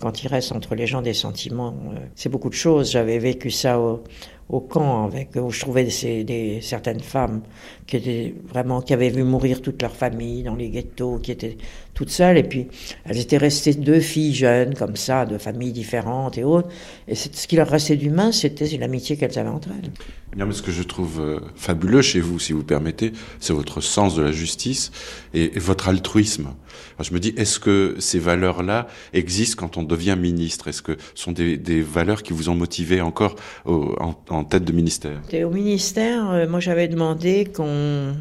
[0.00, 2.92] quand il reste entre les gens des sentiments, euh, c'est beaucoup de choses.
[2.92, 4.02] J'avais vécu ça au,
[4.50, 7.42] au camp avec où je trouvais des, des, certaines femmes
[7.86, 11.56] qui étaient vraiment qui avaient vu mourir toute leur famille dans les ghettos, qui étaient
[11.94, 12.66] toutes seules et puis
[13.04, 16.68] elles étaient restées deux filles jeunes comme ça, de familles différentes et autres.
[17.06, 19.90] Et ce qui leur restait d'humain, c'était l'amitié qu'elles avaient entre elles.
[20.52, 24.22] Ce que je trouve euh, fabuleux chez vous, si vous permettez, c'est votre sens de
[24.22, 24.92] la justice
[25.34, 26.54] et, votre altruisme.
[27.00, 30.68] je me dis, est-ce que ces valeurs-là existent quand on devient ministre?
[30.68, 34.72] Est-ce que ce sont des, valeurs qui vous ont motivé encore en, en, tête de
[34.72, 38.14] ministère Au ministère, euh, moi j'avais demandé qu'on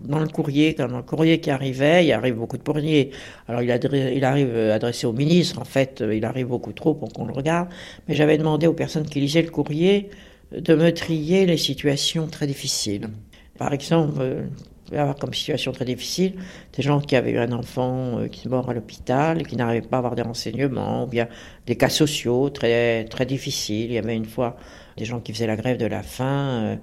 [0.00, 3.10] dans le courrier, dans le courrier qui arrivait, il arrive beaucoup de courriers.
[3.48, 3.70] Alors il,
[4.14, 7.68] il arrive adressé au ministre, en fait, il arrive beaucoup trop pour qu'on le regarde.
[8.06, 10.10] Mais j'avais demandé aux personnes qui lisaient le courrier
[10.52, 13.08] de me trier les situations très difficiles.
[13.58, 14.42] Par exemple, euh,
[14.92, 16.34] avoir comme situation très difficile
[16.76, 19.56] des gens qui avaient eu un enfant euh, qui est mort à l'hôpital et qui
[19.56, 21.28] n'arrivaient pas à avoir des renseignements, ou bien
[21.66, 23.86] des cas sociaux très, très difficiles.
[23.86, 24.56] Il y avait une fois
[24.96, 26.76] des gens qui faisaient la grève de la faim euh,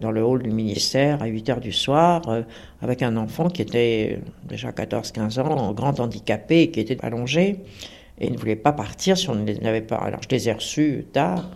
[0.00, 2.22] dans le hall du ministère à 8 heures du soir
[2.80, 7.56] avec un enfant qui était déjà 14-15 ans, grand handicapé, qui était allongé
[8.20, 9.96] et ne voulait pas partir si on ne les avait pas.
[9.96, 11.50] Alors je les ai reçus tard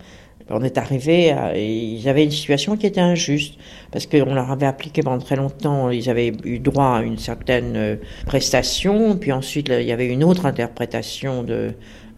[0.49, 3.55] on est arrivé, à, ils avaient une situation qui était injuste,
[3.91, 7.75] parce qu'on leur avait appliqué pendant très longtemps, ils avaient eu droit à une certaine
[7.75, 7.95] euh,
[8.25, 11.73] prestation, puis ensuite il y avait une autre interprétation de,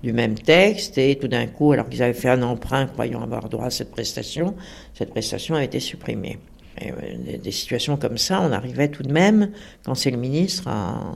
[0.05, 3.49] du même texte, et tout d'un coup, alors qu'ils avaient fait un emprunt croyant avoir
[3.49, 4.55] droit à cette prestation,
[4.93, 6.37] cette prestation a été supprimée.
[6.79, 9.49] Et, euh, des, situations comme ça, on arrivait tout de même,
[9.83, 11.15] quand c'est le ministre, à,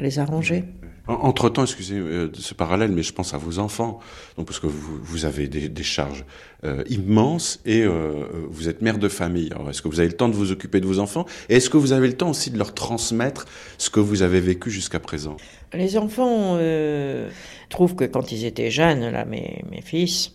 [0.00, 0.64] les arranger.
[1.06, 4.00] Entre-temps, excusez euh, ce parallèle, mais je pense à vos enfants,
[4.38, 6.24] donc parce que vous, vous avez des charges
[6.64, 9.50] euh, immenses et euh, vous êtes mère de famille.
[9.52, 11.26] Alors, est-ce que vous avez le temps de vous occuper de vos enfants?
[11.48, 13.46] Et est-ce que vous avez le temps aussi de leur transmettre
[13.78, 15.36] ce que vous avez vécu jusqu'à présent?
[15.74, 17.28] Les enfants euh,
[17.68, 20.32] trouvent que quand ils étaient jeunes, là, mes, fils,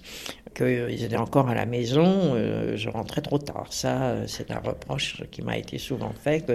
[0.53, 3.67] qu'ils étaient encore à la maison, euh, je rentrais trop tard.
[3.69, 6.51] Ça, euh, c'est un reproche qui m'a été souvent fait,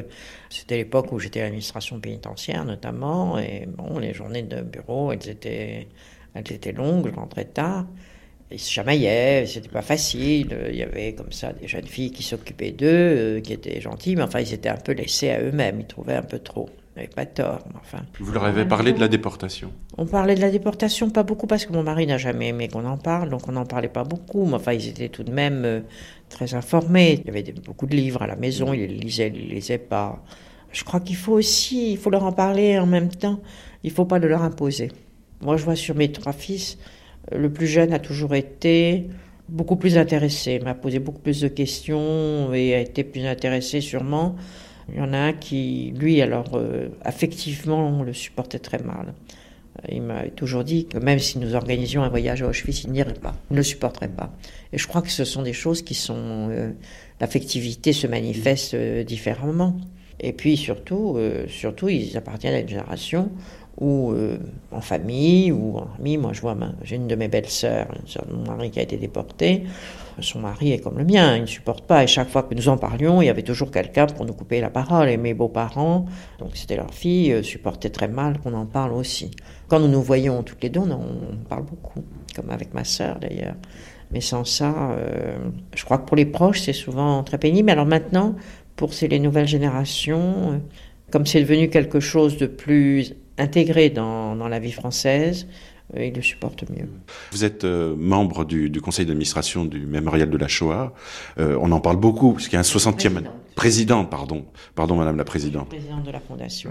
[0.51, 5.31] c'était l'époque où j'étais à l'administration pénitentiaire notamment, et bon, les journées de bureau, elles
[5.31, 5.89] étaient,
[6.35, 7.87] elles étaient longues, je rentrais tard.
[8.51, 10.57] Ils se chamaillaient, c'était pas facile.
[10.71, 14.17] Il y avait comme ça des jeunes filles qui s'occupaient d'eux, euh, qui étaient gentilles,
[14.17, 16.69] mais enfin ils étaient un peu laissés à eux-mêmes, ils trouvaient un peu trop.
[16.95, 18.05] Ils n'avaient pas tort, mais enfin.
[18.21, 21.67] Vous leur avez parlé de la déportation On parlait de la déportation, pas beaucoup, parce
[21.67, 24.47] que mon mari n'a jamais aimé qu'on en parle, donc on n'en parlait pas beaucoup.
[24.47, 25.81] Mais enfin, ils étaient tout de même euh,
[26.29, 27.21] très informés.
[27.25, 29.79] Il y avait beaucoup de livres à la maison, ils les lisaient, ils les lisaient
[29.79, 30.23] pas.
[30.71, 33.41] Je crois qu'il faut aussi, il faut leur en parler en même temps.
[33.83, 34.93] Il ne faut pas le leur imposer.
[35.41, 36.85] Moi, je vois sur mes trois fils, euh,
[37.33, 39.09] le plus jeune a toujours été
[39.49, 44.37] beaucoup plus intéressé, m'a posé beaucoup plus de questions et a été plus intéressé sûrement.
[44.91, 49.15] Il y en a un qui, lui, alors, euh, affectivement, le supportait très mal.
[49.91, 53.15] Il m'a toujours dit que même si nous organisions un voyage à Auschwitz, il n'irait
[53.15, 54.33] pas, il ne le supporterait pas.
[54.73, 56.49] Et je crois que ce sont des choses qui sont...
[56.51, 56.71] euh,
[57.21, 59.77] L'affectivité se manifeste euh, différemment.
[60.21, 61.19] Et puis surtout,
[61.49, 63.31] surtout, ils appartiennent à une génération
[63.81, 64.39] où, euh,
[64.71, 68.27] en famille ou en ami, moi je vois, j'ai une de mes belles-sœurs, une sœur
[68.27, 69.65] de mon mari qui a été déportée.
[70.21, 72.05] Son mari est comme le mien, il ne supporte pas.
[72.05, 74.61] Et chaque fois que nous en parlions, il y avait toujours quelqu'un pour nous couper
[74.61, 75.09] la parole.
[75.09, 76.07] Et mes beaux-parents,
[76.39, 79.33] donc c'était leur fille, euh, supportaient très mal qu'on en parle aussi.
[79.67, 82.05] Quand nous nous voyons toutes les deux, on, on parle beaucoup,
[82.37, 83.57] comme avec ma sœur d'ailleurs.
[84.13, 85.37] Mais sans ça, euh,
[85.75, 87.71] je crois que pour les proches, c'est souvent très pénible.
[87.71, 88.37] Alors maintenant,
[88.77, 90.63] pour les nouvelles générations,
[91.11, 95.47] comme c'est devenu quelque chose de plus intégré dans, dans la vie française,
[95.97, 96.89] ils le supportent mieux.
[97.33, 100.95] Vous êtes euh, membre du, du conseil d'administration du Mémorial de la Shoah.
[101.39, 103.23] Euh, on en parle beaucoup, puisqu'il y a un 60e...
[103.55, 104.47] Présidente, pardon.
[104.75, 105.69] Pardon, Madame la Présidente.
[105.69, 106.71] Présidente de la Fondation.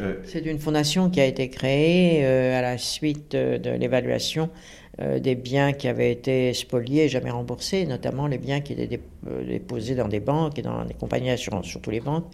[0.00, 4.50] Euh, C'est une fondation qui a été créée à la suite de l'évaluation
[5.00, 9.00] euh, des biens qui avaient été spoliés et jamais remboursés, notamment les biens qui étaient
[9.28, 12.26] euh, déposés dans des banques et dans des compagnies d'assurance, surtout les banques,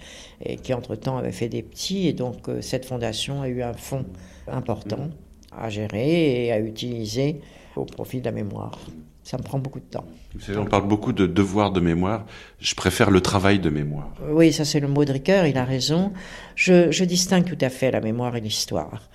[0.44, 2.06] et qui entre-temps avaient fait des petits.
[2.08, 4.04] Et donc euh, cette fondation a eu un fonds
[4.46, 5.08] important
[5.56, 7.40] à gérer et à utiliser
[7.76, 8.78] au profit de la mémoire.
[9.22, 10.04] Ça me prend beaucoup de temps.
[10.34, 12.26] Vous savez, on parle beaucoup de devoir de mémoire.
[12.58, 14.10] Je préfère le travail de mémoire.
[14.28, 16.12] Oui, ça c'est le mot de Ricoeur, il a raison.
[16.56, 19.08] Je, je distingue tout à fait la mémoire et l'histoire.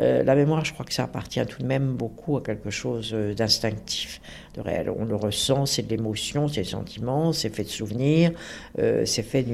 [0.00, 3.10] Euh, la mémoire, je crois que ça appartient tout de même beaucoup à quelque chose
[3.12, 4.20] euh, d'instinctif,
[4.54, 4.90] de réel.
[4.90, 8.32] On le ressent, c'est de l'émotion, c'est des sentiments, c'est fait de souvenirs,
[8.78, 9.44] euh, c'est fait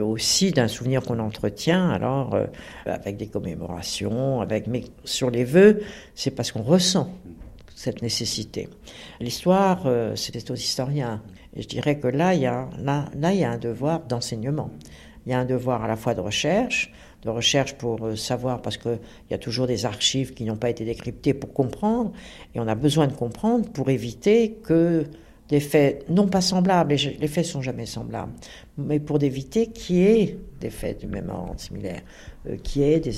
[0.00, 1.90] aussi d'un souvenir qu'on entretient.
[1.90, 2.36] Alors
[2.86, 5.82] avec des commémorations, avec mais sur les vœux,
[6.14, 7.10] c'est parce qu'on ressent
[7.74, 8.68] cette nécessité.
[9.20, 11.22] L'histoire, c'était aux historiens.
[11.56, 14.00] Et je dirais que là, il y a, là, là, il y a un devoir
[14.00, 14.70] d'enseignement.
[15.26, 16.92] Il y a un devoir à la fois de recherche,
[17.24, 18.98] de recherche pour euh, savoir, parce qu'il
[19.30, 22.12] y a toujours des archives qui n'ont pas été décryptées pour comprendre,
[22.54, 25.04] et on a besoin de comprendre pour éviter que
[25.48, 28.32] des faits, non pas semblables, les, faits sont jamais semblables,
[28.78, 32.00] mais pour éviter qu'il y ait des faits du même ordre, similaires,
[32.48, 32.56] euh,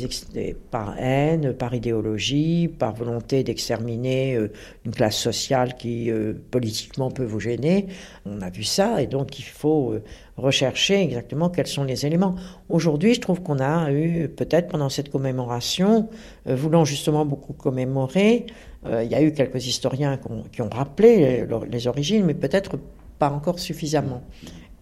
[0.04, 4.50] ex- des- par haine, par idéologie, par volonté d'exterminer euh,
[4.84, 7.86] une classe sociale qui euh, politiquement peut vous gêner.
[8.24, 9.94] On a vu ça, et donc il faut
[10.36, 12.34] rechercher exactement quels sont les éléments.
[12.68, 16.08] Aujourd'hui, je trouve qu'on a eu, peut-être pendant cette commémoration,
[16.44, 18.46] voulant justement beaucoup commémorer,
[18.84, 22.72] il y a eu quelques historiens qui ont, qui rappelé les origines, mais peut-être
[23.18, 24.22] pas encore suffisamment.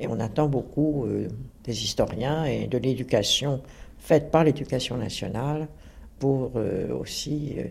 [0.08, 1.28] On attend beaucoup euh,
[1.64, 3.60] des historiens et de l'éducation
[3.98, 5.68] faite par l'éducation nationale
[6.18, 7.64] pour euh, aussi euh,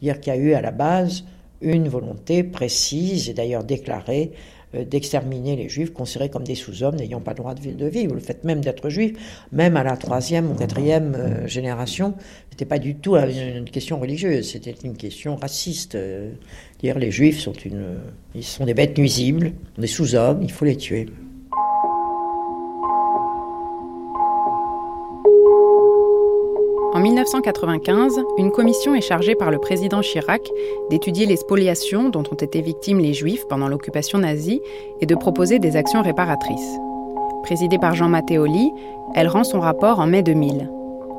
[0.00, 1.24] dire qu'il y a eu à la base
[1.60, 4.32] une volonté précise et d'ailleurs déclarée
[4.90, 8.12] d'exterminer les juifs considérés comme des sous-hommes n'ayant pas le droit de vi- de vivre.
[8.12, 9.12] Le fait même d'être juif,
[9.52, 12.14] même à la troisième ou quatrième euh, génération,
[12.50, 15.96] c'était pas du tout une, question religieuse, c'était une question raciste.
[16.80, 17.84] dire les juifs sont une,
[18.34, 21.06] ils sont des bêtes nuisibles, des sous-hommes, il faut les tuer.
[27.04, 30.40] 1995, une commission est chargée par le président Chirac
[30.88, 34.62] d'étudier les spoliations dont ont été victimes les Juifs pendant l'occupation nazie
[35.02, 36.78] et de proposer des actions réparatrices.
[37.42, 38.70] Présidée par Jean Matteoli,
[39.14, 40.70] elle rend son rapport en mai 2000.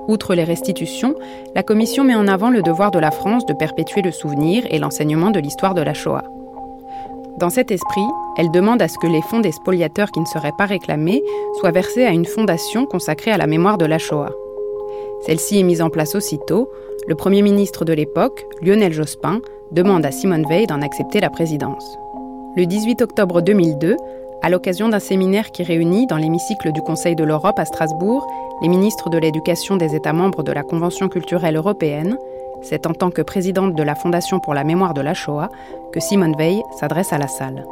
[0.08, 1.14] Outre les restitutions,
[1.54, 4.80] la commission met en avant le devoir de la France de perpétuer le souvenir et
[4.80, 6.24] l'enseignement de l'histoire de la Shoah.
[7.38, 8.08] Dans cet esprit,
[8.38, 11.22] elle demande à ce que les fonds des spoliateurs qui ne seraient pas réclamés
[11.60, 14.32] soient versés à une fondation consacrée à la mémoire de la Shoah.
[15.26, 16.70] Celle-ci est mise en place aussitôt,
[17.08, 19.42] Le Premier ministre de l'époque, Lionel Jospin,
[19.72, 21.98] demande à Simone Veil d'en accepter la présidence.
[22.56, 23.98] Le 18 octobre 2002,
[24.44, 28.28] à l'occasion d'un séminaire qui réunit dans l'hémicycle du Conseil de l'Europe à Strasbourg
[28.62, 32.18] les ministres de l'éducation des États membres de la Convention culturelle européenne,
[32.62, 35.50] c'est en tant que présidente de la Fondation pour la mémoire de la Shoah
[35.92, 37.66] que Simone Veil s'adresse à la salle.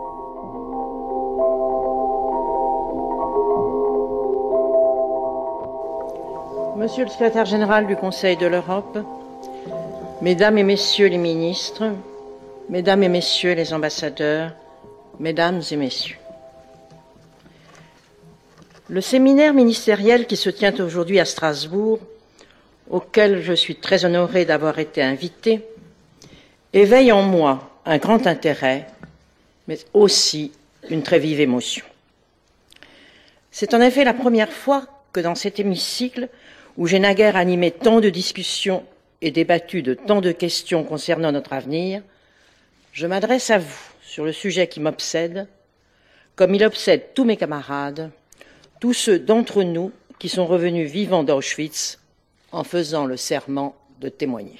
[6.75, 8.97] Monsieur le secrétaire général du Conseil de l'Europe,
[10.21, 11.91] Mesdames et Messieurs les ministres,
[12.67, 14.53] Mesdames et Messieurs les ambassadeurs,
[15.19, 16.17] Mesdames et Messieurs.
[18.89, 21.99] Le séminaire ministériel qui se tient aujourd'hui à Strasbourg,
[22.89, 25.63] auquel je suis très honorée d'avoir été invitée,
[26.73, 28.87] éveille en moi un grand intérêt,
[29.67, 30.51] mais aussi
[30.89, 31.85] une très vive émotion.
[33.51, 36.29] C'est en effet la première fois que dans cet hémicycle,
[36.77, 38.85] où j'ai naguère animé tant de discussions
[39.21, 42.01] et débattu de tant de questions concernant notre avenir,
[42.91, 45.47] je m'adresse à vous sur le sujet qui m'obsède,
[46.35, 48.11] comme il obsède tous mes camarades,
[48.79, 51.99] tous ceux d'entre nous qui sont revenus vivants d'Auschwitz
[52.51, 54.59] en faisant le serment de témoigner.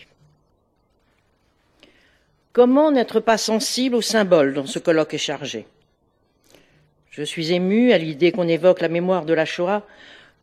[2.53, 5.65] Comment n'être pas sensible aux symboles dont ce colloque est chargé?
[7.10, 9.85] Je suis ému à l'idée qu'on évoque la mémoire de la Shoah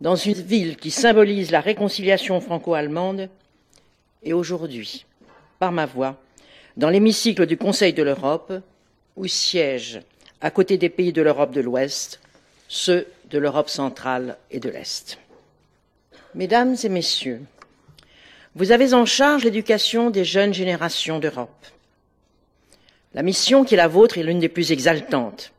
[0.01, 3.29] dans une ville qui symbolise la réconciliation franco-allemande
[4.23, 5.05] et aujourd'hui,
[5.59, 6.17] par ma voix,
[6.77, 8.53] dans l'hémicycle du Conseil de l'Europe,
[9.17, 10.01] où siègent,
[10.41, 12.21] à côté des pays de l'Europe de l'Ouest,
[12.69, 15.19] ceux de l'Europe centrale et de l'Est.
[16.35, 17.43] Mesdames et Messieurs,
[18.55, 21.67] vous avez en charge l'éducation des jeunes générations d'Europe.
[23.13, 25.53] La mission qui est la vôtre est l'une des plus exaltantes,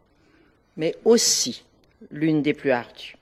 [0.78, 1.64] mais aussi
[2.10, 3.16] l'une des plus ardues.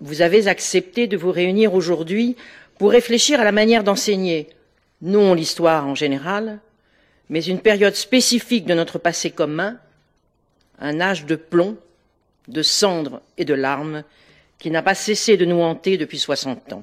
[0.00, 2.36] Vous avez accepté de vous réunir aujourd'hui
[2.78, 4.48] pour réfléchir à la manière d'enseigner,
[5.02, 6.60] non l'histoire en général,
[7.28, 9.78] mais une période spécifique de notre passé commun,
[10.78, 11.76] un âge de plomb
[12.48, 14.02] de cendres et de larmes
[14.58, 16.82] qui n'a pas cessé de nous hanter depuis soixante ans.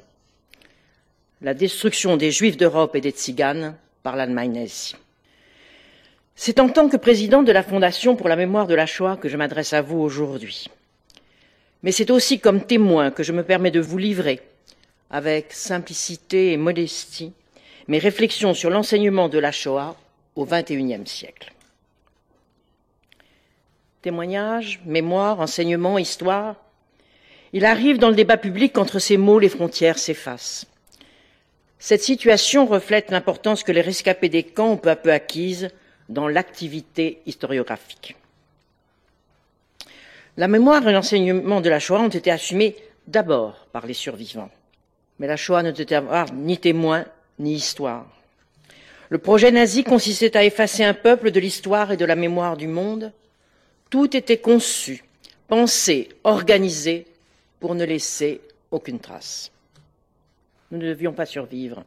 [1.41, 4.95] La destruction des Juifs d'Europe et des Tziganes par l'Allemagne nazie.
[6.35, 9.27] C'est en tant que président de la Fondation pour la mémoire de la Shoah que
[9.27, 10.69] je m'adresse à vous aujourd'hui.
[11.83, 14.41] Mais c'est aussi comme témoin que je me permets de vous livrer,
[15.09, 17.33] avec simplicité et modestie,
[17.87, 19.95] mes réflexions sur l'enseignement de la Shoah
[20.35, 21.53] au XXIe siècle.
[24.01, 26.55] Témoignages, mémoire, enseignement, histoire.
[27.53, 30.65] Il arrive dans le débat public qu'entre ces mots, les frontières s'effacent.
[31.79, 35.69] Cette situation reflète l'importance que les rescapés des camps ont peu à peu acquise
[36.09, 38.15] dans l'activité historiographique.
[40.37, 42.75] La mémoire et l'enseignement de la Shoah ont été assumés
[43.07, 44.51] d'abord par les survivants.
[45.17, 47.05] Mais la Shoah ne devait avoir ni témoin
[47.39, 48.05] ni histoire.
[49.09, 52.67] Le projet nazi consistait à effacer un peuple de l'histoire et de la mémoire du
[52.67, 53.13] monde,
[53.89, 55.03] tout était conçu,
[55.47, 57.07] pensé, organisé
[57.59, 59.51] pour ne laisser aucune trace.
[60.69, 61.83] Nous ne devions pas survivre.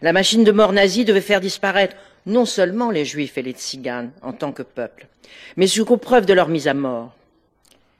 [0.00, 4.12] La machine de mort nazie devait faire disparaître non seulement les juifs et les tziganes
[4.22, 5.08] en tant que peuple,
[5.56, 7.12] mais jusqu'aux preuves de leur mise à mort.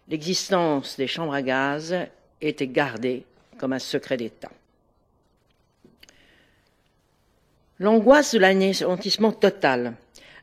[0.08, 1.94] L'existence des chambres à gaz
[2.40, 3.24] était gardée
[3.58, 4.50] comme un secret d'État.
[7.78, 9.94] L'angoisse de l'anéantissement total,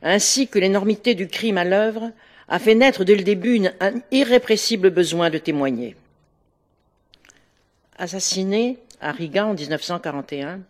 [0.02, 2.12] ainsi que l'énormité du crime à l'œuvre,
[2.48, 5.96] a fait naître dès le début un irrépressible besoin de témoigner.
[7.96, 10.60] Assassiné à Riga en 1941,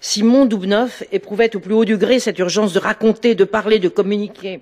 [0.00, 4.60] Simon Doubnov éprouvait au plus haut degré cette urgence de raconter, de parler, de communiquer,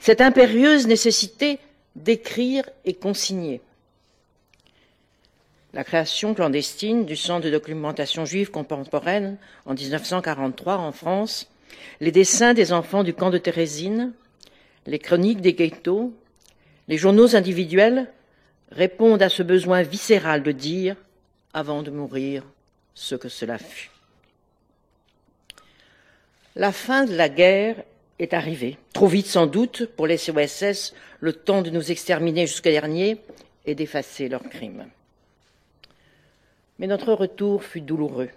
[0.00, 1.58] cette impérieuse nécessité
[1.96, 3.60] d'écrire et consigner.
[5.74, 11.48] La création clandestine du Centre de documentation juive contemporaine en 1943 en France,
[12.00, 14.12] les dessins des enfants du camp de Thérésine,
[14.86, 16.12] les chroniques des ghettos,
[16.88, 18.10] les journaux individuels
[18.70, 20.96] répondent à ce besoin viscéral de dire,
[21.54, 22.44] avant de mourir,
[22.94, 23.90] ce que cela fut.
[26.54, 27.82] La fin de la guerre
[28.22, 32.70] est arrivée, trop vite sans doute pour les COSS, le temps de nous exterminer jusqu'à
[32.70, 33.18] dernier
[33.66, 34.86] et d'effacer leurs crimes.
[36.78, 38.30] Mais notre retour fut douloureux.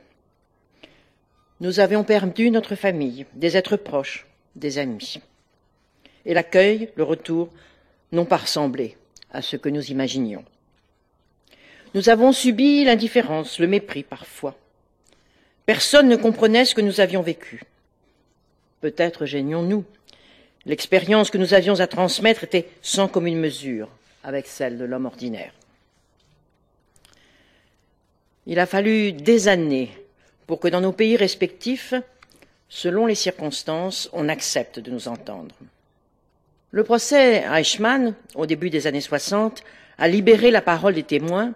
[1.61, 5.19] Nous avions perdu notre famille, des êtres proches, des amis
[6.25, 7.49] et l'accueil, le retour,
[8.11, 8.97] n'ont pas ressemblé
[9.31, 10.43] à ce que nous imaginions.
[11.93, 14.57] Nous avons subi l'indifférence, le mépris parfois.
[15.65, 17.63] Personne ne comprenait ce que nous avions vécu.
[18.85, 19.83] Peut-être gênions-nous.
[20.67, 23.89] L'expérience que nous avions à transmettre était sans commune mesure
[24.23, 25.53] avec celle de l'homme ordinaire.
[28.45, 29.89] Il a fallu des années
[30.45, 31.95] pour que dans nos pays respectifs,
[32.69, 35.55] selon les circonstances, on accepte de nous entendre.
[36.69, 39.63] Le procès Eichmann, au début des années 60,
[39.97, 41.55] a libéré la parole des témoins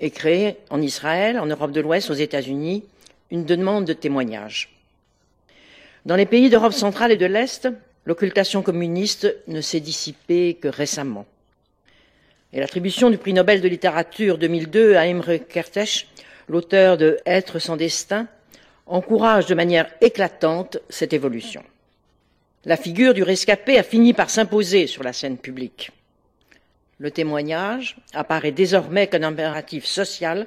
[0.00, 2.84] et créé en Israël, en Europe de l'Ouest, aux États-Unis,
[3.30, 4.79] une demande de témoignage.
[6.06, 7.68] Dans les pays d'Europe centrale et de l'Est,
[8.06, 11.26] l'occultation communiste ne s'est dissipée que récemment.
[12.52, 16.06] Et l'attribution du prix Nobel de littérature 2002 à Imre Kertész,
[16.48, 18.26] l'auteur de Être sans destin,
[18.86, 21.62] encourage de manière éclatante cette évolution.
[22.64, 25.92] La figure du rescapé a fini par s'imposer sur la scène publique.
[26.98, 30.46] Le témoignage apparaît désormais comme un impératif social,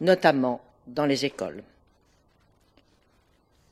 [0.00, 1.62] notamment dans les écoles.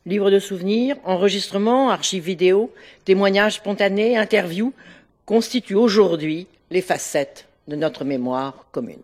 [0.09, 2.73] Livres de souvenirs, enregistrements, archives vidéo,
[3.05, 4.73] témoignages spontanés, interviews
[5.27, 9.03] constituent aujourd'hui les facettes de notre mémoire commune.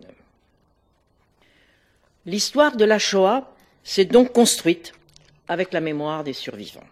[2.24, 3.52] L'histoire de la Shoah
[3.82, 4.94] s'est donc construite
[5.46, 6.88] avec la mémoire des survivants.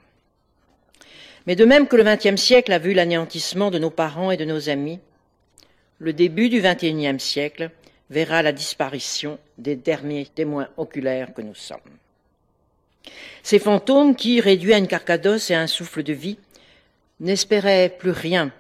[1.46, 4.44] Mais de même que le XXe siècle a vu l'anéantissement de nos parents et de
[4.44, 5.00] nos amis,
[5.98, 7.70] le début du XXIe siècle
[8.10, 11.80] verra la disparition des derniers témoins oculaires que nous sommes.
[13.42, 16.38] Ces fantômes qui, réduits à une carcadosse et à un souffle de vie,
[17.20, 18.52] n'espéraient plus rien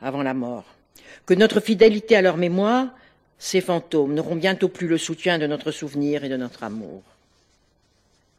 [0.00, 0.64] avant la mort,
[1.26, 2.88] que notre fidélité à leur mémoire,
[3.38, 7.02] ces fantômes n'auront bientôt plus le soutien de notre souvenir et de notre amour.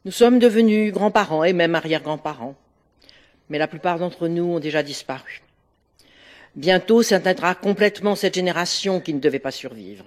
[0.06, 2.56] Nous sommes devenus grands-parents et même arrière-grands-parents,
[3.50, 5.42] mais la plupart d'entre nous ont déjà disparu.
[6.56, 10.06] Bientôt s'atteindra complètement cette génération qui ne devait pas survivre.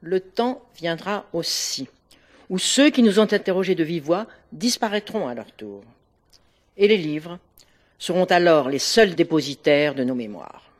[0.00, 1.88] Le temps viendra aussi
[2.50, 5.82] où ceux qui nous ont interrogés de vive voix disparaîtront à leur tour.
[6.76, 7.38] Et les livres
[7.98, 10.70] seront alors les seuls dépositaires de nos mémoires.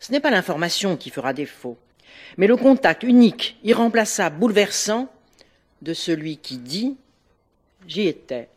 [0.00, 1.78] Ce n'est pas l'information qui fera défaut,
[2.36, 5.10] mais le contact unique, irremplaçable, bouleversant
[5.82, 6.96] de celui qui dit
[7.86, 8.48] J'y étais,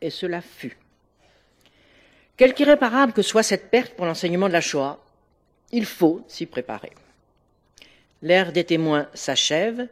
[0.00, 0.76] et cela fut.
[2.36, 5.00] Quelque irréparable que soit cette perte pour l'enseignement de la Shoah,
[5.72, 6.92] il faut s'y préparer.
[8.22, 9.88] L'ère des témoins s'achève.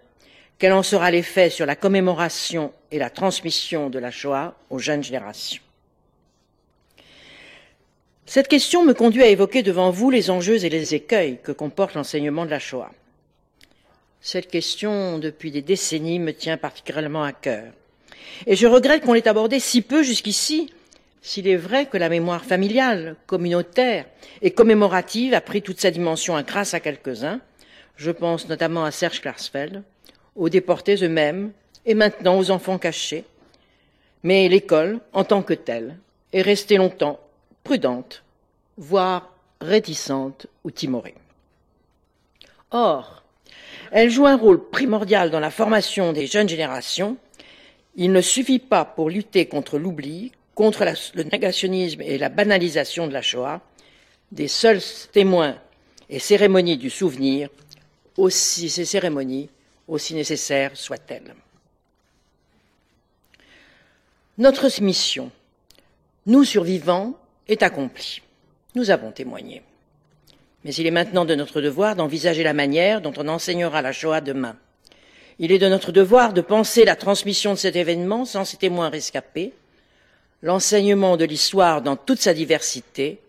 [0.58, 5.02] Quel en sera l'effet sur la commémoration et la transmission de la Shoah aux jeunes
[5.02, 5.62] générations?
[8.26, 11.94] Cette question me conduit à évoquer devant vous les enjeux et les écueils que comporte
[11.94, 12.90] l'enseignement de la Shoah.
[14.20, 17.64] Cette question, depuis des décennies, me tient particulièrement à cœur.
[18.46, 20.72] Et je regrette qu'on l'ait abordée si peu jusqu'ici,
[21.20, 24.06] s'il est vrai que la mémoire familiale, communautaire
[24.40, 27.40] et commémorative a pris toute sa dimension grâce à quelques-uns,
[27.96, 29.82] je pense notamment à Serge Klarsfeld,
[30.36, 31.52] aux déportés eux-mêmes
[31.86, 33.24] et maintenant aux enfants cachés.
[34.22, 35.98] Mais l'école, en tant que telle,
[36.32, 37.20] est restée longtemps
[37.62, 38.22] prudente,
[38.76, 41.14] voire réticente ou timorée.
[42.70, 43.22] Or,
[43.90, 47.16] elle joue un rôle primordial dans la formation des jeunes générations.
[47.96, 50.84] Il ne suffit pas pour lutter contre l'oubli, contre
[51.14, 53.60] le négationnisme et la banalisation de la Shoah,
[54.32, 54.80] des seuls
[55.12, 55.56] témoins
[56.10, 57.48] et cérémonies du souvenir,
[58.16, 59.48] aussi ces cérémonies
[59.88, 61.34] aussi nécessaires soient-elles.
[64.38, 65.30] Notre mission,
[66.26, 67.14] nous survivants,
[67.46, 68.22] est accomplie.
[68.74, 69.62] Nous avons témoigné.
[70.64, 74.20] Mais il est maintenant de notre devoir d'envisager la manière dont on enseignera la Shoah
[74.20, 74.56] demain.
[75.38, 78.88] Il est de notre devoir de penser la transmission de cet événement sans ces témoins
[78.88, 79.52] rescapés,
[80.42, 83.20] l'enseignement de l'histoire dans toute sa diversité,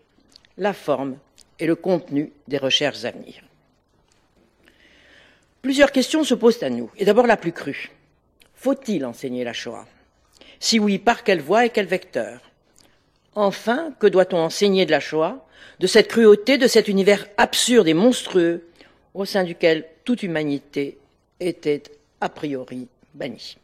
[0.56, 1.18] la forme
[1.58, 3.45] et le contenu des recherches à venir.
[5.62, 7.90] Plusieurs questions se posent à nous, et d'abord la plus crue.
[8.54, 9.86] Faut-il enseigner la Shoah?
[10.60, 12.40] Si oui, par quelle voie et quel vecteur?
[13.34, 15.44] Enfin, que doit-on enseigner de la Shoah,
[15.80, 18.66] de cette cruauté, de cet univers absurde et monstrueux
[19.12, 20.98] au sein duquel toute humanité
[21.40, 21.82] était
[22.20, 23.58] a priori bannie?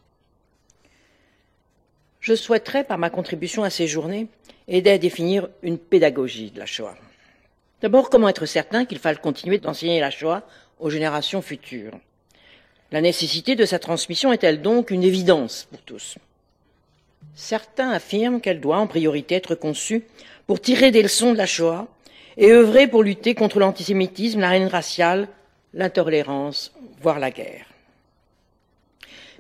[2.21, 4.29] Je souhaiterais, par ma contribution à ces journées,
[4.69, 6.97] aider à définir une pédagogie de la Shoah.
[7.81, 10.43] D'abord, comment être certain qu'il faille continuer d'enseigner la Shoah
[10.79, 11.99] aux générations futures.
[12.91, 16.19] La nécessité de sa transmission est-elle donc une évidence pour tous?
[17.35, 20.05] Certains affirment qu'elle doit en priorité être conçue
[20.47, 21.89] pour tirer des leçons de la Shoah
[22.37, 25.29] et œuvrer pour lutter contre l'antisémitisme, la haine raciale,
[25.73, 27.67] l'intolérance, voire la guerre.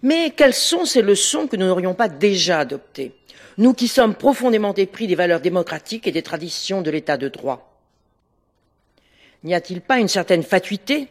[0.02, 3.12] Mais quelles sont ces leçons que nous n'aurions pas déjà adoptées,
[3.58, 7.78] nous qui sommes profondément épris des valeurs démocratiques et des traditions de l'état de droit?
[9.44, 11.08] N'y a-t-il pas une certaine fatuité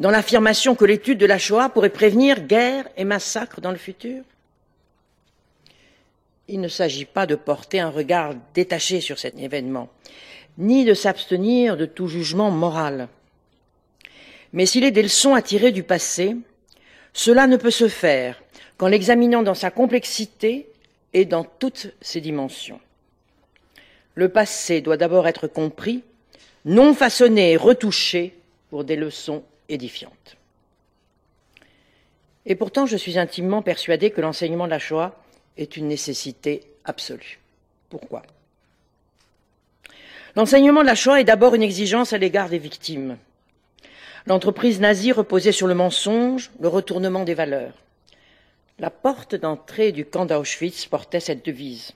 [0.00, 4.24] dans l'affirmation que l'étude de la Shoah pourrait prévenir guerre et massacre dans le futur
[6.48, 9.90] Il ne s'agit pas de porter un regard détaché sur cet événement,
[10.56, 13.08] ni de s'abstenir de tout jugement moral.
[14.54, 16.34] Mais s'il est des leçons à tirer du passé,
[17.12, 18.42] cela ne peut se faire
[18.78, 20.70] qu'en l'examinant dans sa complexité
[21.12, 22.80] et dans toutes ses dimensions.
[24.14, 26.02] Le passé doit d'abord être compris,
[26.64, 28.34] non façonné et retouché
[28.70, 30.36] pour des leçons édifiantes.
[32.46, 35.14] Et pourtant, je suis intimement persuadé que l'enseignement de la Shoah
[35.56, 37.38] est une nécessité absolue.
[37.88, 38.22] Pourquoi?
[40.36, 43.18] L'enseignement de la Shoah est d'abord une exigence à l'égard des victimes.
[44.26, 47.74] L'entreprise nazie reposait sur le mensonge, le retournement des valeurs.
[48.78, 51.92] La porte d'entrée du camp d'Auschwitz portait cette devise.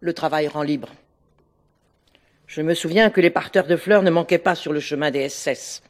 [0.00, 0.90] Le travail rend libre.
[2.46, 5.28] Je me souviens que les parteurs de fleurs ne manquaient pas sur le chemin des
[5.28, 5.82] SS.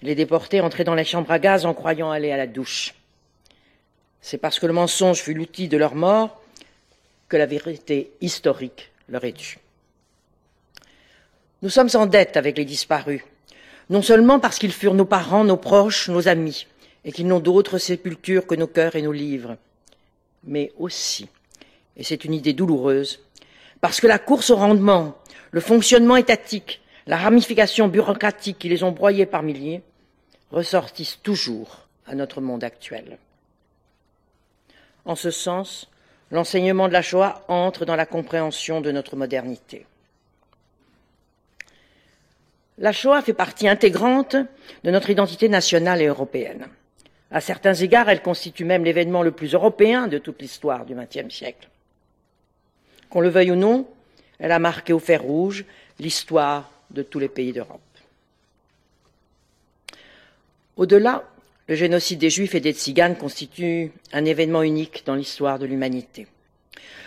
[0.00, 2.94] Les déportés entraient dans les chambres à gaz en croyant aller à la douche.
[4.20, 6.40] C'est parce que le mensonge fut l'outil de leur mort
[7.28, 9.58] que la vérité historique leur est due.
[11.62, 13.22] Nous sommes en dette avec les disparus,
[13.90, 16.66] non seulement parce qu'ils furent nos parents, nos proches, nos amis,
[17.04, 19.56] et qu'ils n'ont d'autre sépulture que nos cœurs et nos livres,
[20.44, 21.28] mais aussi,
[21.96, 23.20] et c'est une idée douloureuse,
[23.80, 25.18] parce que la course au rendement,
[25.50, 29.82] le fonctionnement étatique, la ramification bureaucratique qui les ont broyés par milliers,
[30.52, 33.16] ressortissent toujours à notre monde actuel.
[35.06, 35.90] En ce sens,
[36.30, 39.86] l'enseignement de la Shoah entre dans la compréhension de notre modernité.
[42.76, 44.36] La Shoah fait partie intégrante
[44.84, 46.66] de notre identité nationale et européenne.
[47.30, 51.34] À certains égards, elle constitue même l'événement le plus européen de toute l'histoire du XXe
[51.34, 51.70] siècle.
[53.08, 53.88] Qu'on le veuille ou non,
[54.38, 55.64] elle a marqué au fer rouge
[55.98, 57.80] l'histoire de tous les pays d'Europe.
[60.76, 61.24] Au-delà,
[61.66, 66.26] le génocide des Juifs et des Tziganes constitue un événement unique dans l'histoire de l'humanité.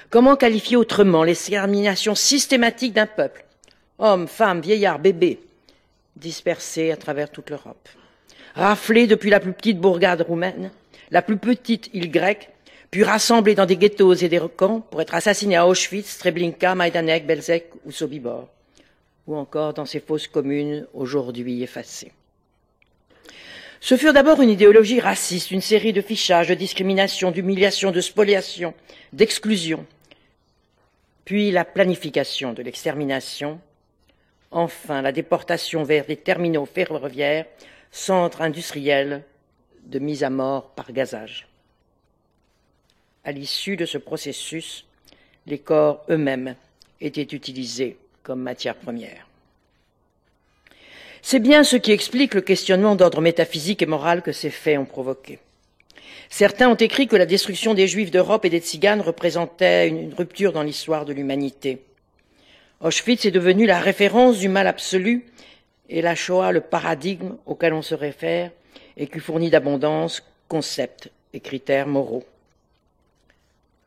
[0.10, 3.46] Comment qualifier autrement l'extermination systématique d'un peuple,
[3.98, 5.40] hommes, femmes, vieillards, bébés,
[6.18, 7.90] dispersés à travers toute l'Europe,
[8.54, 10.72] raflés depuis la plus petite bourgade roumaine,
[11.10, 12.50] la plus petite île grecque,
[12.92, 17.26] puis rassemblés dans des ghettos et des camps pour être assassinés à Auschwitz, Treblinka, Majdanek,
[17.26, 18.50] Belzec ou Sobibor,
[19.28, 22.12] ou encore dans ces fausses communes aujourd'hui effacées.
[23.80, 28.76] Ce furent d'abord une idéologie raciste, une série de fichages, de discrimination, d'humiliation, de spoliation,
[29.12, 29.86] d'exclusion,
[31.26, 33.60] puis la planification de l'extermination,
[34.52, 37.46] enfin la déportation vers des terminaux ferroviaires,
[37.92, 39.24] centres industriels
[39.86, 41.48] de mise à mort par gazage.
[43.24, 44.86] À l'issue de ce processus,
[45.48, 46.56] les corps eux-mêmes
[47.00, 49.28] étaient utilisés comme matière première.
[51.22, 54.86] C'est bien ce qui explique le questionnement d'ordre métaphysique et moral que ces faits ont
[54.86, 55.40] provoqué.
[56.30, 60.54] Certains ont écrit que la destruction des Juifs d'Europe et des Tziganes représentait une rupture
[60.54, 61.82] dans l'histoire de l'humanité.
[62.80, 65.26] Auschwitz est devenu la référence du mal absolu
[65.90, 68.50] et la Shoah le paradigme auquel on se réfère
[68.98, 72.26] et qui fournit d'abondance concepts et critères moraux.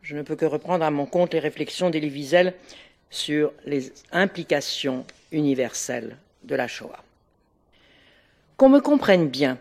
[0.03, 2.55] Je ne peux que reprendre à mon compte les réflexions d'Elie Wiesel
[3.15, 7.03] sur les implications universelles de la Shoah.
[8.57, 9.57] Qu'on me comprenne bien,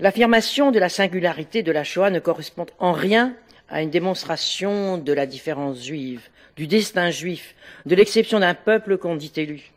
[0.00, 3.34] l'affirmation de la singularité de la Shoah ne correspond en rien
[3.68, 7.54] à une démonstration de la différence juive, du destin juif,
[7.86, 9.70] de l'exception d'un peuple qu'on dit élu.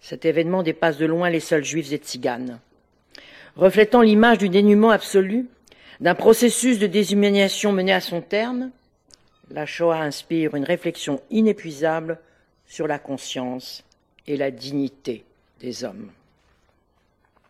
[0.00, 2.60] Cet événement dépasse de loin les seuls juifs et tziganes.
[3.56, 5.46] Reflétant l'image du dénuement absolu,
[6.00, 8.70] d'un processus de déshumanisation mené à son terme,
[9.50, 12.18] la Shoah inspire une réflexion inépuisable
[12.66, 13.84] sur la conscience
[14.26, 15.24] et la dignité
[15.60, 16.10] des hommes.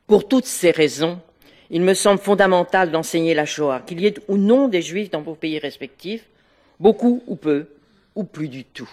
[0.06, 1.20] Pour toutes ces raisons,
[1.70, 5.20] il me semble fondamental d'enseigner la Shoah, qu'il y ait ou non des juifs dans
[5.20, 6.26] vos pays respectifs,
[6.80, 7.66] beaucoup ou peu,
[8.14, 8.90] ou plus du tout.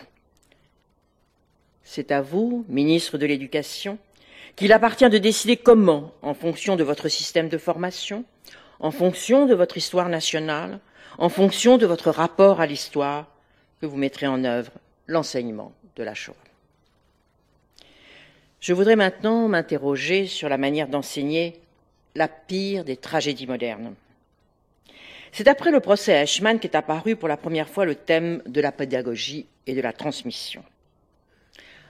[1.83, 3.97] C'est à vous, ministre de l'Éducation,
[4.55, 8.25] qu'il appartient de décider comment, en fonction de votre système de formation,
[8.79, 10.79] en fonction de votre histoire nationale,
[11.17, 13.27] en fonction de votre rapport à l'histoire,
[13.81, 14.71] que vous mettrez en œuvre
[15.07, 16.35] l'enseignement de la Shoah.
[18.59, 21.59] Je voudrais maintenant m'interroger sur la manière d'enseigner
[22.15, 23.93] la pire des tragédies modernes.
[25.31, 28.61] C'est après le procès à Eichmann qu'est apparu pour la première fois le thème de
[28.61, 30.63] la pédagogie et de la transmission.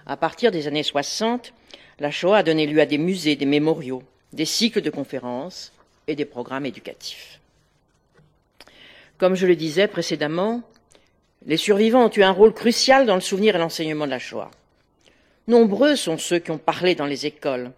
[0.06, 1.53] À partir des années 60,
[1.99, 4.03] la Shoah a donné lieu à des musées, des mémoriaux,
[4.34, 5.72] des cycles de conférences
[6.07, 7.39] et des programmes éducatifs.
[9.17, 10.61] Comme je le disais précédemment,
[11.45, 14.51] les survivants ont eu un rôle crucial dans le souvenir et l'enseignement de la Shoah.
[15.47, 17.71] Nombreux sont ceux qui ont parlé dans les écoles.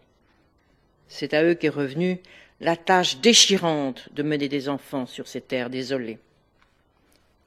[1.09, 2.19] C'est à eux qu'est revenue
[2.59, 6.18] la tâche déchirante de mener des enfants sur ces terres désolées.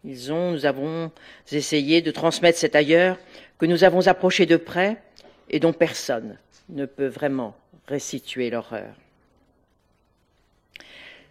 [0.04, 1.10] Ils ont, nous avons
[1.50, 3.18] essayé de transmettre cet ailleurs
[3.58, 5.02] que nous avons approché de près
[5.50, 6.38] et dont personne
[6.68, 7.56] ne peut vraiment
[7.88, 8.94] restituer l'horreur.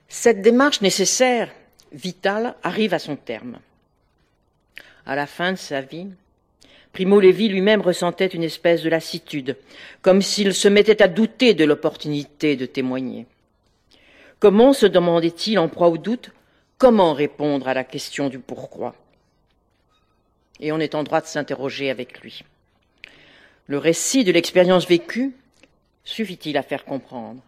[0.08, 1.50] Cette démarche nécessaire
[1.92, 3.60] vital arrive à son terme.
[5.06, 6.08] À la fin de sa vie,
[6.94, 9.58] Primo Levi lui-même ressentait une espèce de lassitude,
[10.02, 13.26] comme s'il se mettait à douter de l'opportunité de témoigner.
[14.40, 16.32] Comment, se demandait-il en proie au doute,
[16.78, 18.96] comment répondre à la question du pourquoi?
[20.60, 22.44] Et on est en droit de s'interroger avec lui.
[23.68, 25.36] Le récit de l'expérience vécue
[26.04, 27.42] suffit-il à faire comprendre?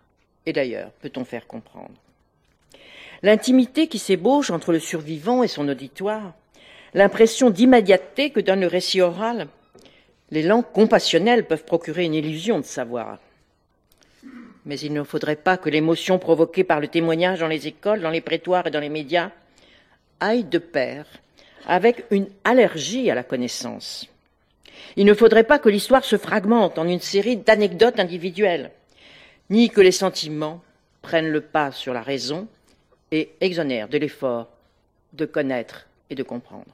[0.46, 1.96] Et d'ailleurs, peut-on faire comprendre?
[3.24, 6.34] L'intimité qui s'ébauche entre le survivant et son auditoire,
[6.96, 9.48] l'impression d'immédiateté que donne le récit oral,
[10.32, 13.20] les langues compassionnelles peuvent procurer une illusion de savoir.
[14.66, 18.10] Mais il ne faudrait pas que l'émotion provoquée par le témoignage dans les écoles, dans
[18.10, 19.32] les prétoires et dans les médias
[20.20, 21.06] aille de pair
[21.68, 24.08] avec une allergie à la connaissance.
[24.96, 28.72] Il ne faudrait pas que l'histoire se fragmente en une série d'anecdotes individuelles,
[29.50, 30.62] ni que les sentiments
[31.02, 32.48] prennent le pas sur la raison
[33.12, 34.48] et exonère de l'effort
[35.14, 36.74] de connaître et de comprendre.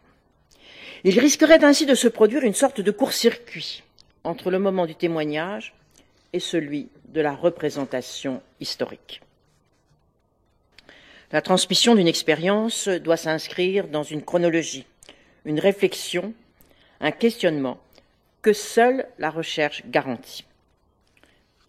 [1.04, 3.84] Il risquerait ainsi de se produire une sorte de court-circuit
[4.24, 5.74] entre le moment du témoignage
[6.34, 9.22] et celui de la représentation historique.
[11.32, 14.86] La transmission d'une expérience doit s'inscrire dans une chronologie,
[15.46, 16.34] une réflexion,
[17.00, 17.80] un questionnement
[18.42, 20.46] que seule la recherche garantit.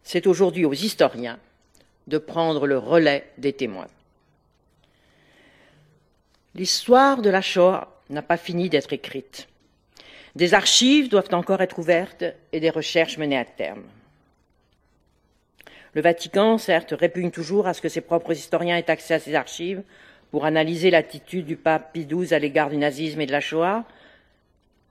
[0.02, 1.38] C'est aujourd'hui aux historiens
[2.06, 3.88] de prendre le relais des témoins.
[6.58, 9.46] L'histoire de la Shoah n'a pas fini d'être écrite.
[10.34, 13.84] Des archives doivent encore être ouvertes et des recherches menées à terme.
[15.94, 19.36] Le Vatican, certes, répugne toujours à ce que ses propres historiens aient accès à ces
[19.36, 19.84] archives
[20.32, 23.84] pour analyser l'attitude du pape Pie XII à l'égard du nazisme et de la Shoah,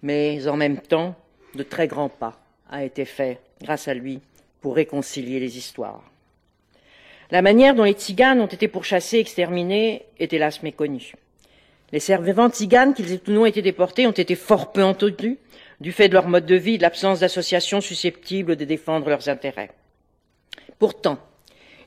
[0.04, 1.16] mais en même temps,
[1.54, 2.40] de très grands pas
[2.70, 4.22] a été fait, grâce à lui,
[4.62, 6.10] pour réconcilier les histoires.
[7.30, 11.12] La manière dont les tziganes ont été pourchassés, exterminés, est hélas méconnue.
[11.92, 15.38] Les servantes tziganes, qu'ils aient ou non été déportés, ont été fort peu entendus,
[15.80, 19.30] du fait de leur mode de vie et de l'absence d'associations susceptibles de défendre leurs
[19.30, 19.72] intérêts.
[20.80, 21.20] Pourtant,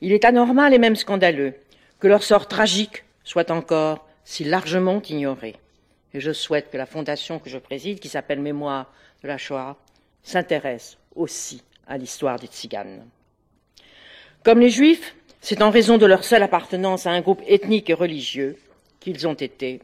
[0.00, 1.54] il est anormal et même scandaleux
[1.98, 5.56] que leur sort tragique soit encore si largement ignoré.
[6.14, 9.76] Et je souhaite que la fondation que je préside, qui s'appelle Mémoire de la Shoah,
[10.22, 13.06] s'intéresse aussi à l'histoire des tziganes.
[14.44, 17.94] Comme les juifs, c'est en raison de leur seule appartenance à un groupe ethnique et
[17.94, 18.56] religieux
[19.00, 19.80] qu'ils ont été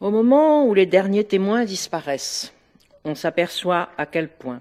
[0.00, 2.52] Au moment où les derniers témoins disparaissent,
[3.04, 4.60] on s'aperçoit à quel point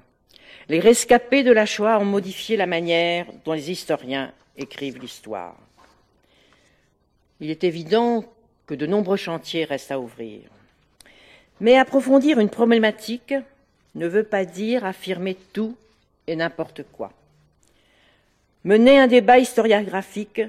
[0.70, 5.58] les rescapés de la Shoah ont modifié la manière dont les historiens écrivent l'histoire.
[7.42, 8.24] Il est évident
[8.68, 10.44] que de nombreux chantiers restent à ouvrir.
[11.60, 13.34] Mais approfondir une problématique
[13.96, 15.76] ne veut pas dire affirmer tout
[16.28, 17.12] et n'importe quoi.
[18.64, 20.42] Mener un débat historiographique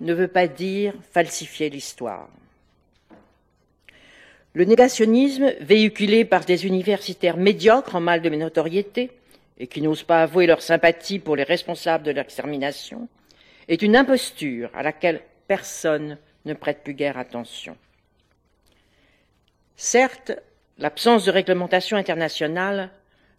[0.00, 2.28] ne veut pas dire falsifier l'histoire.
[4.54, 9.10] Le négationnisme, véhiculé par des universitaires médiocres en mal de notoriété
[9.58, 13.08] et qui n'osent pas avouer leur sympathie pour les responsables de l'extermination,
[13.68, 17.76] est une imposture à laquelle personne ne prête plus guère attention.
[19.76, 20.32] Certes,
[20.78, 22.90] l'absence de réglementation internationale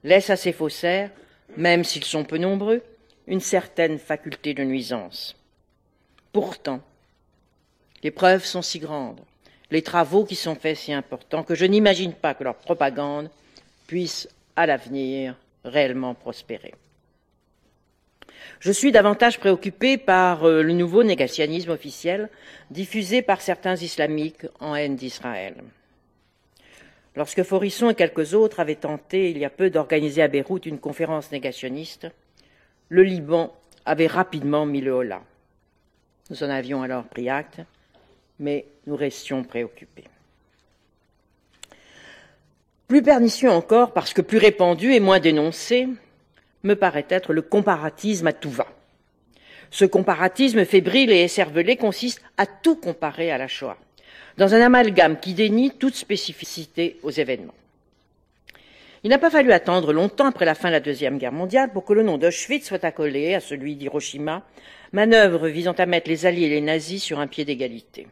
[0.04, 1.10] laisse à ces faussaires,
[1.56, 2.84] même s'ils sont peu nombreux,
[3.26, 5.36] une certaine faculté de nuisance.
[6.38, 6.82] Pourtant,
[8.04, 9.22] les preuves sont si grandes,
[9.72, 13.32] les travaux qui sont faits si importants, que je n'imagine pas que leur propagande
[13.88, 15.36] puisse, à l'avenir,
[15.66, 16.76] réellement prospérer.
[18.60, 22.30] Je suis davantage préoccupé par euh, le nouveau négationnisme officiel
[22.70, 25.56] diffusé par certains islamiques en haine d'Israël.
[27.16, 30.78] Lorsque Forisson et quelques autres avaient tenté il y a peu d'organiser à Beyrouth une
[30.78, 32.10] conférence négationniste,
[32.90, 33.56] le Liban
[33.86, 35.24] avait rapidement mis le holà.
[36.30, 37.62] Nous en avions alors pris acte,
[38.40, 40.04] mais nous restions préoccupés.
[42.88, 45.88] Plus pernicieux encore, parce que plus répandu et moins dénoncé,
[46.64, 48.68] me paraît être le comparatisme à tout va.
[49.72, 53.78] Ce comparatisme fébrile et écervelé consiste à tout comparer à la Shoah,
[54.38, 57.54] dans un amalgame qui dénie toute spécificité aux événements.
[59.04, 61.86] Il n'a pas fallu attendre longtemps après la fin de la Deuxième Guerre mondiale pour
[61.86, 64.44] que le nom d'Auschwitz soit accolé à celui d'Hiroshima,
[64.92, 68.08] manœuvre visant à mettre les Alliés et les nazis sur un pied d'égalité.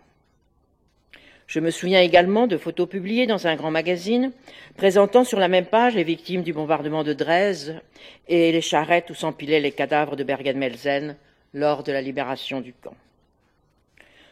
[1.48, 4.32] Je me souviens également de photos publiées dans un grand magazine
[4.78, 7.82] présentant sur la même page les victimes du bombardement de Dresde
[8.28, 11.16] et les charrettes où s'empilaient les cadavres de Bergen-Belsen
[11.54, 12.96] lors de la libération du camp.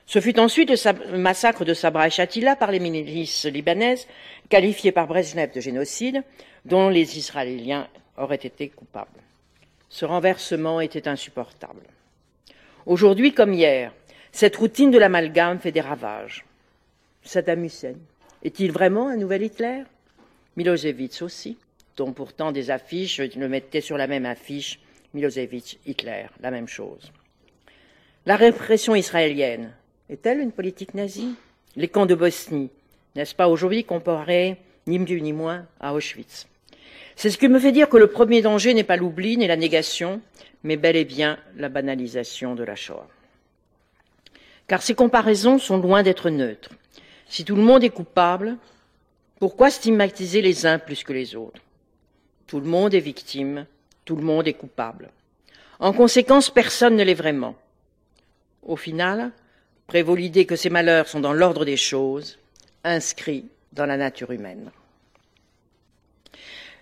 [0.05, 4.07] Ce fut ensuite le massacre de Sabra et Shatila par les milices libanaises,
[4.49, 6.23] qualifiées par Brezhnev de génocide,
[6.65, 9.09] dont les Israéliens auraient été coupables.
[9.89, 11.83] Ce renversement était insupportable.
[12.85, 13.91] Aujourd'hui comme hier,
[14.35, 16.43] Cette routine de l'amalgame fait des ravages.
[17.21, 17.93] Saddam Hussein,
[18.43, 19.83] est-il vraiment un nouvel Hitler?
[20.57, 21.55] Milosevic aussi,
[21.95, 24.79] dont pourtant des affiches le mettaient sur la même affiche,
[25.13, 27.11] Milosevic, Hitler, la même chose.
[28.25, 29.71] La répression israélienne,
[30.09, 31.35] est-elle une politique nazie?
[31.75, 32.69] Les camps de Bosnie,
[33.15, 36.47] n'est-ce pas aujourd'hui comparé ni mieux ni moins à Auschwitz?
[37.15, 39.55] C'est ce qui me fait dire que le premier danger n'est pas l'oubli ni la
[39.55, 40.21] négation,
[40.63, 43.07] mais bel et bien la banalisation de la Shoah.
[44.67, 46.71] Car ces comparaisons sont loin d'être neutres.
[47.27, 48.57] Si tout le monde est coupable,
[49.39, 51.61] pourquoi stigmatiser les uns plus que les autres?
[52.47, 53.65] Tout le monde est victime,
[54.05, 55.11] tout le monde est coupable.
[55.79, 57.55] En conséquence, personne ne l'est vraiment.
[58.61, 59.31] Au final,
[59.87, 62.39] prévaut l'idée que ces malheurs sont dans l'ordre des choses,
[62.83, 64.71] inscrits dans la nature humaine.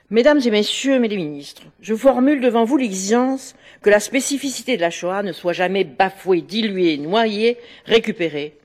[0.10, 4.90] Mesdames et Messieurs, mes ministres, je formule devant vous l'exigence que la spécificité de la
[4.90, 8.57] Shoah ne soit jamais bafouée, diluée, noyée, récupérée,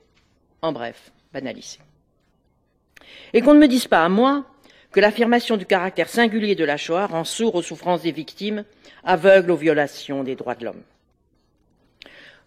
[0.61, 1.79] en bref, banalisée.
[3.31, 4.45] Et qu'on ne me dise pas à moi
[4.91, 8.65] que l'affirmation du caractère singulier de la Shoah rend sourd aux souffrances des victimes,
[9.05, 10.83] aveugle aux violations des droits de l'homme.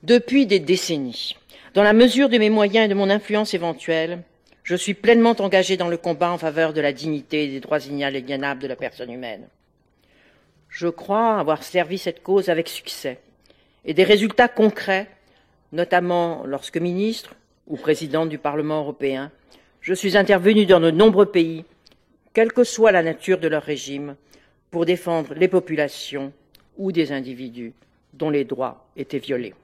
[0.03, 1.37] Depuis des décennies,
[1.75, 4.23] dans la mesure de mes moyens et de mon influence éventuelle,
[4.65, 7.81] je suis pleinement engagé dans le combat en faveur de la dignité et des droits
[7.81, 9.49] inaliénables de la personne humaine.
[10.69, 13.19] Je crois avoir servi cette cause avec succès
[13.85, 15.09] et des résultats concrets,
[15.73, 17.35] notamment lorsque ministre
[17.67, 19.31] ou présidente du Parlement européen,
[19.81, 21.65] je suis intervenu dans de nombreux pays,
[22.35, 24.17] quelle que soit la nature de leur régime,
[24.71, 26.33] pour défendre les populations
[26.77, 27.73] ou des individus
[28.13, 29.55] dont les droits étaient violés.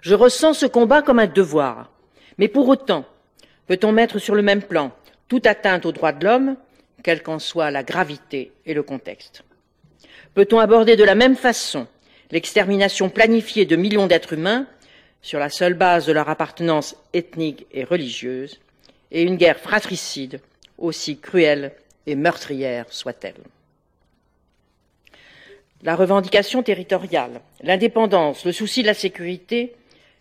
[0.00, 1.90] Je ressens ce combat comme un devoir,
[2.38, 3.04] mais pour autant,
[3.68, 4.92] Peut-on mettre sur le même plan
[5.28, 6.56] toute atteinte aux droits de l'homme,
[7.04, 9.44] quelle qu'en soit la gravité et le contexte?
[10.34, 11.86] Peut-on aborder de la même façon
[12.30, 14.66] l'extermination planifiée de millions d'êtres humains
[15.20, 18.58] sur la seule base de leur appartenance ethnique et religieuse,
[19.10, 20.40] et une guerre fratricide,
[20.78, 21.72] aussi cruelle
[22.06, 23.34] et meurtrière soit-elle?
[25.82, 29.76] La revendication territoriale, l'indépendance, le souci de la sécurité,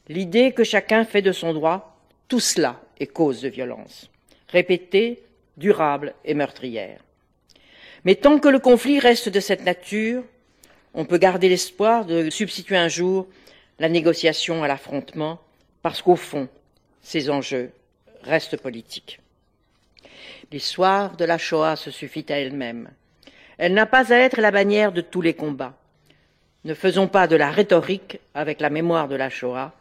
[0.07, 1.97] l'idée que chacun fait de son droit,
[2.27, 4.09] tout cela et cause de violence,
[4.49, 5.23] répétée,
[5.57, 6.99] durable et meurtrière.
[8.05, 10.23] Mais tant que le conflit reste de cette nature,
[10.93, 13.27] on peut garder l'espoir de substituer un jour
[13.79, 15.39] la négociation à l'affrontement,
[15.81, 16.49] parce qu'au fond,
[17.01, 17.71] ces enjeux
[18.23, 19.19] restent politiques.
[20.51, 22.89] L'histoire de la Shoah se suffit à elle-même.
[23.57, 25.77] Elle n'a pas à être la bannière de tous les combats.
[26.63, 29.73] Ne faisons pas de la rhétorique avec la mémoire de la Shoah.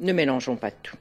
[0.00, 0.96] Ne mélangeons pas tout.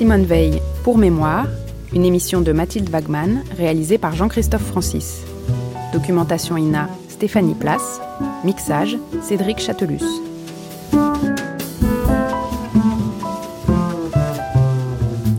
[0.00, 1.46] Simone Veil, Pour mémoire,
[1.92, 5.24] une émission de Mathilde Wagman réalisée par Jean-Christophe Francis.
[5.92, 8.00] Documentation INA, Stéphanie Place.
[8.44, 10.02] Mixage, Cédric Chatelus.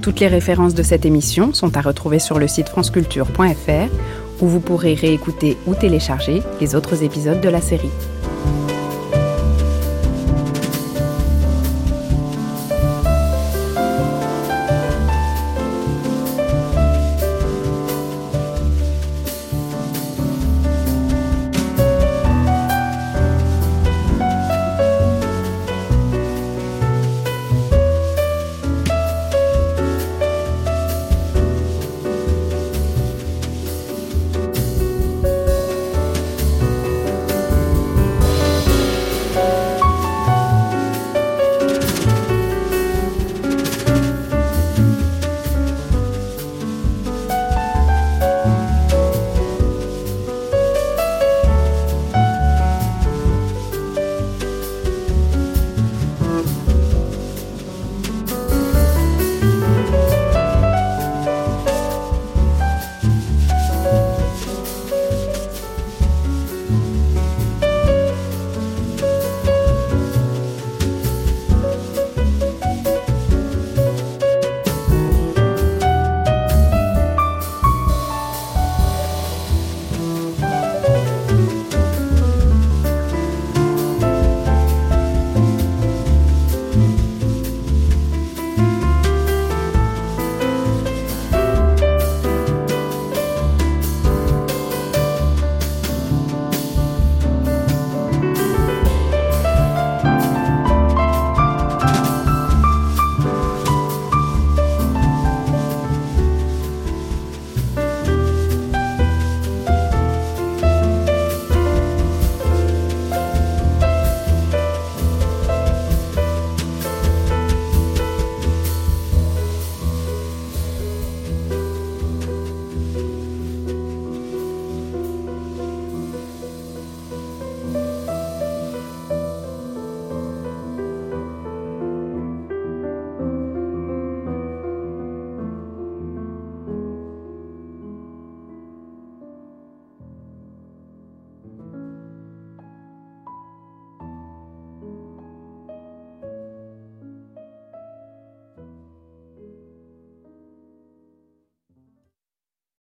[0.02, 4.60] Toutes les références de cette émission sont à retrouver sur le site franceculture.fr où vous
[4.60, 7.92] pourrez réécouter ou télécharger les autres épisodes de la série.